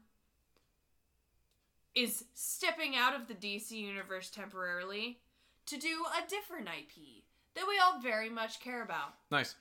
is 1.94 2.24
stepping 2.34 2.94
out 2.96 3.14
of 3.14 3.28
the 3.28 3.34
DC 3.34 3.72
Universe 3.72 4.30
temporarily 4.30 5.18
to 5.66 5.76
do 5.78 6.04
a 6.16 6.28
different 6.28 6.68
IP 6.68 7.24
that 7.54 7.66
we 7.66 7.78
all 7.78 8.00
very 8.00 8.30
much 8.30 8.60
care 8.60 8.82
about. 8.82 9.14
Nice. 9.30 9.54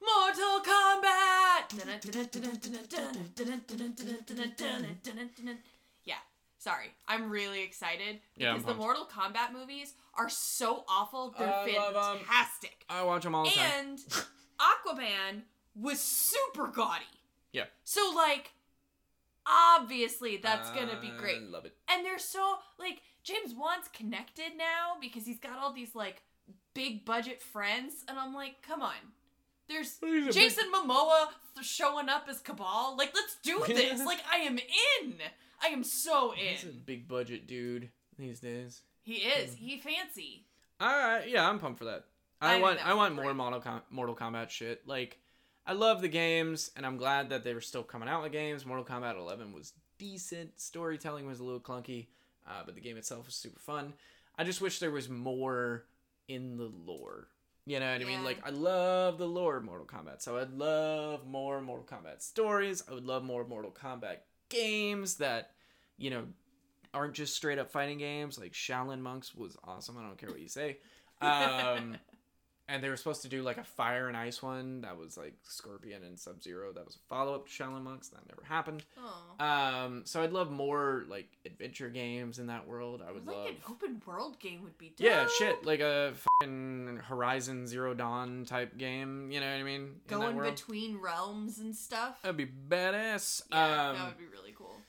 Mortal 0.00 0.60
Kombat! 0.60 1.72
Yeah, 6.04 6.14
sorry. 6.58 6.90
I'm 7.08 7.30
really 7.30 7.62
excited 7.62 8.20
Yeah, 8.36 8.52
because 8.52 8.66
the. 8.66 8.74
Mortal 8.74 9.06
Kombat 9.06 9.52
movies 9.52 9.94
are 10.18 10.28
so 10.28 10.84
awful. 10.88 11.34
They're 11.38 11.48
I 11.48 11.72
love 11.76 11.96
'em. 12.16 12.24
fantastic. 12.24 12.84
I 12.88 13.02
watch 13.02 13.22
them 13.24 13.34
all 13.34 13.44
the 13.44 13.50
time. 13.50 13.70
And 13.78 13.98
Aquaman 14.58 15.42
was 15.74 16.00
super 16.00 16.68
gaudy. 16.68 17.04
Yeah. 17.52 17.64
So, 17.84 18.12
like, 18.14 18.52
obviously 19.46 20.36
that's 20.38 20.70
gonna 20.70 20.98
be 21.00 21.08
I 21.08 21.16
great. 21.16 21.42
love 21.42 21.64
it. 21.64 21.76
And 21.88 22.04
they're 22.04 22.18
so 22.18 22.56
like 22.78 23.00
James 23.22 23.54
Wan's 23.56 23.88
connected 23.92 24.52
now 24.56 24.96
because 25.00 25.24
he's 25.26 25.38
got 25.38 25.58
all 25.58 25.72
these 25.72 25.94
like 25.94 26.22
big 26.74 27.04
budget 27.04 27.40
friends, 27.42 28.04
and 28.08 28.18
I'm 28.18 28.34
like, 28.34 28.62
come 28.62 28.82
on. 28.82 28.94
There's 29.68 29.98
He's 30.00 30.22
a 30.22 30.26
big- 30.26 30.32
Jason 30.32 30.64
Momoa 30.72 31.28
th- 31.56 31.66
showing 31.66 32.08
up 32.08 32.26
as 32.28 32.38
Kabal. 32.40 32.96
Like, 32.96 33.12
let's 33.14 33.36
do 33.42 33.64
this. 33.66 34.04
like, 34.04 34.20
I 34.30 34.36
am 34.38 34.58
in. 34.58 35.14
I 35.60 35.68
am 35.68 35.82
so 35.82 36.32
He's 36.36 36.62
a 36.64 36.68
in. 36.68 36.82
big 36.86 37.08
budget 37.08 37.48
dude 37.48 37.90
these 38.16 38.38
days. 38.38 38.82
He 39.06 39.14
is. 39.18 39.54
He 39.54 39.78
fancy. 39.78 40.46
Uh, 40.80 41.20
yeah, 41.28 41.48
I'm 41.48 41.60
pumped 41.60 41.78
for 41.78 41.84
that. 41.84 42.06
I, 42.40 42.56
I 42.56 42.60
want 42.60 42.78
that 42.78 42.86
I 42.88 42.94
want 42.94 43.14
more. 43.14 43.32
Mortal, 43.32 43.60
Com- 43.60 43.82
Mortal 43.88 44.16
Kombat 44.16 44.50
shit. 44.50 44.82
Like, 44.84 45.20
I 45.64 45.74
love 45.74 46.02
the 46.02 46.08
games, 46.08 46.72
and 46.76 46.84
I'm 46.84 46.96
glad 46.96 47.30
that 47.30 47.44
they 47.44 47.54
were 47.54 47.60
still 47.60 47.84
coming 47.84 48.08
out 48.08 48.24
with 48.24 48.32
games. 48.32 48.66
Mortal 48.66 48.84
Kombat 48.84 49.16
11 49.16 49.52
was 49.52 49.74
decent. 49.96 50.60
Storytelling 50.60 51.24
was 51.24 51.38
a 51.38 51.44
little 51.44 51.60
clunky, 51.60 52.08
uh, 52.48 52.62
but 52.66 52.74
the 52.74 52.80
game 52.80 52.96
itself 52.96 53.26
was 53.26 53.36
super 53.36 53.60
fun. 53.60 53.92
I 54.36 54.42
just 54.42 54.60
wish 54.60 54.80
there 54.80 54.90
was 54.90 55.08
more 55.08 55.84
in 56.26 56.56
the 56.56 56.70
lore. 56.84 57.28
You 57.64 57.78
know 57.78 57.92
what 57.92 58.00
I 58.00 58.04
mean? 58.04 58.24
Like, 58.24 58.44
I 58.44 58.50
love 58.50 59.18
the 59.18 59.28
lore 59.28 59.56
of 59.56 59.64
Mortal 59.64 59.86
Kombat, 59.86 60.20
so 60.20 60.36
I'd 60.36 60.50
love 60.50 61.26
more 61.28 61.60
Mortal 61.60 61.86
Kombat 61.86 62.22
stories. 62.22 62.82
I 62.90 62.94
would 62.94 63.06
love 63.06 63.22
more 63.22 63.46
Mortal 63.46 63.70
Kombat 63.70 64.16
games 64.48 65.14
that, 65.16 65.52
you 65.96 66.10
know, 66.10 66.24
aren't 66.96 67.14
just 67.14 67.36
straight 67.36 67.58
up 67.58 67.70
fighting 67.70 67.98
games. 67.98 68.38
Like 68.38 68.52
Shaolin 68.52 69.00
Monks 69.00 69.34
was 69.34 69.56
awesome. 69.64 69.98
I 69.98 70.02
don't 70.02 70.16
care 70.16 70.30
what 70.30 70.40
you 70.40 70.48
say. 70.48 70.78
Um, 71.20 71.98
and 72.68 72.82
they 72.82 72.88
were 72.88 72.96
supposed 72.96 73.22
to 73.22 73.28
do 73.28 73.42
like 73.42 73.58
a 73.58 73.64
fire 73.64 74.08
and 74.08 74.16
ice 74.16 74.42
one 74.42 74.80
that 74.80 74.96
was 74.96 75.16
like 75.16 75.34
Scorpion 75.42 76.02
and 76.02 76.18
Sub 76.18 76.42
Zero. 76.42 76.72
That 76.72 76.86
was 76.86 76.96
a 76.96 76.98
follow 77.08 77.34
up 77.34 77.46
to 77.46 77.52
Shaolin 77.52 77.82
Monks. 77.82 78.08
That 78.08 78.26
never 78.28 78.42
happened. 78.44 78.82
Um, 79.38 80.02
so 80.04 80.22
I'd 80.22 80.32
love 80.32 80.50
more 80.50 81.04
like 81.08 81.28
adventure 81.44 81.90
games 81.90 82.38
in 82.38 82.46
that 82.46 82.66
world. 82.66 83.02
I 83.06 83.12
would 83.12 83.26
like 83.26 83.36
love. 83.36 83.48
an 83.48 83.56
open 83.70 84.02
world 84.06 84.40
game 84.40 84.62
would 84.64 84.78
be 84.78 84.94
dope. 84.96 85.06
Yeah, 85.06 85.26
shit, 85.38 85.66
like 85.66 85.80
a 85.80 86.14
fucking 86.40 87.02
Horizon 87.04 87.66
Zero 87.66 87.92
Dawn 87.92 88.46
type 88.46 88.78
game. 88.78 89.30
You 89.30 89.40
know 89.40 89.50
what 89.50 89.60
I 89.60 89.62
mean? 89.62 89.96
Going 90.08 90.40
between 90.40 90.98
realms 90.98 91.58
and 91.58 91.76
stuff. 91.76 92.22
That'd 92.22 92.38
be 92.38 92.46
badass. 92.46 93.42
yeah, 93.52 93.90
um, 93.90 93.96
that 93.96 94.06
would 94.06 94.18
be 94.18 94.24
really 94.32 94.54
cool. 94.56 94.80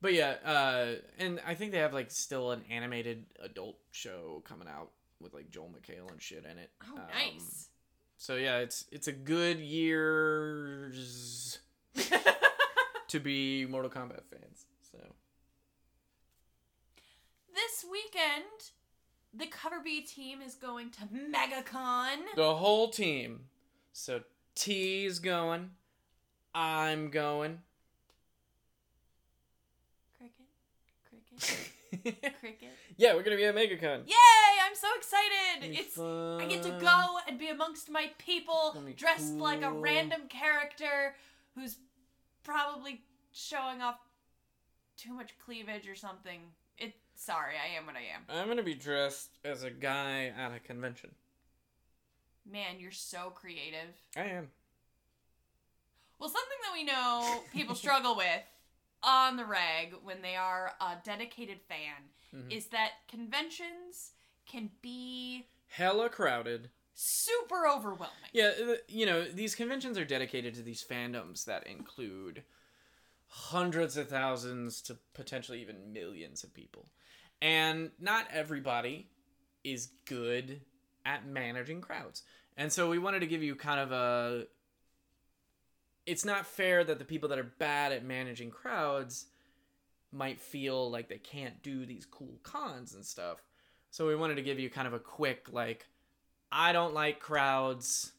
But 0.00 0.12
yeah, 0.12 0.34
uh, 0.44 0.86
and 1.18 1.40
I 1.46 1.54
think 1.54 1.72
they 1.72 1.78
have 1.78 1.94
like 1.94 2.10
still 2.10 2.52
an 2.52 2.62
animated 2.70 3.24
adult 3.42 3.78
show 3.92 4.42
coming 4.46 4.68
out 4.68 4.90
with 5.20 5.32
like 5.34 5.50
Joel 5.50 5.70
McHale 5.70 6.10
and 6.10 6.20
shit 6.20 6.44
in 6.44 6.58
it. 6.58 6.70
Oh, 6.86 6.96
Um, 6.96 7.02
nice. 7.14 7.68
So 8.18 8.36
yeah, 8.36 8.58
it's 8.58 8.84
it's 8.92 9.08
a 9.08 9.12
good 9.12 9.58
year 9.58 10.92
to 13.08 13.20
be 13.20 13.66
Mortal 13.66 13.90
Kombat 13.90 14.24
fans. 14.30 14.66
So 14.92 14.98
this 17.54 17.84
weekend, 17.90 18.44
the 19.34 19.46
Cover 19.46 19.80
B 19.82 20.02
team 20.02 20.40
is 20.42 20.54
going 20.54 20.90
to 20.92 21.00
MegaCon. 21.06 22.16
the 22.36 22.54
whole 22.54 22.88
team. 22.88 23.40
So 23.92 24.20
T's 24.54 25.18
going, 25.18 25.70
I'm 26.54 27.10
going. 27.10 27.60
Cricket, 32.40 32.70
yeah, 32.96 33.14
we're 33.14 33.22
gonna 33.22 33.36
be 33.36 33.44
at 33.44 33.54
MegaCon. 33.54 34.06
Yay! 34.06 34.14
I'm 34.66 34.74
so 34.74 34.88
excited. 34.96 35.78
It's 35.78 35.98
I 35.98 36.46
get 36.48 36.62
to 36.64 36.70
Fun. 36.70 36.80
go 36.80 37.18
and 37.28 37.38
be 37.38 37.48
amongst 37.48 37.90
my 37.90 38.10
people, 38.18 38.72
Gonna 38.74 38.86
be 38.86 38.92
dressed 38.92 39.34
like 39.34 39.62
a 39.62 39.70
cool. 39.70 39.80
random 39.80 40.22
character 40.28 41.14
who's 41.54 41.76
probably 42.42 43.02
showing 43.32 43.80
off 43.82 43.96
too 44.96 45.12
much 45.12 45.30
cleavage 45.44 45.88
or 45.88 45.94
something. 45.94 46.40
It. 46.78 46.94
Sorry, 47.14 47.54
I 47.56 47.76
am 47.78 47.86
what 47.86 47.94
I 47.96 48.00
am. 48.14 48.22
I'm 48.28 48.48
gonna 48.48 48.62
be 48.62 48.74
dressed 48.74 49.30
as 49.44 49.62
a 49.62 49.70
guy 49.70 50.32
at 50.36 50.52
a 50.54 50.58
convention. 50.60 51.10
Man, 52.50 52.78
you're 52.78 52.90
so 52.92 53.30
creative. 53.30 53.94
I 54.16 54.22
am. 54.24 54.48
Well, 56.18 56.28
something 56.30 56.58
that 56.62 56.72
we 56.72 56.84
know 56.84 57.42
people 57.52 57.74
struggle 57.74 58.16
with 58.16 58.42
on 59.02 59.36
the 59.36 59.44
reg 59.44 59.94
when 60.02 60.22
they 60.22 60.36
are 60.36 60.74
a 60.80 60.96
dedicated 61.04 61.60
fan 61.68 62.10
Mhm. 62.34 62.50
is 62.52 62.66
that 62.68 62.92
conventions 63.08 64.12
can 64.46 64.70
be 64.82 65.48
Hella 65.68 66.08
crowded. 66.08 66.70
super 66.94 67.66
overwhelming. 67.68 68.30
Yeah, 68.32 68.52
uh, 68.60 68.76
you 68.88 69.04
know, 69.06 69.24
these 69.24 69.54
conventions 69.54 69.98
are 69.98 70.04
dedicated 70.04 70.54
to 70.54 70.62
these 70.62 70.82
fandoms 70.84 71.44
that 71.44 71.66
include 71.66 72.44
hundreds 73.28 73.96
of 73.96 74.08
thousands 74.08 74.80
to 74.82 74.96
potentially 75.14 75.60
even 75.60 75.92
millions 75.92 76.42
of 76.44 76.54
people. 76.54 76.88
And 77.42 77.90
not 77.98 78.28
everybody 78.30 79.10
is 79.62 79.88
good 80.06 80.62
at 81.04 81.26
managing 81.26 81.80
crowds. 81.80 82.22
And 82.56 82.72
so 82.72 82.88
we 82.88 82.98
wanted 82.98 83.20
to 83.20 83.26
give 83.26 83.42
you 83.42 83.54
kind 83.56 83.80
of 83.80 83.92
a 83.92 84.46
it's 86.06 86.24
not 86.24 86.46
fair 86.46 86.84
that 86.84 86.98
the 86.98 87.04
people 87.04 87.28
that 87.28 87.38
are 87.38 87.52
bad 87.58 87.92
at 87.92 88.04
managing 88.04 88.50
crowds 88.50 89.26
might 90.12 90.40
feel 90.40 90.90
like 90.90 91.08
they 91.08 91.18
can't 91.18 91.62
do 91.62 91.84
these 91.84 92.06
cool 92.06 92.38
cons 92.42 92.94
and 92.94 93.04
stuff. 93.04 93.42
So 93.90 94.06
we 94.06 94.16
wanted 94.16 94.36
to 94.36 94.42
give 94.42 94.58
you 94.58 94.70
kind 94.70 94.86
of 94.86 94.94
a 94.94 94.98
quick 94.98 95.48
like 95.52 95.86
I 96.50 96.72
don't 96.72 96.94
like 96.94 97.18
crowds, 97.18 98.12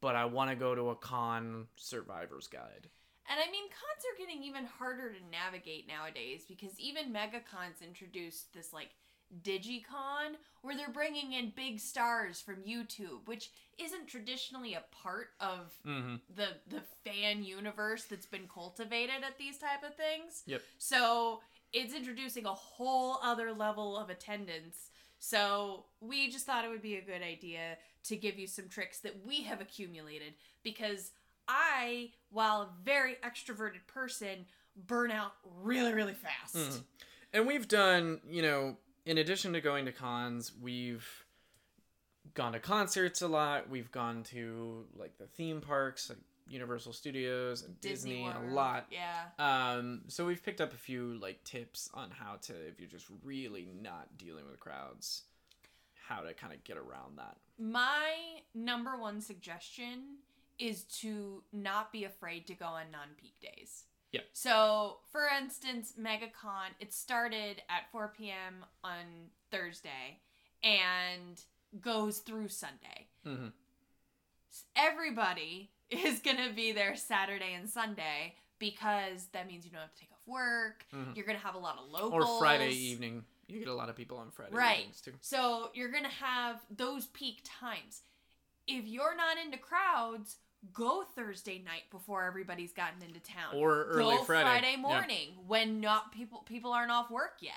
but 0.00 0.14
I 0.14 0.26
want 0.26 0.50
to 0.50 0.56
go 0.56 0.74
to 0.74 0.90
a 0.90 0.96
con 0.96 1.66
survivor's 1.76 2.46
guide. 2.46 2.88
And 3.28 3.40
I 3.40 3.50
mean, 3.50 3.64
cons 3.64 4.04
are 4.06 4.18
getting 4.18 4.44
even 4.44 4.64
harder 4.64 5.10
to 5.10 5.18
navigate 5.32 5.88
nowadays 5.88 6.44
because 6.48 6.78
even 6.78 7.12
MegaCon's 7.12 7.82
introduced 7.82 8.54
this 8.54 8.72
like 8.72 8.90
digicon 9.42 10.34
where 10.62 10.76
they're 10.76 10.88
bringing 10.90 11.32
in 11.32 11.52
big 11.54 11.78
stars 11.80 12.40
from 12.40 12.56
YouTube, 12.56 13.26
which 13.26 13.50
isn't 13.78 14.06
traditionally 14.08 14.74
a 14.74 14.82
part 15.02 15.28
of 15.40 15.74
Mm-hmm. 15.86 16.16
the 16.34 16.48
the 16.68 16.82
fan 17.04 17.42
universe 17.44 18.04
that's 18.04 18.26
been 18.26 18.48
cultivated 18.52 19.22
at 19.24 19.38
these 19.38 19.58
type 19.58 19.82
of 19.84 19.94
things. 19.96 20.42
Yep. 20.46 20.62
So 20.78 21.40
it's 21.72 21.94
introducing 21.94 22.46
a 22.46 22.54
whole 22.54 23.18
other 23.22 23.52
level 23.52 23.96
of 23.96 24.10
attendance. 24.10 24.90
So 25.18 25.84
we 26.00 26.30
just 26.30 26.46
thought 26.46 26.64
it 26.64 26.68
would 26.68 26.82
be 26.82 26.96
a 26.96 27.02
good 27.02 27.22
idea 27.22 27.76
to 28.04 28.16
give 28.16 28.38
you 28.38 28.46
some 28.46 28.68
tricks 28.68 28.98
that 29.00 29.26
we 29.26 29.42
have 29.42 29.60
accumulated 29.60 30.34
because 30.62 31.10
I, 31.48 32.10
while 32.30 32.62
a 32.62 32.68
very 32.84 33.16
extroverted 33.24 33.86
person, 33.86 34.46
burn 34.86 35.10
out 35.10 35.32
really, 35.44 35.94
really 35.94 36.14
fast. 36.14 36.54
Mhm. 36.56 36.82
And 37.32 37.46
we've 37.46 37.68
done, 37.68 38.20
you 38.28 38.42
know, 38.42 38.76
in 39.06 39.18
addition 39.18 39.52
to 39.54 39.60
going 39.60 39.86
to 39.86 39.92
cons, 39.92 40.52
we've 40.60 41.08
gone 42.34 42.52
to 42.52 42.58
concerts 42.58 43.22
a 43.22 43.28
lot. 43.28 43.70
We've 43.70 43.90
gone 43.90 44.24
to 44.24 44.84
like 44.96 45.16
the 45.16 45.26
theme 45.26 45.60
parks, 45.60 46.10
like 46.10 46.18
Universal 46.48 46.92
Studios 46.92 47.62
and 47.62 47.80
Disney, 47.80 48.24
World. 48.24 48.36
a 48.50 48.52
lot. 48.52 48.86
Yeah. 48.90 49.24
Um, 49.38 50.02
so 50.08 50.26
we've 50.26 50.44
picked 50.44 50.60
up 50.60 50.72
a 50.72 50.76
few 50.76 51.18
like 51.20 51.42
tips 51.44 51.88
on 51.94 52.10
how 52.10 52.36
to, 52.42 52.52
if 52.52 52.78
you're 52.80 52.88
just 52.88 53.06
really 53.24 53.68
not 53.80 54.18
dealing 54.18 54.44
with 54.50 54.60
crowds, 54.60 55.22
how 56.08 56.20
to 56.20 56.34
kind 56.34 56.52
of 56.52 56.62
get 56.64 56.76
around 56.76 57.18
that. 57.18 57.36
My 57.58 58.12
number 58.54 58.96
one 58.96 59.20
suggestion 59.20 60.18
is 60.58 60.84
to 60.84 61.42
not 61.52 61.92
be 61.92 62.04
afraid 62.04 62.46
to 62.48 62.54
go 62.54 62.66
on 62.66 62.90
non 62.92 63.08
peak 63.20 63.34
days. 63.40 63.84
Yeah. 64.12 64.20
So, 64.32 64.98
for 65.12 65.26
instance, 65.40 65.92
MegaCon, 66.00 66.70
it 66.80 66.92
started 66.92 67.62
at 67.68 67.90
4 67.92 68.12
p.m. 68.16 68.64
on 68.84 69.30
Thursday 69.50 70.20
and 70.62 71.40
goes 71.80 72.18
through 72.18 72.48
Sunday. 72.48 73.08
Mm-hmm. 73.26 73.48
Everybody 74.74 75.70
is 75.90 76.20
going 76.20 76.36
to 76.38 76.52
be 76.54 76.72
there 76.72 76.96
Saturday 76.96 77.54
and 77.54 77.68
Sunday 77.68 78.34
because 78.58 79.26
that 79.32 79.46
means 79.46 79.64
you 79.64 79.70
don't 79.70 79.80
have 79.82 79.92
to 79.94 80.00
take 80.00 80.10
off 80.12 80.26
work. 80.26 80.86
Mhm. 80.94 81.14
You're 81.16 81.26
going 81.26 81.38
to 81.38 81.44
have 81.44 81.54
a 81.54 81.58
lot 81.58 81.78
of 81.78 81.90
locals. 81.90 82.24
Or 82.28 82.38
Friday 82.38 82.70
evening. 82.72 83.24
You 83.48 83.60
get 83.60 83.68
a 83.68 83.74
lot 83.74 83.88
of 83.88 83.94
people 83.96 84.16
on 84.18 84.30
Friday 84.32 84.54
Right. 84.54 84.78
evenings 84.78 85.00
too. 85.00 85.12
So 85.20 85.70
you're 85.72 85.90
gonna 85.92 86.08
have 86.08 86.60
those 86.68 87.06
peak 87.06 87.42
times. 87.44 88.02
If 88.66 88.86
you're 88.86 89.14
not 89.14 89.38
into 89.38 89.56
crowds, 89.56 90.38
go 90.72 91.04
Thursday 91.14 91.58
night 91.64 91.84
before 91.90 92.24
everybody's 92.24 92.72
gotten 92.72 93.02
into 93.02 93.20
town. 93.20 93.54
Or 93.54 93.84
early 93.84 94.16
go 94.16 94.24
Friday. 94.24 94.72
Yeah. 94.72 94.76
morning 94.78 95.28
when 95.46 95.80
not 95.80 96.12
people 96.12 96.40
people 96.46 96.72
aren't 96.72 96.90
off 96.90 97.10
work 97.10 97.38
yet. 97.40 97.54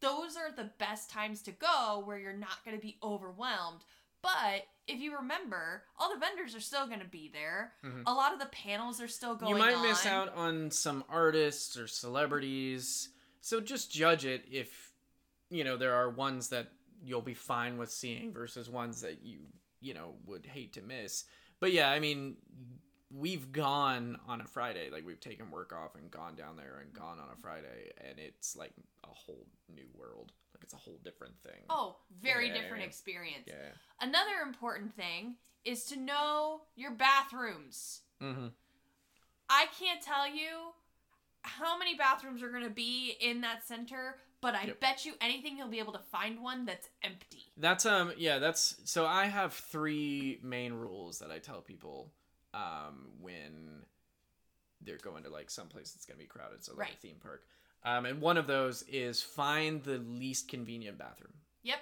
Those 0.00 0.36
are 0.36 0.52
the 0.52 0.70
best 0.78 1.10
times 1.10 1.42
to 1.42 1.52
go 1.52 2.02
where 2.04 2.18
you're 2.18 2.32
not 2.32 2.64
gonna 2.64 2.78
be 2.78 2.98
overwhelmed. 3.02 3.84
But 4.22 4.66
if 4.86 5.00
you 5.00 5.16
remember, 5.16 5.84
all 5.98 6.12
the 6.12 6.18
vendors 6.18 6.54
are 6.54 6.60
still 6.60 6.86
gonna 6.86 7.04
be 7.04 7.28
there. 7.28 7.74
Mhm. 7.82 8.04
A 8.06 8.12
lot 8.12 8.32
of 8.32 8.38
the 8.38 8.46
panels 8.46 9.00
are 9.00 9.08
still 9.08 9.34
going 9.34 9.50
You 9.50 9.58
might 9.58 9.80
miss 9.82 10.06
out 10.06 10.30
on 10.34 10.70
some 10.70 11.04
artists 11.08 11.76
or 11.76 11.86
celebrities. 11.86 13.10
So 13.40 13.60
just 13.60 13.90
judge 13.90 14.24
it 14.24 14.44
if 14.50 14.92
you 15.50 15.64
know 15.64 15.76
there 15.76 15.94
are 15.94 16.08
ones 16.08 16.48
that 16.48 16.72
you'll 17.02 17.22
be 17.22 17.34
fine 17.34 17.76
with 17.76 17.90
seeing 17.90 18.32
versus 18.32 18.68
ones 18.70 19.02
that 19.02 19.22
you 19.22 19.46
you 19.80 19.92
know 19.94 20.16
would 20.24 20.46
hate 20.46 20.72
to 20.74 20.82
miss. 20.82 21.24
But 21.64 21.72
yeah, 21.72 21.88
I 21.90 21.98
mean 21.98 22.36
we've 23.10 23.50
gone 23.50 24.18
on 24.28 24.42
a 24.42 24.44
Friday, 24.44 24.90
like 24.90 25.06
we've 25.06 25.18
taken 25.18 25.50
work 25.50 25.72
off 25.72 25.94
and 25.94 26.10
gone 26.10 26.34
down 26.34 26.58
there 26.58 26.80
and 26.82 26.92
gone 26.92 27.18
on 27.18 27.28
a 27.32 27.40
Friday 27.40 27.90
and 28.06 28.18
it's 28.18 28.54
like 28.54 28.72
a 29.02 29.06
whole 29.06 29.46
new 29.74 29.86
world. 29.94 30.30
Like 30.54 30.62
it's 30.62 30.74
a 30.74 30.76
whole 30.76 31.00
different 31.02 31.32
thing. 31.42 31.62
Oh, 31.70 31.96
very 32.20 32.48
Yeah, 32.48 32.60
different 32.60 32.84
experience. 32.84 33.44
Yeah. 33.46 33.70
Another 33.98 34.42
important 34.46 34.94
thing 34.94 35.36
is 35.64 35.86
to 35.86 35.96
know 35.98 36.64
your 36.76 36.90
bathrooms. 36.90 38.02
Mhm. 38.20 38.52
I 39.48 39.68
can't 39.78 40.02
tell 40.02 40.28
you 40.28 40.74
how 41.44 41.78
many 41.78 41.94
bathrooms 41.96 42.42
are 42.42 42.50
going 42.50 42.64
to 42.64 42.68
be 42.68 43.16
in 43.20 43.40
that 43.40 43.64
center, 43.66 44.20
but 44.42 44.54
I 44.54 44.64
Yep. 44.64 44.80
bet 44.80 45.06
you 45.06 45.14
anything 45.22 45.56
you'll 45.56 45.68
be 45.68 45.78
able 45.78 45.94
to 45.94 45.98
find 46.10 46.42
one 46.42 46.66
that's 46.66 46.90
empty. 47.00 47.43
That's 47.56 47.86
um 47.86 48.12
yeah, 48.16 48.38
that's 48.38 48.76
so 48.84 49.06
I 49.06 49.26
have 49.26 49.52
three 49.52 50.40
main 50.42 50.72
rules 50.72 51.18
that 51.20 51.30
I 51.30 51.38
tell 51.38 51.60
people 51.60 52.12
um 52.52 53.08
when 53.20 53.82
they're 54.80 54.98
going 54.98 55.24
to 55.24 55.30
like 55.30 55.50
some 55.50 55.68
place 55.68 55.92
that's 55.92 56.04
gonna 56.04 56.18
be 56.18 56.26
crowded, 56.26 56.64
so 56.64 56.74
like 56.76 56.94
a 56.94 56.96
theme 56.96 57.16
park. 57.22 57.44
Um 57.84 58.06
and 58.06 58.20
one 58.20 58.36
of 58.36 58.46
those 58.46 58.82
is 58.88 59.22
find 59.22 59.82
the 59.82 59.98
least 59.98 60.48
convenient 60.48 60.98
bathroom. 60.98 61.34
Yep. 61.62 61.78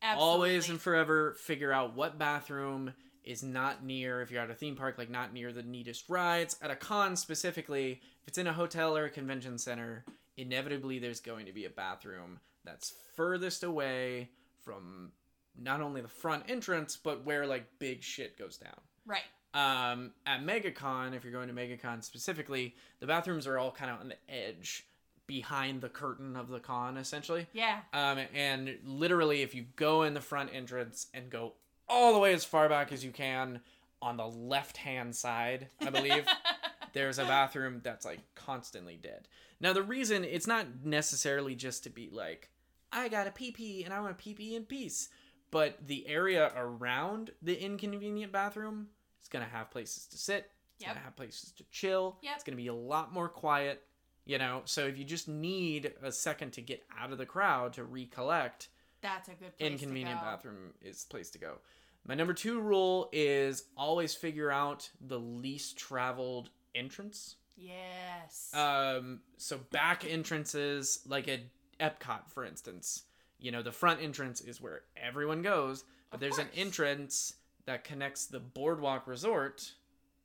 Absolutely. 0.00 0.32
Always 0.32 0.68
and 0.70 0.80
forever 0.80 1.34
figure 1.34 1.72
out 1.72 1.96
what 1.96 2.18
bathroom 2.18 2.94
is 3.24 3.42
not 3.42 3.84
near 3.84 4.22
if 4.22 4.30
you're 4.30 4.42
at 4.42 4.50
a 4.50 4.54
theme 4.54 4.76
park, 4.76 4.96
like 4.96 5.10
not 5.10 5.34
near 5.34 5.52
the 5.52 5.62
neatest 5.62 6.08
rides. 6.08 6.56
At 6.62 6.70
a 6.70 6.76
con 6.76 7.16
specifically, 7.16 8.00
if 8.22 8.28
it's 8.28 8.38
in 8.38 8.46
a 8.46 8.52
hotel 8.52 8.96
or 8.96 9.04
a 9.04 9.10
convention 9.10 9.58
center, 9.58 10.04
inevitably 10.36 10.98
there's 10.98 11.20
going 11.20 11.46
to 11.46 11.52
be 11.52 11.64
a 11.64 11.70
bathroom 11.70 12.40
that's 12.64 12.94
furthest 13.16 13.64
away 13.64 14.30
from 14.68 15.12
not 15.58 15.80
only 15.80 16.02
the 16.02 16.08
front 16.08 16.44
entrance, 16.46 16.98
but 17.02 17.24
where 17.24 17.46
like 17.46 17.64
big 17.78 18.02
shit 18.02 18.38
goes 18.38 18.58
down. 18.58 18.78
Right. 19.06 19.22
Um, 19.54 20.12
at 20.26 20.42
MegaCon, 20.42 21.14
if 21.14 21.24
you're 21.24 21.32
going 21.32 21.48
to 21.48 21.54
MegaCon 21.54 22.04
specifically, 22.04 22.74
the 23.00 23.06
bathrooms 23.06 23.46
are 23.46 23.58
all 23.58 23.72
kind 23.72 23.90
of 23.90 24.00
on 24.00 24.08
the 24.10 24.16
edge 24.28 24.86
behind 25.26 25.80
the 25.80 25.88
curtain 25.88 26.36
of 26.36 26.48
the 26.48 26.60
con, 26.60 26.98
essentially. 26.98 27.46
Yeah. 27.54 27.80
Um, 27.94 28.18
and 28.34 28.76
literally, 28.84 29.40
if 29.40 29.54
you 29.54 29.64
go 29.76 30.02
in 30.02 30.12
the 30.12 30.20
front 30.20 30.50
entrance 30.52 31.06
and 31.14 31.30
go 31.30 31.54
all 31.88 32.12
the 32.12 32.18
way 32.18 32.34
as 32.34 32.44
far 32.44 32.68
back 32.68 32.92
as 32.92 33.02
you 33.02 33.10
can 33.10 33.60
on 34.02 34.18
the 34.18 34.26
left 34.26 34.76
hand 34.76 35.16
side, 35.16 35.68
I 35.80 35.88
believe, 35.88 36.26
there's 36.92 37.18
a 37.18 37.24
bathroom 37.24 37.80
that's 37.82 38.04
like 38.04 38.20
constantly 38.34 38.98
dead. 39.00 39.28
Now, 39.60 39.72
the 39.72 39.82
reason 39.82 40.24
it's 40.24 40.46
not 40.46 40.66
necessarily 40.84 41.54
just 41.54 41.84
to 41.84 41.90
be 41.90 42.10
like, 42.12 42.50
I 42.92 43.08
got 43.08 43.26
a 43.26 43.30
pee 43.30 43.50
pee 43.50 43.84
and 43.84 43.92
I 43.92 44.00
want 44.00 44.16
to 44.16 44.22
pee 44.22 44.34
pee 44.34 44.54
in 44.56 44.64
peace, 44.64 45.08
but 45.50 45.78
the 45.86 46.06
area 46.06 46.52
around 46.56 47.30
the 47.42 47.60
inconvenient 47.60 48.32
bathroom 48.32 48.88
is 49.22 49.28
going 49.28 49.44
to 49.44 49.50
have 49.50 49.70
places 49.70 50.06
to 50.06 50.18
sit, 50.18 50.50
it's 50.76 50.84
Yep. 50.84 50.88
going 50.90 50.98
to 50.98 51.04
have 51.04 51.16
places 51.16 51.52
to 51.52 51.64
chill, 51.70 52.18
Yep. 52.22 52.34
it's 52.36 52.44
going 52.44 52.56
to 52.56 52.62
be 52.62 52.68
a 52.68 52.74
lot 52.74 53.12
more 53.12 53.28
quiet. 53.28 53.82
You 54.24 54.36
know, 54.38 54.60
so 54.66 54.86
if 54.86 54.98
you 54.98 55.04
just 55.04 55.26
need 55.26 55.94
a 56.02 56.12
second 56.12 56.52
to 56.52 56.60
get 56.60 56.84
out 56.98 57.12
of 57.12 57.18
the 57.18 57.24
crowd 57.24 57.72
to 57.74 57.84
recollect, 57.84 58.68
That's 59.00 59.28
a 59.28 59.32
good 59.32 59.56
place 59.56 59.70
inconvenient 59.72 60.20
to 60.20 60.24
go. 60.24 60.30
bathroom 60.30 60.74
is 60.82 61.04
the 61.04 61.08
place 61.10 61.30
to 61.30 61.38
go. 61.38 61.58
My 62.06 62.14
number 62.14 62.34
two 62.34 62.60
rule 62.60 63.08
is 63.12 63.64
always 63.76 64.14
figure 64.14 64.50
out 64.50 64.90
the 65.00 65.18
least 65.18 65.78
traveled 65.78 66.50
entrance. 66.74 67.36
Yes. 67.56 68.52
Um, 68.54 69.20
so 69.38 69.56
back 69.72 70.04
entrances, 70.06 71.00
like 71.06 71.26
at 71.28 71.40
Epcot, 71.80 72.28
for 72.28 72.44
instance, 72.44 73.04
you 73.38 73.50
know 73.52 73.62
the 73.62 73.72
front 73.72 74.02
entrance 74.02 74.40
is 74.40 74.60
where 74.60 74.82
everyone 74.96 75.42
goes, 75.42 75.84
but 76.10 76.16
Of 76.16 76.20
there's 76.20 76.38
an 76.38 76.48
entrance 76.56 77.34
that 77.66 77.84
connects 77.84 78.26
the 78.26 78.40
Boardwalk 78.40 79.06
Resort 79.06 79.72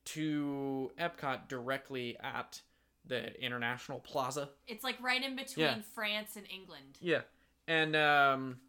to 0.05 0.91
Epcot 0.99 1.47
directly 1.47 2.17
at 2.21 2.61
the 3.05 3.39
International 3.43 3.99
Plaza. 3.99 4.49
it's 4.67 4.83
like 4.83 5.01
right 5.01 5.21
in 5.23 5.35
between 5.35 5.65
Yeah. 5.65 5.81
France 5.93 6.35
and 6.37 6.45
England. 6.49 6.97
Yeah, 7.01 7.21
and 7.67 7.95
um, 7.95 8.59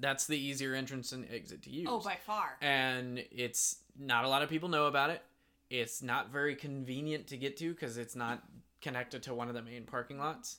that's 0.00 0.26
the 0.26 0.38
easier 0.38 0.74
entrance 0.74 1.12
and 1.12 1.26
exit 1.30 1.62
to 1.62 1.70
use. 1.70 1.86
Oh, 1.90 2.00
by 2.00 2.16
far. 2.16 2.56
and 2.60 3.22
it's 3.30 3.76
not 3.98 4.24
a 4.24 4.28
lot 4.28 4.42
of 4.42 4.48
people 4.48 4.68
know 4.68 4.86
about 4.86 5.10
it. 5.10 5.22
It's 5.68 6.02
not 6.02 6.30
very 6.30 6.54
convenient 6.56 7.26
to 7.28 7.36
get 7.36 7.56
to 7.58 7.72
because 7.74 7.96
it's 7.98 8.14
not 8.16 8.42
connected 8.80 9.22
to 9.24 9.34
one 9.34 9.48
of 9.48 9.54
the 9.54 9.62
main 9.62 9.84
parking 9.84 10.18
lots. 10.18 10.58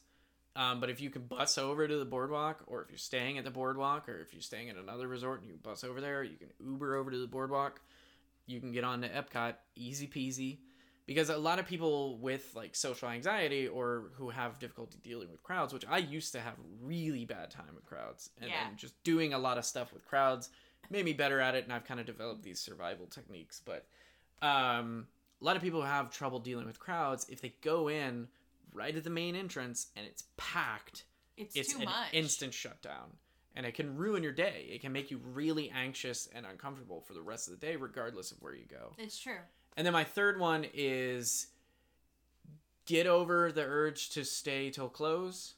Um, 0.58 0.80
but 0.80 0.90
if 0.90 1.00
you 1.00 1.12
can 1.12 1.22
bus 1.22 1.60
over 1.60 1.88
to 1.88 1.98
the 2.00 2.04
boardwalk, 2.06 2.64
or 2.66 2.82
if 2.82 2.90
you're 2.90 2.98
staying 2.98 3.38
at 3.38 3.46
the 3.46 3.52
boardwalk, 3.52 4.10
or 4.10 4.20
if 4.20 4.34
you're 4.34 4.42
staying 4.42 4.70
at 4.70 4.76
another 4.76 5.08
resort 5.08 5.42
and 5.42 5.48
you 5.48 5.56
bus 5.62 5.84
over 5.84 6.02
there, 6.02 6.24
you 6.24 6.36
can 6.36 6.50
Uber 6.60 6.96
over 6.96 7.12
to 7.12 7.18
the 7.20 7.28
boardwalk. 7.28 7.80
You 8.48 8.60
can 8.60 8.72
get 8.72 8.84
on 8.84 9.02
to 9.02 9.08
Epcot, 9.10 9.54
easy 9.76 10.08
peasy. 10.08 10.58
Because 11.06 11.30
a 11.30 11.38
lot 11.38 11.60
of 11.60 11.68
people 11.68 12.18
with 12.18 12.54
like 12.56 12.76
social 12.76 13.08
anxiety 13.08 13.68
or 13.68 14.10
who 14.16 14.30
have 14.30 14.58
difficulty 14.58 14.98
dealing 15.04 15.32
with 15.32 15.44
crowds, 15.44 15.74
which 15.74 15.86
I 15.88 16.00
used 16.00 16.34
to 16.34 16.40
have 16.40 16.56
really 16.82 17.24
bad 17.24 17.52
time 17.52 17.76
with 17.76 17.86
crowds, 17.86 18.32
and 18.42 18.50
Yeah. 18.50 18.64
then 18.66 18.78
just 18.78 19.02
doing 19.04 19.34
a 19.34 19.38
lot 19.40 19.60
of 19.60 19.64
stuff 19.64 19.94
with 19.94 20.08
crowds 20.08 20.50
made 20.90 21.06
me 21.06 21.14
better 21.14 21.40
at 21.40 21.54
it, 21.54 21.66
and 21.66 21.72
I've 21.72 21.86
kind 21.86 22.00
of 22.00 22.08
developed 22.08 22.42
these 22.42 22.60
survival 22.60 23.06
techniques. 23.06 23.62
But 23.64 23.86
um, 24.42 25.08
a 25.40 25.46
lot 25.46 25.56
of 25.56 25.62
people 25.62 25.82
who 25.82 25.88
have 25.88 26.10
trouble 26.10 26.40
dealing 26.40 26.66
with 26.66 26.80
crowds, 26.80 27.28
if 27.30 27.42
they 27.42 27.54
go 27.62 27.90
in 27.90 28.28
right 28.78 28.96
at 28.96 29.04
the 29.04 29.10
main 29.10 29.36
entrance 29.36 29.88
and 29.96 30.06
it's 30.06 30.24
packed, 30.38 31.04
It's, 31.36 31.56
it's 31.56 31.74
too 31.74 31.80
an 31.80 31.86
much. 31.86 32.14
instant 32.14 32.54
shutdown. 32.54 33.12
And 33.56 33.66
it 33.66 33.74
can 33.74 33.98
ruin 33.98 34.22
your 34.22 34.32
day. 34.34 34.68
It 34.70 34.82
can 34.82 34.92
make 34.94 35.10
you 35.10 35.20
really 35.34 35.72
anxious 35.72 36.30
and 36.36 36.46
uncomfortable 36.46 37.02
for 37.02 37.14
the 37.14 37.22
rest 37.24 37.48
of 37.50 37.60
the 37.60 37.66
day, 37.66 37.76
regardless 37.76 38.32
of 38.32 38.38
where 38.42 38.54
you 38.54 38.66
go. 38.70 38.94
It's 39.00 39.18
true. 39.18 39.40
And 39.76 39.86
then 39.86 39.94
my 39.94 40.04
third 40.04 40.40
one 40.40 40.66
is 40.76 41.48
get 42.86 43.08
over 43.08 43.52
the 43.52 43.64
urge 43.64 44.10
to 44.12 44.24
stay 44.24 44.70
till 44.70 44.90
close 44.90 45.56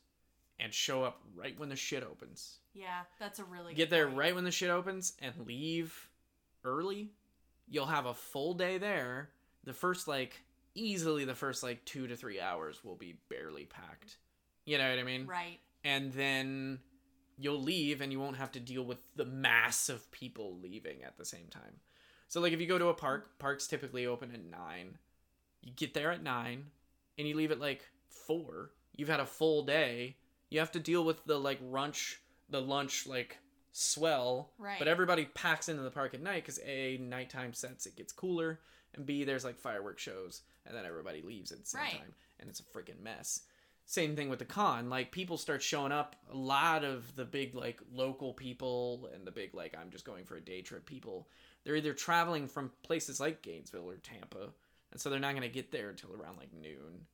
and 0.60 0.74
show 0.74 1.04
up 1.04 1.22
right 1.36 1.60
when 1.60 1.68
the 1.70 1.76
shit 1.76 2.04
opens. 2.04 2.60
Yeah, 2.74 3.02
that's 3.20 3.40
a 3.40 3.44
really 3.44 3.74
Get 3.74 3.90
there 3.90 4.06
point. 4.08 4.18
right 4.18 4.36
when 4.36 4.44
the 4.46 4.52
shit 4.52 4.70
opens 4.70 5.14
and 5.22 5.34
leave 5.46 6.10
early. 6.64 7.10
You'll 7.70 7.86
have 7.88 8.06
a 8.06 8.14
full 8.14 8.54
day 8.54 8.78
there. 8.78 9.30
The 9.66 9.74
first 9.74 10.08
like 10.08 10.42
easily 10.76 11.26
the 11.26 11.36
first 11.36 11.64
like 11.64 11.84
2 11.86 12.08
to 12.08 12.16
3 12.16 12.40
hours 12.40 12.84
will 12.84 12.96
be 12.96 13.20
barely 13.30 13.66
packed. 13.66 14.18
You 14.66 14.78
know 14.78 14.90
what 14.90 15.00
I 15.00 15.04
mean? 15.04 15.26
Right. 15.28 15.60
And 15.84 16.12
then 16.14 16.80
you'll 17.38 17.62
leave 17.62 18.02
and 18.02 18.12
you 18.12 18.20
won't 18.20 18.38
have 18.38 18.52
to 18.52 18.60
deal 18.60 18.84
with 18.84 19.00
the 19.16 19.26
mass 19.26 19.90
of 19.90 20.12
people 20.12 20.58
leaving 20.62 21.04
at 21.04 21.18
the 21.18 21.26
same 21.26 21.48
time. 21.50 21.80
So 22.28 22.42
like 22.42 22.54
if 22.54 22.62
you 22.62 22.68
go 22.68 22.78
to 22.78 22.90
a 22.90 22.94
park, 22.94 23.40
parks 23.40 23.68
typically 23.68 24.06
open 24.06 24.32
at 24.34 24.44
9. 24.44 24.98
You 25.62 25.74
get 25.76 25.94
there 25.94 26.12
at 26.12 26.22
9 26.24 26.66
and 27.18 27.28
you 27.28 27.36
leave 27.36 27.52
at 27.52 27.60
like 27.60 27.84
4. 28.28 28.72
You've 28.96 29.10
had 29.10 29.20
a 29.20 29.26
full 29.26 29.64
day. 29.64 30.18
You 30.50 30.60
have 30.60 30.72
to 30.74 30.80
deal 30.80 31.04
with 31.04 31.24
the 31.26 31.40
like 31.40 31.60
lunch, 31.62 32.20
the 32.50 32.62
lunch 32.62 33.08
like 33.08 33.38
swell. 33.72 34.52
Right. 34.58 34.78
But 34.80 34.88
everybody 34.88 35.26
packs 35.26 35.70
into 35.70 35.84
the 35.84 35.92
park 35.92 36.14
at 36.14 36.22
night 36.22 36.46
cuz 36.46 36.60
a 36.66 36.98
nighttime 36.98 37.54
sets 37.54 37.86
it 37.86 37.96
gets 37.96 38.12
cooler. 38.14 38.60
and 38.94 39.06
B 39.06 39.24
there's 39.24 39.46
like 39.46 39.58
fireworks 39.60 40.02
shows 40.02 40.42
and 40.70 40.78
then 40.78 40.86
everybody 40.86 41.22
leaves 41.22 41.52
at 41.52 41.60
the 41.60 41.66
same 41.66 41.82
Right. 41.82 41.92
time 41.98 42.14
and 42.40 42.50
it's 42.50 42.62
a 42.62 42.64
freaking 42.64 43.02
mess. 43.02 43.42
Same 43.86 44.16
thing 44.16 44.30
with 44.30 44.40
the 44.40 44.46
con. 44.46 44.88
Like 44.90 45.12
people 45.12 45.38
start 45.38 45.62
showing 45.64 45.92
up. 45.92 46.16
A 46.32 46.38
lot 46.38 46.84
of 46.86 47.14
the 47.16 47.26
big 47.26 47.56
like 47.56 47.82
local 47.92 48.34
people 48.34 49.10
and 49.14 49.26
the 49.26 49.32
big 49.32 49.54
like 49.56 49.76
I'm 49.76 49.90
just 49.90 50.06
going 50.06 50.26
for 50.26 50.36
a 50.38 50.42
day 50.42 50.62
trip 50.62 50.86
people. 50.86 51.28
They're 51.64 51.76
either 51.76 51.94
traveling 51.94 52.48
from 52.48 52.72
places 52.84 53.20
like 53.20 53.42
Gainesville 53.42 53.90
or 53.90 53.98
Tampa, 53.98 54.54
and 54.92 55.02
so 55.02 55.10
they're 55.10 55.20
not 55.20 55.34
gonna 55.34 55.50
get 55.50 55.72
there 55.72 55.90
until 55.90 56.14
around 56.14 56.38
like 56.38 56.54
noon, 56.54 57.08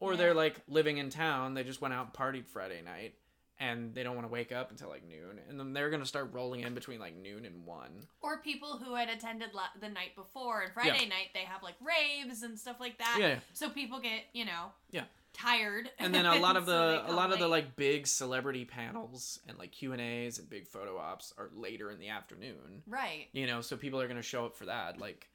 or 0.00 0.12
Yeah. 0.12 0.16
they're 0.18 0.34
like 0.34 0.60
living 0.68 0.98
in 0.98 1.10
town. 1.10 1.54
They 1.54 1.62
just 1.64 1.80
went 1.80 1.94
out 1.94 2.06
and 2.06 2.12
partied 2.14 2.46
Friday 2.46 2.82
night, 2.82 3.14
and 3.58 3.94
they 3.94 4.02
don't 4.02 4.14
want 4.14 4.26
to 4.26 4.32
wake 4.32 4.52
up 4.52 4.70
until 4.70 4.88
like 4.88 5.06
noon, 5.08 5.40
and 5.48 5.58
then 5.58 5.72
they're 5.72 5.90
gonna 5.90 6.04
start 6.06 6.30
rolling 6.32 6.60
in 6.60 6.74
between 6.74 7.00
like 7.00 7.16
noon 7.16 7.44
and 7.44 7.64
one. 7.64 7.90
Or 8.20 8.38
people 8.40 8.78
who 8.78 8.94
had 8.94 9.08
attended 9.08 9.54
la- 9.54 9.62
the 9.80 9.88
night 9.88 10.14
before 10.16 10.62
and 10.62 10.72
Friday 10.74 11.06
night 11.08 11.28
they 11.34 11.40
have 11.40 11.62
like 11.62 11.74
raves 11.80 12.42
and 12.42 12.58
stuff 12.58 12.76
like 12.80 12.98
that. 12.98 13.16
Yeah. 13.20 13.38
So 13.54 13.68
people 13.70 14.00
get 14.00 14.22
you 14.32 14.44
know 14.44 14.72
Yeah. 14.90 15.04
tired. 15.32 15.90
and 15.98 16.14
then 16.14 16.26
a 16.26 16.36
lot 16.36 16.56
of 16.56 16.66
the 16.72 17.02
they 17.06 17.12
a 17.12 17.14
lot 17.16 17.32
of 17.32 17.38
the 17.38 17.48
like 17.48 17.76
big 17.76 18.06
celebrity 18.06 18.64
panels 18.64 19.40
and 19.48 19.58
like 19.58 19.72
Q 19.72 19.92
and 19.92 20.00
A's 20.02 20.38
and 20.38 20.48
big 20.50 20.66
photo 20.66 20.98
ops 20.98 21.32
are 21.38 21.50
later 21.54 21.90
in 21.90 21.98
the 21.98 22.08
afternoon. 22.08 22.82
right. 22.86 23.26
You 23.32 23.46
know, 23.46 23.60
so 23.62 23.76
people 23.76 24.00
are 24.00 24.08
gonna 24.08 24.22
show 24.22 24.44
up 24.46 24.54
for 24.56 24.66
that. 24.66 24.98
Like, 25.00 25.28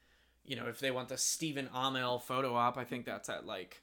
you 0.45 0.55
know, 0.55 0.67
if 0.67 0.80
they 0.80 0.91
want 0.91 1.09
the 1.09 1.17
Stephen 1.17 1.69
Amell 1.74 2.22
photo 2.22 2.53
op, 2.55 2.78
I 2.78 2.84
think 2.84 3.05
that's 3.05 3.30
at 3.30 3.45
like 3.45 3.82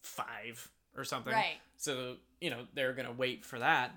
five 0.00 0.70
or 0.96 1.04
something. 1.04 1.32
Right. 1.32 1.56
So 1.76 2.16
you 2.40 2.50
know 2.50 2.66
they're 2.74 2.92
gonna 2.92 3.12
wait 3.12 3.44
for 3.44 3.58
that, 3.58 3.92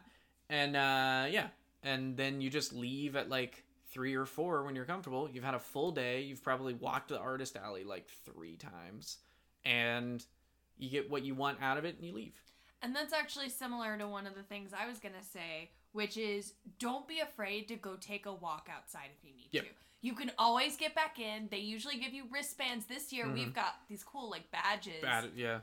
and 0.50 0.76
uh, 0.76 1.28
yeah, 1.30 1.48
and 1.84 2.18
then 2.18 2.42
you 2.42 2.50
just 2.50 2.74
leave 2.74 3.16
at 3.16 3.30
like 3.30 3.64
three 3.92 4.16
or 4.16 4.26
four 4.26 4.64
when 4.64 4.76
you're 4.76 4.86
comfortable. 4.86 5.30
You've 5.32 5.44
had 5.44 5.54
a 5.54 5.60
full 5.60 5.92
day. 5.92 6.22
You've 6.22 6.44
probably 6.44 6.74
walked 6.74 7.10
the 7.10 7.20
artist 7.20 7.56
alley 7.56 7.84
like 7.84 8.08
three 8.26 8.58
times, 8.58 9.18
and 9.66 10.24
you 10.78 10.90
get 10.90 11.10
what 11.10 11.24
you 11.24 11.36
want 11.36 11.60
out 11.62 11.78
of 11.78 11.86
it, 11.86 11.96
and 11.98 12.06
you 12.06 12.14
leave. 12.14 12.36
And 12.82 12.96
that's 12.96 13.14
actually 13.14 13.50
similar 13.50 13.98
to 13.98 14.08
one 14.08 14.28
of 14.28 14.36
the 14.36 14.44
things 14.44 14.72
I 14.74 14.88
was 14.88 15.00
gonna 15.00 15.24
say, 15.24 15.72
which 15.94 16.18
is 16.18 16.54
don't 16.80 17.08
be 17.08 17.20
afraid 17.20 17.68
to 17.70 17.76
go 17.76 17.96
take 17.96 18.26
a 18.28 18.34
walk 18.34 18.70
outside 18.74 19.10
if 19.18 19.24
you 19.28 19.36
need 19.36 19.50
Yep. 19.52 19.64
to. 19.64 19.70
You 20.02 20.14
can 20.14 20.32
always 20.38 20.78
get 20.78 20.94
back 20.94 21.18
in. 21.20 21.48
They 21.50 21.58
usually 21.58 21.98
give 21.98 22.14
you 22.14 22.26
wristbands. 22.32 22.86
This 22.86 23.12
year 23.12 23.26
Mhm. 23.26 23.34
we've 23.34 23.54
got 23.54 23.74
these 23.90 24.04
cool 24.04 24.30
like 24.30 24.52
badges. 24.52 25.02
Bad, 25.02 25.32
yeah. 25.36 25.62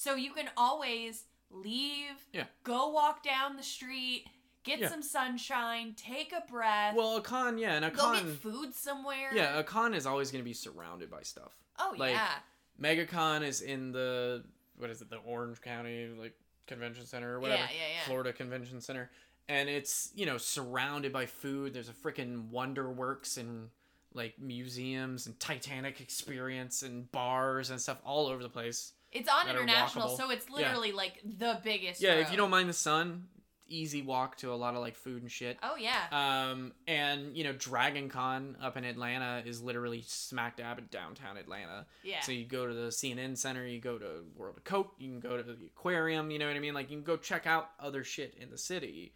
So 0.00 0.14
you 0.14 0.32
can 0.32 0.48
always 0.56 1.24
leave, 1.50 2.26
Yeah. 2.32 2.46
go 2.64 2.88
walk 2.88 3.22
down 3.22 3.58
the 3.58 3.62
street, 3.62 4.26
get 4.62 4.78
Yeah. 4.78 4.88
some 4.88 5.02
sunshine, 5.02 5.92
take 5.94 6.32
a 6.32 6.40
breath, 6.40 6.94
Well, 6.96 7.18
a 7.18 7.20
con, 7.20 7.58
yeah, 7.58 7.74
and 7.74 7.84
a 7.84 7.90
go 7.90 8.00
con, 8.04 8.24
get 8.26 8.38
food 8.38 8.74
somewhere. 8.74 9.30
yeah, 9.34 9.58
a 9.58 9.62
con 9.62 9.92
is 9.92 10.06
always 10.06 10.30
going 10.30 10.42
to 10.42 10.48
be 10.48 10.54
surrounded 10.54 11.10
by 11.10 11.20
stuff. 11.22 11.54
Oh 11.78 11.94
like, 11.98 12.14
yeah. 12.14 12.38
MegaCon 12.80 13.42
is 13.42 13.60
in 13.60 13.92
the 13.92 14.42
what 14.76 14.88
is 14.88 15.02
it, 15.02 15.10
the 15.10 15.18
Orange 15.18 15.60
County 15.60 16.06
like 16.06 16.34
convention 16.66 17.04
center 17.04 17.34
or 17.34 17.40
whatever, 17.40 17.60
Yeah, 17.64 17.68
yeah, 17.70 17.88
yeah. 17.96 18.04
Florida 18.06 18.32
Convention 18.32 18.80
Center, 18.80 19.10
and 19.48 19.68
it's 19.68 20.12
you 20.14 20.24
know 20.24 20.38
surrounded 20.38 21.12
by 21.12 21.26
food. 21.26 21.74
There's 21.74 21.90
a 21.90 21.92
freaking 21.92 22.48
WonderWorks 22.50 23.36
and 23.36 23.68
like 24.14 24.38
museums 24.38 25.26
and 25.26 25.38
Titanic 25.38 26.00
experience 26.00 26.82
and 26.82 27.12
bars 27.12 27.68
and 27.68 27.78
stuff 27.78 28.00
all 28.02 28.28
over 28.28 28.42
the 28.42 28.48
place. 28.48 28.94
It's 29.12 29.28
on 29.28 29.48
international, 29.48 30.08
walkable. 30.08 30.16
so 30.16 30.30
it's 30.30 30.46
Yeah. 30.48 30.56
literally 30.56 30.92
like 30.92 31.20
the 31.24 31.60
biggest. 31.64 32.00
Yeah, 32.00 32.14
if 32.14 32.30
you 32.30 32.36
don't 32.36 32.50
mind 32.50 32.68
the 32.68 32.72
sun, 32.74 33.28
easy 33.72 34.02
walk 34.02 34.36
to 34.36 34.52
a 34.52 34.54
lot 34.56 34.74
of 34.74 34.80
like 34.80 34.96
food 34.96 35.22
and 35.22 35.30
shit. 35.30 35.58
Oh 35.62 35.76
yeah. 35.76 36.06
Um, 36.10 36.72
and 36.88 37.36
you 37.36 37.44
know, 37.44 37.52
Dragon 37.52 38.08
Con 38.08 38.56
up 38.60 38.76
in 38.76 38.84
Atlanta 38.84 39.42
is 39.46 39.62
literally 39.62 40.02
smack 40.06 40.56
dab 40.56 40.78
in 40.78 40.86
downtown 40.90 41.36
Atlanta. 41.36 41.86
yeah. 42.02 42.20
So 42.20 42.32
you 42.32 42.44
go 42.46 42.66
to 42.66 42.74
the 42.74 42.88
CNN 42.88 43.36
Center, 43.38 43.66
you 43.66 43.80
go 43.80 43.98
to 43.98 44.24
World 44.36 44.56
of 44.56 44.64
Coke, 44.64 44.94
you 44.98 45.08
can 45.08 45.20
go 45.20 45.36
to 45.36 45.42
the 45.42 45.66
aquarium, 45.66 46.30
you 46.30 46.38
know 46.38 46.46
what 46.48 46.56
I 46.56 46.60
mean? 46.60 46.74
Like 46.74 46.90
you 46.90 46.96
can 46.96 47.04
go 47.04 47.16
check 47.16 47.46
out 47.46 47.70
other 47.78 48.02
shit 48.04 48.34
in 48.40 48.50
the 48.50 48.58
city 48.58 49.14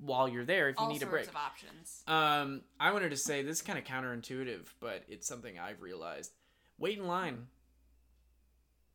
while 0.00 0.28
you're 0.28 0.44
there 0.44 0.68
if 0.68 0.76
you 0.76 0.84
All 0.84 0.92
need 0.92 1.02
a 1.02 1.06
break. 1.06 1.26
of 1.26 1.34
options. 1.36 2.02
Um, 2.06 2.62
I 2.78 2.92
wanted 2.92 3.10
to 3.10 3.16
say 3.16 3.42
this 3.42 3.56
is 3.56 3.62
kind 3.62 3.78
of 3.78 3.84
counterintuitive, 3.84 4.66
but 4.80 5.02
it's 5.08 5.26
something 5.26 5.58
I've 5.58 5.82
realized. 5.82 6.32
Wait 6.78 6.98
in 6.98 7.06
line. 7.08 7.48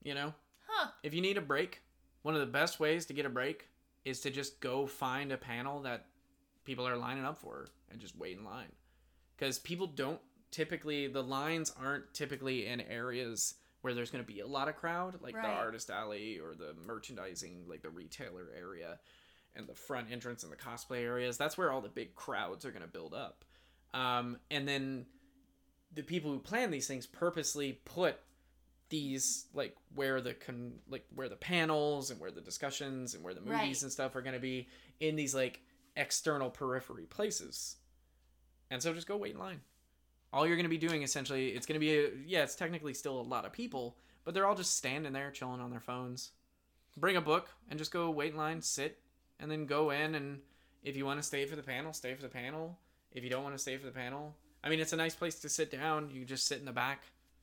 You 0.03 0.13
know, 0.15 0.33
Huh. 0.67 0.91
if 1.03 1.13
you 1.13 1.21
need 1.21 1.37
a 1.37 1.41
break, 1.41 1.81
one 2.21 2.33
of 2.35 2.41
the 2.41 2.47
best 2.47 2.79
ways 2.79 3.05
to 3.07 3.13
get 3.13 3.25
a 3.25 3.29
break 3.29 3.69
is 4.05 4.19
to 4.21 4.29
just 4.29 4.59
go 4.59 4.85
find 4.85 5.31
a 5.31 5.37
panel 5.37 5.81
that 5.83 6.05
people 6.65 6.87
are 6.87 6.97
lining 6.97 7.25
up 7.25 7.37
for 7.37 7.67
and 7.89 7.99
just 7.99 8.17
wait 8.17 8.37
in 8.37 8.43
line. 8.43 8.71
Because 9.35 9.59
people 9.59 9.87
don't 9.87 10.19
typically, 10.51 11.07
the 11.07 11.23
lines 11.23 11.73
aren't 11.81 12.13
typically 12.13 12.67
in 12.67 12.81
areas 12.81 13.55
where 13.81 13.93
there's 13.93 14.11
going 14.11 14.23
to 14.23 14.31
be 14.31 14.39
a 14.39 14.47
lot 14.47 14.69
of 14.69 14.75
crowd, 14.77 15.21
like 15.21 15.33
the 15.33 15.41
artist 15.57 15.89
alley 15.89 16.39
or 16.39 16.55
the 16.55 16.73
merchandising, 16.85 17.65
like 17.67 17.81
the 17.81 17.89
retailer 17.89 18.47
area 18.57 18.99
and 19.55 19.67
the 19.67 19.73
front 19.73 20.07
entrance 20.11 20.43
and 20.43 20.51
the 20.51 20.55
cosplay 20.55 21.01
areas. 21.01 21.37
That's 21.37 21.57
where 21.57 21.71
all 21.71 21.81
the 21.81 21.89
big 21.89 22.15
crowds 22.15 22.65
are 22.65 22.71
going 22.71 22.81
to 22.83 22.87
build 22.87 23.13
up. 23.13 23.43
Um, 23.93 24.37
and 24.49 24.67
then 24.67 25.05
the 25.93 26.03
people 26.03 26.31
who 26.31 26.39
plan 26.39 26.71
these 26.71 26.87
things 26.87 27.05
purposely 27.05 27.73
put 27.85 28.17
these 28.93 29.47
like 29.55 29.75
where 29.95 30.21
the 30.21 30.35
con 30.35 30.73
like 30.87 31.03
where 31.15 31.27
the 31.27 31.35
panels 31.35 32.11
and 32.11 32.19
where 32.19 32.29
the 32.29 32.41
discussions 32.41 33.15
and 33.15 33.23
where 33.23 33.33
the 33.33 33.41
movies 33.41 33.57
Right. 33.57 33.81
and 33.81 33.91
stuff 33.91 34.15
are 34.15 34.21
going 34.21 34.35
to 34.35 34.39
be 34.39 34.67
in 34.99 35.15
these 35.15 35.33
like 35.33 35.61
external 35.95 36.51
periphery 36.51 37.05
places. 37.05 37.77
And 38.69 38.81
so 38.83 38.93
just 38.93 39.07
go 39.07 39.17
wait 39.17 39.33
in 39.33 39.39
line. 39.39 39.61
All 40.31 40.45
you're 40.45 40.55
going 40.55 40.65
to 40.65 40.69
be 40.69 40.77
doing 40.77 41.01
essentially 41.01 41.49
it's 41.49 41.65
going 41.65 41.73
to 41.73 41.79
be 41.79 41.97
a, 41.97 42.09
yeah 42.27 42.43
it's 42.43 42.55
technically 42.55 42.93
still 42.93 43.19
a 43.19 43.29
lot 43.35 43.45
of 43.45 43.51
people 43.51 43.97
but 44.23 44.33
they're 44.35 44.45
all 44.45 44.55
just 44.55 44.77
standing 44.77 45.11
there 45.11 45.31
chilling 45.31 45.59
on 45.59 45.71
their 45.71 45.79
phones. 45.79 46.29
Bring 46.95 47.15
a 47.17 47.21
book 47.21 47.49
and 47.69 47.79
just 47.79 47.91
go 47.91 48.11
wait 48.11 48.33
in 48.33 48.37
line 48.37 48.61
sit 48.61 48.99
and 49.39 49.49
then 49.49 49.65
go 49.65 49.89
in 49.89 50.13
and 50.13 50.39
if 50.83 50.95
you 50.95 51.03
want 51.03 51.19
to 51.19 51.23
stay 51.23 51.45
for 51.47 51.55
the 51.55 51.63
panel 51.63 51.93
stay 51.93 52.13
for 52.13 52.21
the 52.21 52.29
panel. 52.29 52.77
If 53.11 53.23
you 53.23 53.31
don't 53.31 53.43
want 53.43 53.55
to 53.55 53.59
stay 53.61 53.75
for 53.77 53.87
the 53.87 53.91
panel 53.91 54.35
i 54.63 54.69
mean 54.69 54.79
it's 54.79 54.93
a 54.93 54.97
nice 54.97 55.15
place 55.15 55.39
to 55.39 55.49
sit 55.49 55.71
down. 55.71 56.11
You 56.11 56.25
just 56.25 56.45
sit 56.45 56.59
in 56.59 56.65
the 56.65 56.71
back 56.85 57.01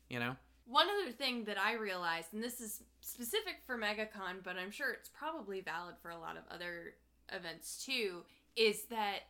you 0.09 0.20
know 0.20 0.36
One 0.70 0.86
other 0.88 1.10
thing 1.10 1.42
that 1.44 1.58
I 1.58 1.72
realized, 1.74 2.32
and 2.32 2.40
this 2.40 2.60
is 2.60 2.84
specific 3.00 3.56
for 3.66 3.76
MegaCon, 3.76 4.44
but 4.44 4.56
I'm 4.56 4.70
sure 4.70 4.92
it's 4.92 5.08
probably 5.08 5.60
valid 5.62 5.96
for 6.00 6.12
a 6.12 6.18
lot 6.18 6.36
of 6.36 6.44
other 6.48 6.94
events 7.32 7.84
too, 7.84 8.22
is 8.54 8.84
that 8.84 9.22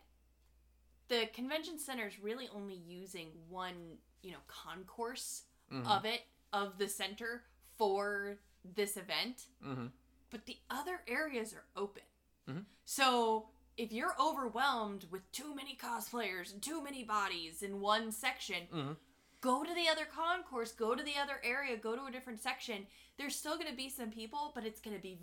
the 1.07 1.25
convention 1.33 1.79
center 1.79 2.05
is 2.05 2.19
really 2.19 2.47
only 2.53 2.75
using 2.75 3.29
one, 3.49 3.97
you 4.21 4.31
know, 4.31 4.37
concourse 4.47 5.45
Mhm. 5.71 5.87
of 5.87 6.05
it, 6.05 6.21
of 6.53 6.77
the 6.77 6.87
center 6.87 7.43
for 7.75 8.37
this 8.63 8.95
event, 8.95 9.47
mm-hmm. 9.63 9.87
but 10.29 10.45
the 10.45 10.59
other 10.69 11.03
areas 11.07 11.55
are 11.55 11.65
open. 11.75 12.03
Mhm. 12.47 12.65
So 12.85 13.49
if 13.77 13.91
you're 13.91 14.15
overwhelmed 14.21 15.05
with 15.05 15.31
too 15.31 15.55
many 15.55 15.75
cosplayers 15.75 16.53
and 16.53 16.61
too 16.61 16.83
many 16.83 17.03
bodies 17.03 17.63
in 17.63 17.81
one 17.81 18.11
section, 18.11 18.67
Mhm. 18.67 18.97
Go 19.41 19.63
to 19.63 19.73
the 19.73 19.89
other 19.91 20.05
concourse, 20.05 20.71
go 20.71 20.95
to 20.95 21.03
the 21.03 21.15
other 21.21 21.41
area, 21.43 21.75
go 21.75 21.95
to 21.95 22.05
a 22.05 22.11
different 22.11 22.39
section. 22.41 22.85
There's 23.17 23.35
still 23.35 23.55
going 23.57 23.69
to 23.69 23.75
be 23.75 23.89
some 23.89 24.11
people, 24.11 24.51
but 24.55 24.65
it's 24.65 24.79
going 24.79 24.95
to 24.95 25.01
be 25.01 25.17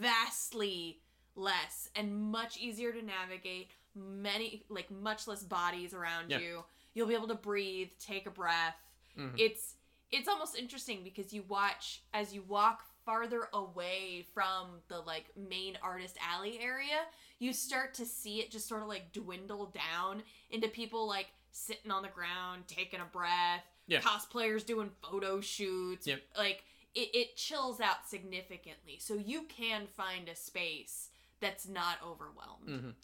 vastly 0.00 1.00
less 1.36 1.88
and 1.96 2.14
much 2.30 2.58
easier 2.58 2.92
to 2.92 3.02
navigate. 3.02 3.70
Many, 3.94 4.64
like, 4.68 4.90
much 4.90 5.26
less 5.26 5.42
bodies 5.42 5.94
around 5.94 6.30
Yeah. 6.30 6.38
you. 6.38 6.64
You'll 6.94 7.06
be 7.06 7.14
able 7.14 7.28
to 7.28 7.34
breathe, 7.34 7.90
take 8.00 8.26
a 8.26 8.30
breath. 8.30 8.76
Mhm. 9.16 9.38
It's 9.38 9.74
it's 10.12 10.26
almost 10.26 10.56
interesting 10.58 11.04
because 11.04 11.32
you 11.32 11.42
watch 11.44 12.02
as 12.12 12.34
you 12.34 12.42
walk 12.42 12.84
farther 13.04 13.48
away 13.52 14.26
from 14.34 14.82
the 14.88 14.98
like 15.00 15.26
main 15.36 15.78
artist 15.84 16.16
alley 16.20 16.58
area, 16.58 17.06
you 17.38 17.52
start 17.52 17.94
to 17.94 18.04
see 18.04 18.40
it 18.40 18.50
just 18.50 18.66
sort 18.66 18.82
of 18.82 18.88
like 18.88 19.12
dwindle 19.12 19.66
down 19.66 20.24
into 20.50 20.66
people 20.66 21.06
like 21.06 21.28
sitting 21.52 21.90
on 21.90 22.02
the 22.02 22.08
ground, 22.08 22.64
taking 22.66 23.00
a 23.00 23.04
breath, 23.04 23.64
Yeah. 23.86 24.00
cosplayers 24.00 24.64
doing 24.64 24.90
photo 25.02 25.40
shoots. 25.40 26.06
Yep. 26.06 26.22
Like 26.36 26.64
it, 26.94 27.10
it 27.14 27.36
chills 27.36 27.80
out 27.80 28.08
significantly. 28.08 28.98
So 28.98 29.14
you 29.14 29.42
can 29.44 29.86
find 29.86 30.28
a 30.28 30.34
space 30.36 31.08
that's 31.40 31.66
not 31.68 31.98
overwhelmed. 32.04 32.68
Mhm. 32.68 32.94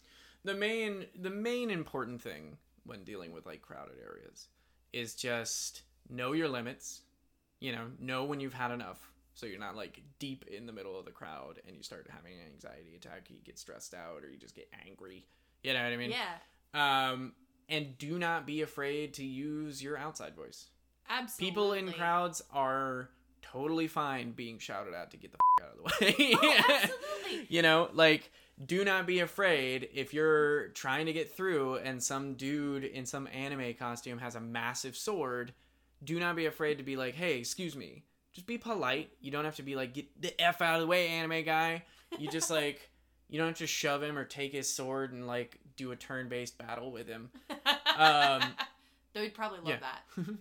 the 0.43 0.53
main 0.53 1.07
the 1.15 1.29
main 1.29 1.69
important 1.69 2.21
thing 2.21 2.57
when 2.85 3.03
dealing 3.03 3.33
with 3.33 3.45
like 3.45 3.61
crowded 3.61 3.97
areas 4.01 4.47
is 4.93 5.13
just 5.15 5.81
know 6.09 6.31
your 6.31 6.47
limits 6.47 7.01
you 7.59 7.71
know 7.73 7.87
know 7.99 8.23
when 8.23 8.39
you've 8.39 8.53
had 8.53 8.71
enough 8.71 9.11
so 9.33 9.45
you're 9.45 9.59
not 9.59 9.75
like 9.75 10.01
deep 10.19 10.45
in 10.47 10.65
the 10.65 10.71
middle 10.71 10.97
of 10.97 11.03
the 11.03 11.11
crowd 11.11 11.59
and 11.67 11.75
you 11.75 11.83
start 11.83 12.07
having 12.09 12.33
an 12.35 12.45
anxiety 12.53 12.95
attack 12.95 13.29
you 13.29 13.37
get 13.43 13.57
stressed 13.59 13.93
out 13.93 14.23
or 14.23 14.29
you 14.29 14.37
just 14.37 14.55
get 14.55 14.69
angry 14.87 15.25
you 15.63 15.73
know 15.73 15.83
what 15.83 15.91
i 15.91 15.97
mean 15.97 16.11
yeah, 16.11 17.11
um 17.11 17.33
and 17.69 17.97
do 17.97 18.17
not 18.19 18.45
be 18.45 18.61
afraid 18.61 19.13
to 19.15 19.23
use 19.25 19.81
your 19.83 19.97
outside 19.97 20.35
voice 20.35 20.67
absolutely. 21.09 21.49
people 21.51 21.73
in 21.73 21.91
crowds 21.93 22.41
are 22.53 23.09
totally 23.41 23.87
fine 23.87 24.31
being 24.31 24.59
shouted 24.59 24.93
at 24.93 25.11
to 25.11 25.17
get 25.17 25.31
the 25.31 25.37
f- 25.61 25.65
out 25.65 25.71
of 25.71 25.77
the 25.77 26.05
way 26.05 26.35
Oh, 26.41 26.63
absolutely. 26.69 27.45
you 27.49 27.61
know 27.61 27.89
like 27.93 28.31
do 28.65 28.83
not 28.83 29.05
be 29.05 29.19
afraid 29.19 29.87
if 29.93 30.13
you're 30.13 30.69
trying 30.69 31.05
to 31.05 31.13
get 31.13 31.31
through 31.35 31.75
and 31.77 32.01
some 32.01 32.33
dude 32.33 32.83
in 32.83 33.05
some 33.05 33.27
anime 33.31 33.73
costume 33.75 34.17
has 34.17 34.35
a 34.35 34.39
massive 34.41 34.95
sword 34.97 35.53
do 36.03 36.19
not 36.19 36.35
be 36.35 36.45
afraid 36.45 36.77
to 36.77 36.83
be 36.83 36.95
like, 36.95 37.15
hey, 37.15 37.39
excuse 37.39 37.75
me. 37.75 38.03
Just 38.31 38.45
be 38.45 38.59
polite. 38.59 39.09
You 39.19 39.31
don't 39.31 39.45
have 39.45 39.55
to 39.55 39.63
be 39.63 39.75
like, 39.75 39.95
get 39.95 40.21
the 40.21 40.39
f 40.39 40.61
out 40.61 40.75
of 40.75 40.81
the 40.81 40.85
way, 40.85 41.07
anime 41.07 41.43
guy. 41.43 41.85
You 42.19 42.29
just 42.29 42.51
like, 42.51 42.91
you 43.29 43.39
don't 43.39 43.47
have 43.47 43.57
to 43.57 43.65
shove 43.65 44.03
him 44.03 44.15
or 44.15 44.23
take 44.23 44.51
his 44.53 44.71
sword 44.71 45.11
and 45.11 45.25
like 45.25 45.57
do 45.77 45.91
a 45.91 45.95
turn-based 45.95 46.57
battle 46.57 46.91
with 46.91 47.07
him. 47.07 47.29
Um, 47.97 48.43
Though 49.15 49.23
he'd 49.23 49.33
probably 49.33 49.57
love 49.57 49.69
yeah. 49.69 49.79
that. 49.79 50.03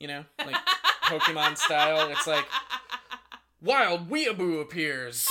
you 0.00 0.08
know, 0.08 0.24
like 0.44 0.56
Pokemon 1.04 1.56
style. 1.56 2.10
It's 2.10 2.26
like 2.26 2.46
wild 3.62 4.10
weeaboo 4.10 4.60
appears. 4.60 5.28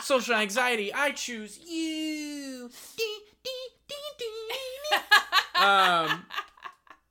Social 0.00 0.34
anxiety. 0.34 0.92
I 0.92 1.12
choose 1.12 1.60
you. 1.64 2.70
Um, 5.56 6.26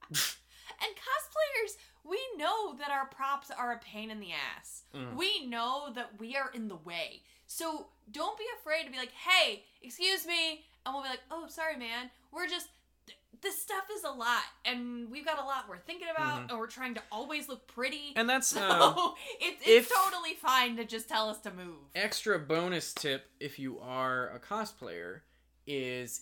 and 0.09 0.93
cosplayers, 0.93 1.77
we 2.03 2.19
know 2.37 2.75
that 2.77 2.91
our 2.91 3.05
props 3.05 3.49
are 3.49 3.71
a 3.71 3.79
pain 3.79 4.11
in 4.11 4.19
the 4.19 4.31
ass. 4.31 4.72
Mm. 4.95 5.15
We 5.15 5.45
know 5.47 5.91
that 5.95 6.11
we 6.19 6.35
are 6.35 6.49
in 6.53 6.67
the 6.67 6.75
way. 6.75 7.21
So 7.47 7.87
don't 8.11 8.37
be 8.37 8.45
afraid 8.59 8.85
to 8.85 8.91
be 8.91 8.97
like, 8.97 9.11
hey, 9.11 9.63
excuse 9.81 10.25
me. 10.25 10.63
And 10.85 10.93
we'll 10.93 11.03
be 11.03 11.09
like, 11.09 11.21
oh, 11.31 11.45
sorry, 11.47 11.77
man. 11.77 12.09
We're 12.31 12.47
just, 12.47 12.67
th- 13.05 13.17
this 13.41 13.61
stuff 13.61 13.83
is 13.95 14.03
a 14.03 14.11
lot. 14.11 14.43
And 14.65 15.09
we've 15.11 15.25
got 15.25 15.39
a 15.39 15.43
lot 15.45 15.65
we're 15.69 15.77
thinking 15.77 16.07
about. 16.13 16.41
Mhm. 16.41 16.49
And 16.51 16.59
we're 16.59 16.67
trying 16.67 16.93
to 16.95 17.01
always 17.11 17.47
look 17.49 17.67
pretty. 17.67 18.13
and 18.15 18.29
that's 18.29 18.47
so 18.47 19.15
it's, 19.41 19.61
it's 19.65 19.89
totally 19.89 20.33
fine 20.35 20.77
to 20.77 20.85
just 20.85 21.07
tell 21.09 21.29
us 21.29 21.39
to 21.41 21.51
move. 21.51 21.75
extra 21.95 22.37
bonus 22.39 22.93
tip 22.93 23.25
if 23.39 23.59
you 23.59 23.79
are 23.79 24.29
a 24.29 24.39
cosplayer 24.39 25.21
is 25.67 26.21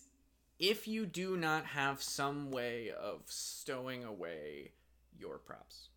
if 0.59 0.87
you 0.87 1.05
do 1.07 1.35
not 1.37 1.65
have 1.65 2.01
some 2.03 2.51
way 2.51 2.91
of 2.91 3.21
stowing 3.27 4.03
away 4.03 4.71
your 5.17 5.37
props. 5.39 5.89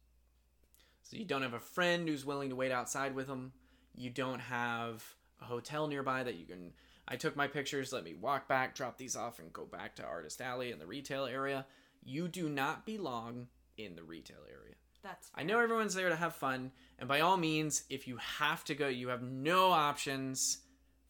So 1.14 1.18
you 1.20 1.26
don't 1.26 1.42
have 1.42 1.54
a 1.54 1.60
friend 1.60 2.08
who's 2.08 2.24
willing 2.24 2.50
to 2.50 2.56
wait 2.56 2.72
outside 2.72 3.14
with 3.14 3.28
them. 3.28 3.52
You 3.94 4.10
don't 4.10 4.40
have 4.40 5.04
a 5.40 5.44
hotel 5.44 5.86
nearby 5.86 6.24
that 6.24 6.34
you 6.34 6.44
can. 6.44 6.72
I 7.06 7.14
took 7.14 7.36
my 7.36 7.46
pictures, 7.46 7.92
let 7.92 8.02
me 8.02 8.14
walk 8.14 8.48
back, 8.48 8.74
drop 8.74 8.98
these 8.98 9.14
off, 9.14 9.38
and 9.38 9.52
go 9.52 9.64
back 9.64 9.94
to 9.96 10.02
Artist 10.02 10.40
Alley 10.40 10.72
in 10.72 10.80
the 10.80 10.86
retail 10.86 11.26
area. 11.26 11.66
You 12.02 12.26
do 12.26 12.48
not 12.48 12.84
belong 12.84 13.46
in 13.76 13.94
the 13.94 14.02
retail 14.02 14.40
area. 14.50 14.74
That's 15.04 15.30
I 15.36 15.44
know 15.44 15.60
everyone's 15.60 15.94
there 15.94 16.08
to 16.08 16.16
have 16.16 16.34
fun, 16.34 16.72
and 16.98 17.08
by 17.08 17.20
all 17.20 17.36
means, 17.36 17.84
if 17.90 18.08
you 18.08 18.16
have 18.16 18.64
to 18.64 18.74
go, 18.74 18.88
you 18.88 19.08
have 19.08 19.22
no 19.22 19.70
options 19.70 20.58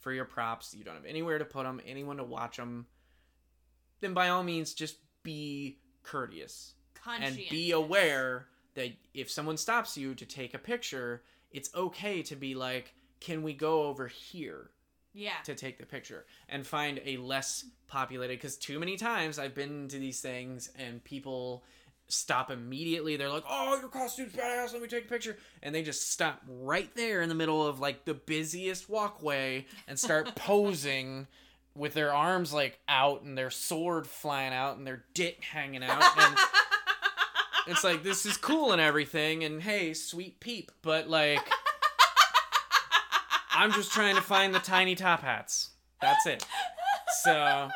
for 0.00 0.12
your 0.12 0.26
props. 0.26 0.74
You 0.74 0.84
don't 0.84 0.96
have 0.96 1.06
anywhere 1.06 1.38
to 1.38 1.46
put 1.46 1.62
them, 1.62 1.80
anyone 1.86 2.18
to 2.18 2.24
watch 2.24 2.58
them. 2.58 2.84
Then 4.00 4.12
by 4.12 4.28
all 4.28 4.42
means, 4.42 4.74
just 4.74 4.98
be 5.22 5.78
courteous 6.02 6.74
and 7.22 7.38
be 7.48 7.70
aware 7.70 8.48
that 8.74 8.92
if 9.12 9.30
someone 9.30 9.56
stops 9.56 9.96
you 9.96 10.14
to 10.14 10.26
take 10.26 10.54
a 10.54 10.58
picture, 10.58 11.22
it's 11.50 11.74
okay 11.74 12.22
to 12.22 12.36
be 12.36 12.54
like, 12.54 12.94
"Can 13.20 13.42
we 13.42 13.52
go 13.52 13.84
over 13.84 14.06
here?" 14.08 14.70
Yeah. 15.16 15.40
to 15.44 15.54
take 15.54 15.78
the 15.78 15.86
picture 15.86 16.26
and 16.48 16.66
find 16.66 17.00
a 17.04 17.18
less 17.18 17.64
populated 17.86 18.34
because 18.34 18.56
too 18.56 18.80
many 18.80 18.96
times 18.96 19.38
I've 19.38 19.54
been 19.54 19.86
to 19.86 19.98
these 20.00 20.20
things 20.20 20.70
and 20.76 21.04
people 21.04 21.62
stop 22.08 22.50
immediately. 22.50 23.16
They're 23.16 23.30
like, 23.30 23.44
"Oh, 23.48 23.78
your 23.78 23.88
costume's 23.90 24.32
badass. 24.32 24.72
Let 24.72 24.82
me 24.82 24.88
take 24.88 25.04
a 25.04 25.08
picture," 25.08 25.38
and 25.62 25.72
they 25.72 25.82
just 25.84 26.10
stop 26.10 26.42
right 26.48 26.92
there 26.96 27.22
in 27.22 27.28
the 27.28 27.34
middle 27.36 27.64
of 27.64 27.78
like 27.78 28.04
the 28.04 28.14
busiest 28.14 28.90
walkway 28.90 29.66
and 29.86 29.96
start 29.98 30.34
posing 30.36 31.28
with 31.76 31.94
their 31.94 32.12
arms 32.12 32.52
like 32.52 32.78
out 32.88 33.22
and 33.22 33.38
their 33.38 33.50
sword 33.50 34.06
flying 34.06 34.52
out 34.52 34.76
and 34.76 34.86
their 34.86 35.04
dick 35.14 35.42
hanging 35.44 35.82
out 35.82 36.02
and 36.18 36.38
it's 37.66 37.84
like 37.84 38.02
this 38.02 38.26
is 38.26 38.36
cool 38.36 38.72
and 38.72 38.80
everything 38.80 39.44
and 39.44 39.62
hey 39.62 39.94
sweet 39.94 40.40
peep 40.40 40.70
but 40.82 41.08
like 41.08 41.48
i'm 43.54 43.72
just 43.72 43.92
trying 43.92 44.14
to 44.14 44.22
find 44.22 44.54
the 44.54 44.58
tiny 44.58 44.94
top 44.94 45.22
hats. 45.22 45.70
That's 46.00 46.26
it. 46.26 46.46
So 47.22 47.70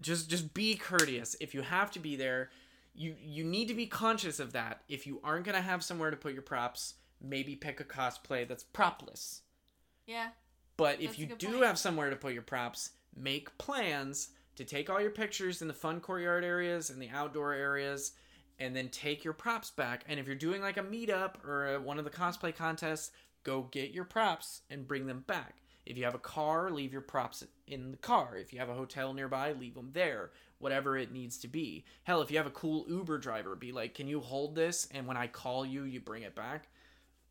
just 0.00 0.28
just 0.28 0.52
be 0.52 0.74
courteous. 0.74 1.36
If 1.40 1.54
you 1.54 1.62
have 1.62 1.90
to 1.92 1.98
be 1.98 2.16
there 2.16 2.50
you 2.94 3.14
you 3.22 3.44
need 3.44 3.68
to 3.68 3.74
be 3.74 3.86
conscious 3.86 4.38
of 4.40 4.52
that. 4.52 4.82
If 4.88 5.06
you 5.06 5.20
aren't 5.24 5.44
going 5.44 5.56
to 5.56 5.62
have 5.62 5.82
somewhere 5.82 6.10
to 6.10 6.16
put 6.16 6.34
your 6.34 6.42
props 6.42 6.94
maybe 7.22 7.54
pick 7.54 7.80
a 7.80 7.84
cosplay 7.84 8.46
that's 8.46 8.64
propless. 8.64 9.42
Yeah. 10.06 10.28
but 10.76 11.00
if 11.00 11.18
you 11.18 11.26
do 11.26 11.48
point. 11.48 11.64
have 11.64 11.78
somewhere 11.78 12.10
to 12.10 12.16
put 12.16 12.32
your 12.32 12.42
props, 12.42 12.90
make 13.16 13.56
plans 13.56 14.30
to 14.56 14.64
take 14.64 14.90
all 14.90 15.00
your 15.00 15.10
pictures 15.12 15.62
in 15.62 15.68
the 15.68 15.74
fun 15.74 16.00
courtyard 16.00 16.44
areas 16.44 16.90
and 16.90 17.00
the 17.00 17.08
outdoor 17.10 17.52
areas, 17.52 18.12
and 18.58 18.74
then 18.74 18.88
take 18.88 19.24
your 19.24 19.32
props 19.32 19.70
back. 19.70 20.04
And 20.08 20.20
if 20.20 20.26
you're 20.26 20.36
doing 20.36 20.62
like 20.62 20.76
a 20.76 20.82
meetup 20.82 21.44
or 21.44 21.74
a, 21.74 21.80
one 21.80 21.98
of 21.98 22.04
the 22.04 22.10
cosplay 22.10 22.54
contests, 22.54 23.10
go 23.44 23.62
get 23.70 23.90
your 23.90 24.04
props 24.04 24.62
and 24.70 24.86
bring 24.86 25.06
them 25.06 25.24
back. 25.26 25.56
If 25.84 25.96
you 25.96 26.04
have 26.04 26.14
a 26.14 26.18
car, 26.18 26.70
leave 26.70 26.92
your 26.92 27.02
props 27.02 27.44
in 27.66 27.90
the 27.90 27.96
car. 27.96 28.36
If 28.36 28.52
you 28.52 28.60
have 28.60 28.68
a 28.68 28.74
hotel 28.74 29.12
nearby, 29.12 29.52
leave 29.52 29.74
them 29.74 29.90
there. 29.92 30.30
Whatever 30.58 30.96
it 30.96 31.10
needs 31.10 31.38
to 31.38 31.48
be. 31.48 31.84
Hell, 32.04 32.22
if 32.22 32.30
you 32.30 32.36
have 32.36 32.46
a 32.46 32.50
cool 32.50 32.84
Uber 32.88 33.18
driver, 33.18 33.56
be 33.56 33.72
like, 33.72 33.94
"Can 33.94 34.06
you 34.06 34.20
hold 34.20 34.54
this?" 34.54 34.86
And 34.92 35.08
when 35.08 35.16
I 35.16 35.26
call 35.26 35.66
you, 35.66 35.82
you 35.82 35.98
bring 35.98 36.22
it 36.22 36.36
back. 36.36 36.68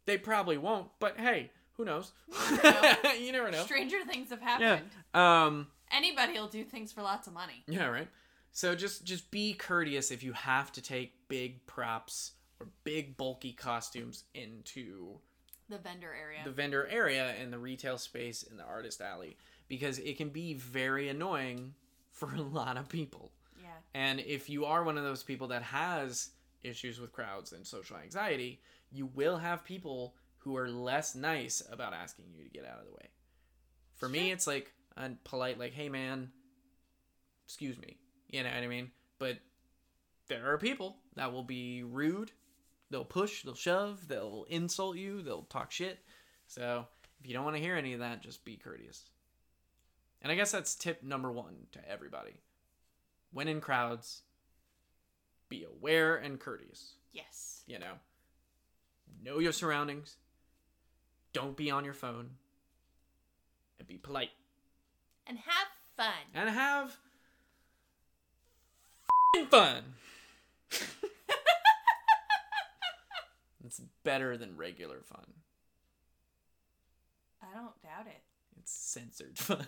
They 0.05 0.17
probably 0.17 0.57
won't, 0.57 0.89
but 0.99 1.17
hey, 1.17 1.51
who 1.78 1.86
knows? 1.86 2.11
You 2.28 2.57
never 2.57 2.82
know. 2.82 3.13
you 3.19 3.32
never 3.32 3.51
know. 3.51 3.63
Stranger 3.63 4.03
things 4.05 4.32
have 4.32 4.41
happened. 4.41 4.89
Um. 5.13 5.67
Anybody 5.93 6.34
will 6.34 6.47
do 6.47 6.63
things 6.63 6.91
for 6.91 7.01
lots 7.01 7.28
of 7.28 7.34
money. 7.34 7.63
Yeah. 7.67 7.88
Right. 7.88 8.07
So 8.52 8.76
just 8.76 9.06
just 9.06 9.32
be 9.32 9.54
courteous 9.54 10.12
if 10.12 10.24
you 10.24 10.34
have 10.34 10.72
to 10.74 10.82
take 10.82 11.28
big 11.28 11.66
props 11.68 12.34
or 12.60 12.68
big 12.84 13.16
bulky 13.18 13.54
costumes 13.54 14.26
into 14.34 15.20
The 15.70 15.78
vendor 15.78 16.14
area. 16.14 16.41
the 16.43 16.52
vendor 16.52 16.86
area 16.88 17.34
and 17.39 17.52
the 17.52 17.58
retail 17.60 17.97
space 17.97 18.43
in 18.43 18.58
the 18.58 18.64
artist 18.64 19.02
alley 19.02 19.38
because 19.68 19.99
it 19.99 20.18
can 20.18 20.30
be 20.30 20.54
very 20.54 21.08
annoying 21.10 21.74
for 22.12 22.34
a 22.36 22.41
lot 22.41 22.76
of 22.78 22.89
people. 22.89 23.32
yeah. 23.62 23.70
And 23.93 24.20
if 24.20 24.49
you 24.49 24.66
are 24.66 24.84
one 24.84 24.97
of 24.97 25.04
those 25.06 25.24
people 25.24 25.47
that 25.47 25.64
has 25.64 26.32
issues 26.62 26.99
with 26.99 27.14
crowds 27.14 27.54
and 27.54 27.66
social 27.66 27.95
anxiety, 27.97 28.60
you 28.91 29.06
will 29.06 29.38
have 29.38 29.64
people 29.64 30.14
who 30.39 30.58
are 30.58 30.68
less 30.70 31.16
nice 31.16 31.64
about 31.72 31.93
asking 31.93 32.26
you 32.36 32.43
to 32.43 32.49
get 32.49 32.66
out 32.66 32.80
of 32.80 32.86
the 32.86 32.91
way. 32.91 33.08
For 33.95 34.10
me, 34.10 34.32
it's 34.32 34.45
like 34.45 34.74
a 34.97 35.12
polite, 35.24 35.58
like, 35.58 35.72
"Hey, 35.74 35.88
man, 35.88 36.32
excuse 37.45 37.78
me," 37.78 37.97
you 38.32 38.43
know 38.43 38.49
what 38.49 38.63
I 38.63 38.67
mean. 38.67 38.91
But 39.19 39.38
there 40.27 40.51
are 40.51 40.57
people 40.57 40.97
that 41.15 41.32
will 41.32 41.43
be 41.43 41.84
rude. 41.84 42.32
They'll 42.89 43.05
push, 43.05 43.43
they'll 43.43 43.53
shove, 43.53 44.07
they'll 44.07 44.45
insult 44.49 44.97
you, 44.97 45.21
they'll 45.21 45.43
talk 45.43 45.71
shit. 45.71 45.99
So 46.47 46.86
if 47.21 47.27
you 47.27 47.34
don't 47.34 47.45
want 47.45 47.55
to 47.55 47.61
hear 47.61 47.75
any 47.75 47.93
of 47.93 47.99
that, 47.99 48.21
just 48.21 48.43
be 48.43 48.57
courteous. 48.57 49.05
And 50.21 50.32
I 50.32 50.36
guess 50.36 50.51
that's 50.51 50.75
tip 50.75 51.03
number 51.03 51.32
one 51.32 51.55
to 51.71 51.79
everybody. 51.89 52.36
When 53.32 53.47
in 53.47 53.61
crowds, 53.61 54.23
be 55.49 55.63
aware 55.63 56.17
and 56.17 56.39
courteous. 56.39 56.95
Yes. 57.13 57.63
You 57.65 57.79
know, 57.79 57.93
know 59.23 59.39
your 59.39 59.51
surroundings. 59.51 60.17
Don't 61.34 61.55
be 61.55 61.71
on 61.71 61.86
your 61.86 61.93
phone. 61.93 62.32
And 63.79 63.88
be 63.88 63.97
polite. 63.97 64.32
And 65.27 65.38
have 65.38 65.67
fun. 65.95 66.13
And 66.34 66.49
have 66.49 66.97
fun. 69.49 69.84
it's 73.65 73.82
better 74.03 74.38
than 74.38 74.57
regular 74.57 75.01
fun. 75.01 75.25
I 77.41 77.53
don't 77.53 77.82
doubt 77.82 78.07
it. 78.07 78.21
It's 78.59 78.71
censored 78.71 79.38
fun. 79.38 79.65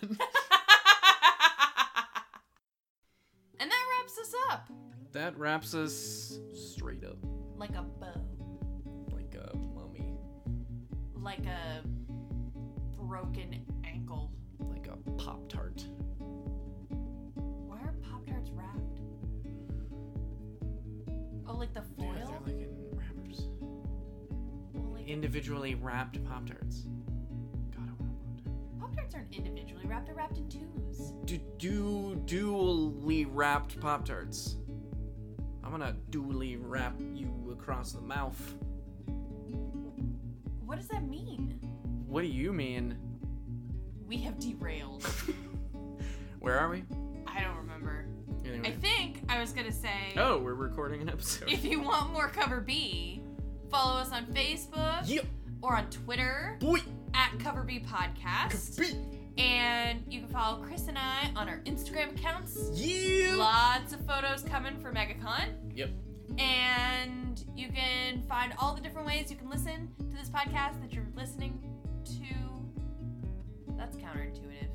and 3.60 3.70
that 3.70 3.84
wraps 3.98 4.18
us 4.18 4.34
up 4.50 4.70
that 5.14 5.38
wraps 5.38 5.74
us 5.74 6.40
straight 6.52 7.04
up 7.04 7.16
like 7.56 7.70
a 7.76 7.82
bow, 7.82 8.20
like 9.12 9.36
a 9.36 9.56
mummy, 9.56 10.18
like 11.14 11.46
a 11.46 11.82
broken 13.00 13.64
ankle. 13.84 14.32
like 14.58 14.88
a 14.88 14.96
Pop 15.12 15.48
Tart. 15.48 15.86
Individually 25.06 25.74
wrapped 25.74 26.22
Pop 26.24 26.46
Tarts. 26.46 26.82
God, 27.76 27.88
I 27.88 28.02
want 28.02 28.16
Pop 28.22 28.44
Tart. 28.44 28.80
Pop 28.80 28.96
Tarts 28.96 29.14
aren't 29.14 29.34
individually 29.34 29.84
wrapped; 29.86 30.06
they're 30.06 30.14
wrapped 30.14 30.38
in 30.38 30.48
twos. 30.48 31.12
Do, 31.24 31.38
do, 31.58 32.22
dually 32.26 33.26
wrapped 33.28 33.78
Pop 33.80 34.06
Tarts. 34.06 34.56
I'm 35.62 35.70
gonna 35.70 35.96
dually 36.10 36.58
wrap 36.60 36.94
you 37.12 37.50
across 37.52 37.92
the 37.92 38.00
mouth. 38.00 38.54
What 40.64 40.78
does 40.78 40.88
that 40.88 41.08
mean? 41.08 41.58
What 42.06 42.22
do 42.22 42.28
you 42.28 42.52
mean? 42.52 42.96
We 44.06 44.18
have 44.18 44.38
derailed. 44.38 45.04
Where 46.40 46.58
are 46.58 46.68
we? 46.68 46.84
I 47.26 47.42
don't 47.42 47.56
remember. 47.56 48.06
Anyway. 48.44 48.68
I 48.68 48.72
think 48.72 49.22
I 49.28 49.40
was 49.40 49.52
gonna 49.52 49.72
say. 49.72 50.12
Oh, 50.16 50.38
we're 50.38 50.54
recording 50.54 51.00
an 51.00 51.08
episode. 51.08 51.48
If 51.50 51.64
you 51.64 51.80
want 51.80 52.12
more 52.12 52.28
Cover 52.28 52.60
B, 52.60 53.23
follow 53.74 53.98
us 53.98 54.12
on 54.12 54.24
Facebook 54.26 55.02
yeah, 55.04 55.22
or 55.60 55.76
on 55.76 55.90
Twitter 55.90 56.56
boy. 56.60 56.78
at 57.12 57.36
Cover 57.40 57.64
B 57.64 57.80
Podcast. 57.80 58.94
And 59.36 60.04
you 60.08 60.20
can 60.20 60.28
follow 60.28 60.62
Chris 60.62 60.86
and 60.86 60.96
I 60.96 61.32
on 61.34 61.48
our 61.48 61.58
Instagram 61.64 62.16
accounts. 62.16 62.70
Yeah. 62.72 63.34
Lots 63.34 63.92
of 63.92 64.06
photos 64.06 64.42
coming 64.42 64.78
for 64.78 64.92
MegaCon. 64.92 65.48
Yep. 65.74 65.90
And 66.38 67.44
you 67.56 67.68
can 67.68 68.22
find 68.28 68.52
all 68.60 68.74
the 68.76 68.80
different 68.80 69.08
ways 69.08 69.28
you 69.28 69.36
can 69.36 69.50
listen 69.50 69.90
to 69.98 70.16
this 70.16 70.28
podcast 70.28 70.80
that 70.80 70.92
you're 70.92 71.08
listening 71.16 71.58
to. 72.04 73.74
That's 73.76 73.96
counterintuitive. 73.96 74.70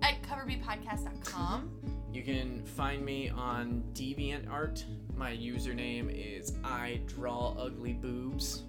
At 0.00 0.22
coverbpodcast.com. 0.22 1.72
You 2.12 2.22
can 2.22 2.62
find 2.64 3.04
me 3.04 3.30
on 3.30 3.82
DeviantArt. 3.94 4.84
My 5.16 5.32
username 5.32 6.10
is 6.12 6.52
I 6.62 7.00
draw 7.06 7.54
ugly 7.58 7.94
boobs 7.94 8.62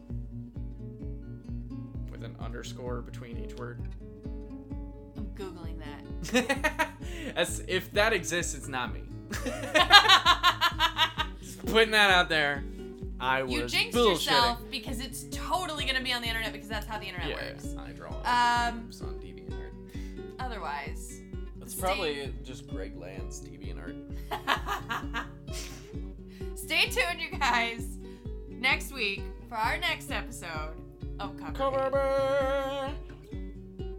with 2.10 2.24
an 2.24 2.36
underscore 2.40 3.02
between 3.02 3.38
each 3.38 3.54
word. 3.56 3.82
I'm 5.18 5.26
Googling 5.36 5.78
that. 5.80 6.90
As 7.36 7.64
if 7.68 7.92
that 7.94 8.14
exists, 8.14 8.56
it's 8.56 8.68
not 8.70 8.94
me. 8.94 9.02
Putting 11.66 11.92
that 11.92 12.12
out 12.12 12.30
there. 12.30 12.64
I 13.20 13.44
was 13.44 13.52
you 13.54 13.68
jinxed 13.68 13.98
bullshitting. 13.98 14.10
yourself 14.12 14.60
because 14.70 15.00
it's 15.00 15.26
totally 15.32 15.84
going 15.86 15.96
to 15.98 16.04
be 16.04 16.12
on 16.14 16.22
the 16.22 16.28
internet 16.28 16.52
because 16.54 16.68
that's 16.68 16.86
how 16.86 17.00
the 17.00 17.06
internet 17.06 17.30
Yeah, 17.30 17.36
works. 17.54 17.76
I 17.78 17.92
draw 17.92 18.10
Um, 18.10 18.90
on 19.02 19.20
DeviantArt. 19.22 19.72
Otherwise, 20.40 21.13
Stay- 21.74 21.82
probably 21.82 22.34
just 22.44 22.68
Greg 22.68 22.96
Land's 22.98 23.40
TV 23.40 23.72
and 23.72 23.80
DeviantArt. 24.32 25.26
stay 26.56 26.86
tuned, 26.90 27.20
you 27.20 27.38
guys, 27.38 27.98
next 28.50 28.94
week 28.94 29.22
for 29.50 29.56
our 29.56 29.78
next 29.78 30.12
episode 30.12 30.76
of 31.20 31.38
Cover. 31.38 31.90
B. 31.92 33.38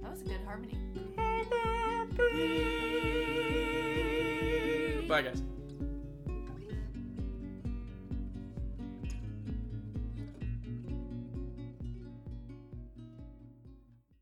That 0.02 0.10
was 0.10 0.22
a 0.22 0.24
good 0.24 0.40
harmony. 0.44 0.78
Bye, 5.08 5.22
guys. 5.22 5.42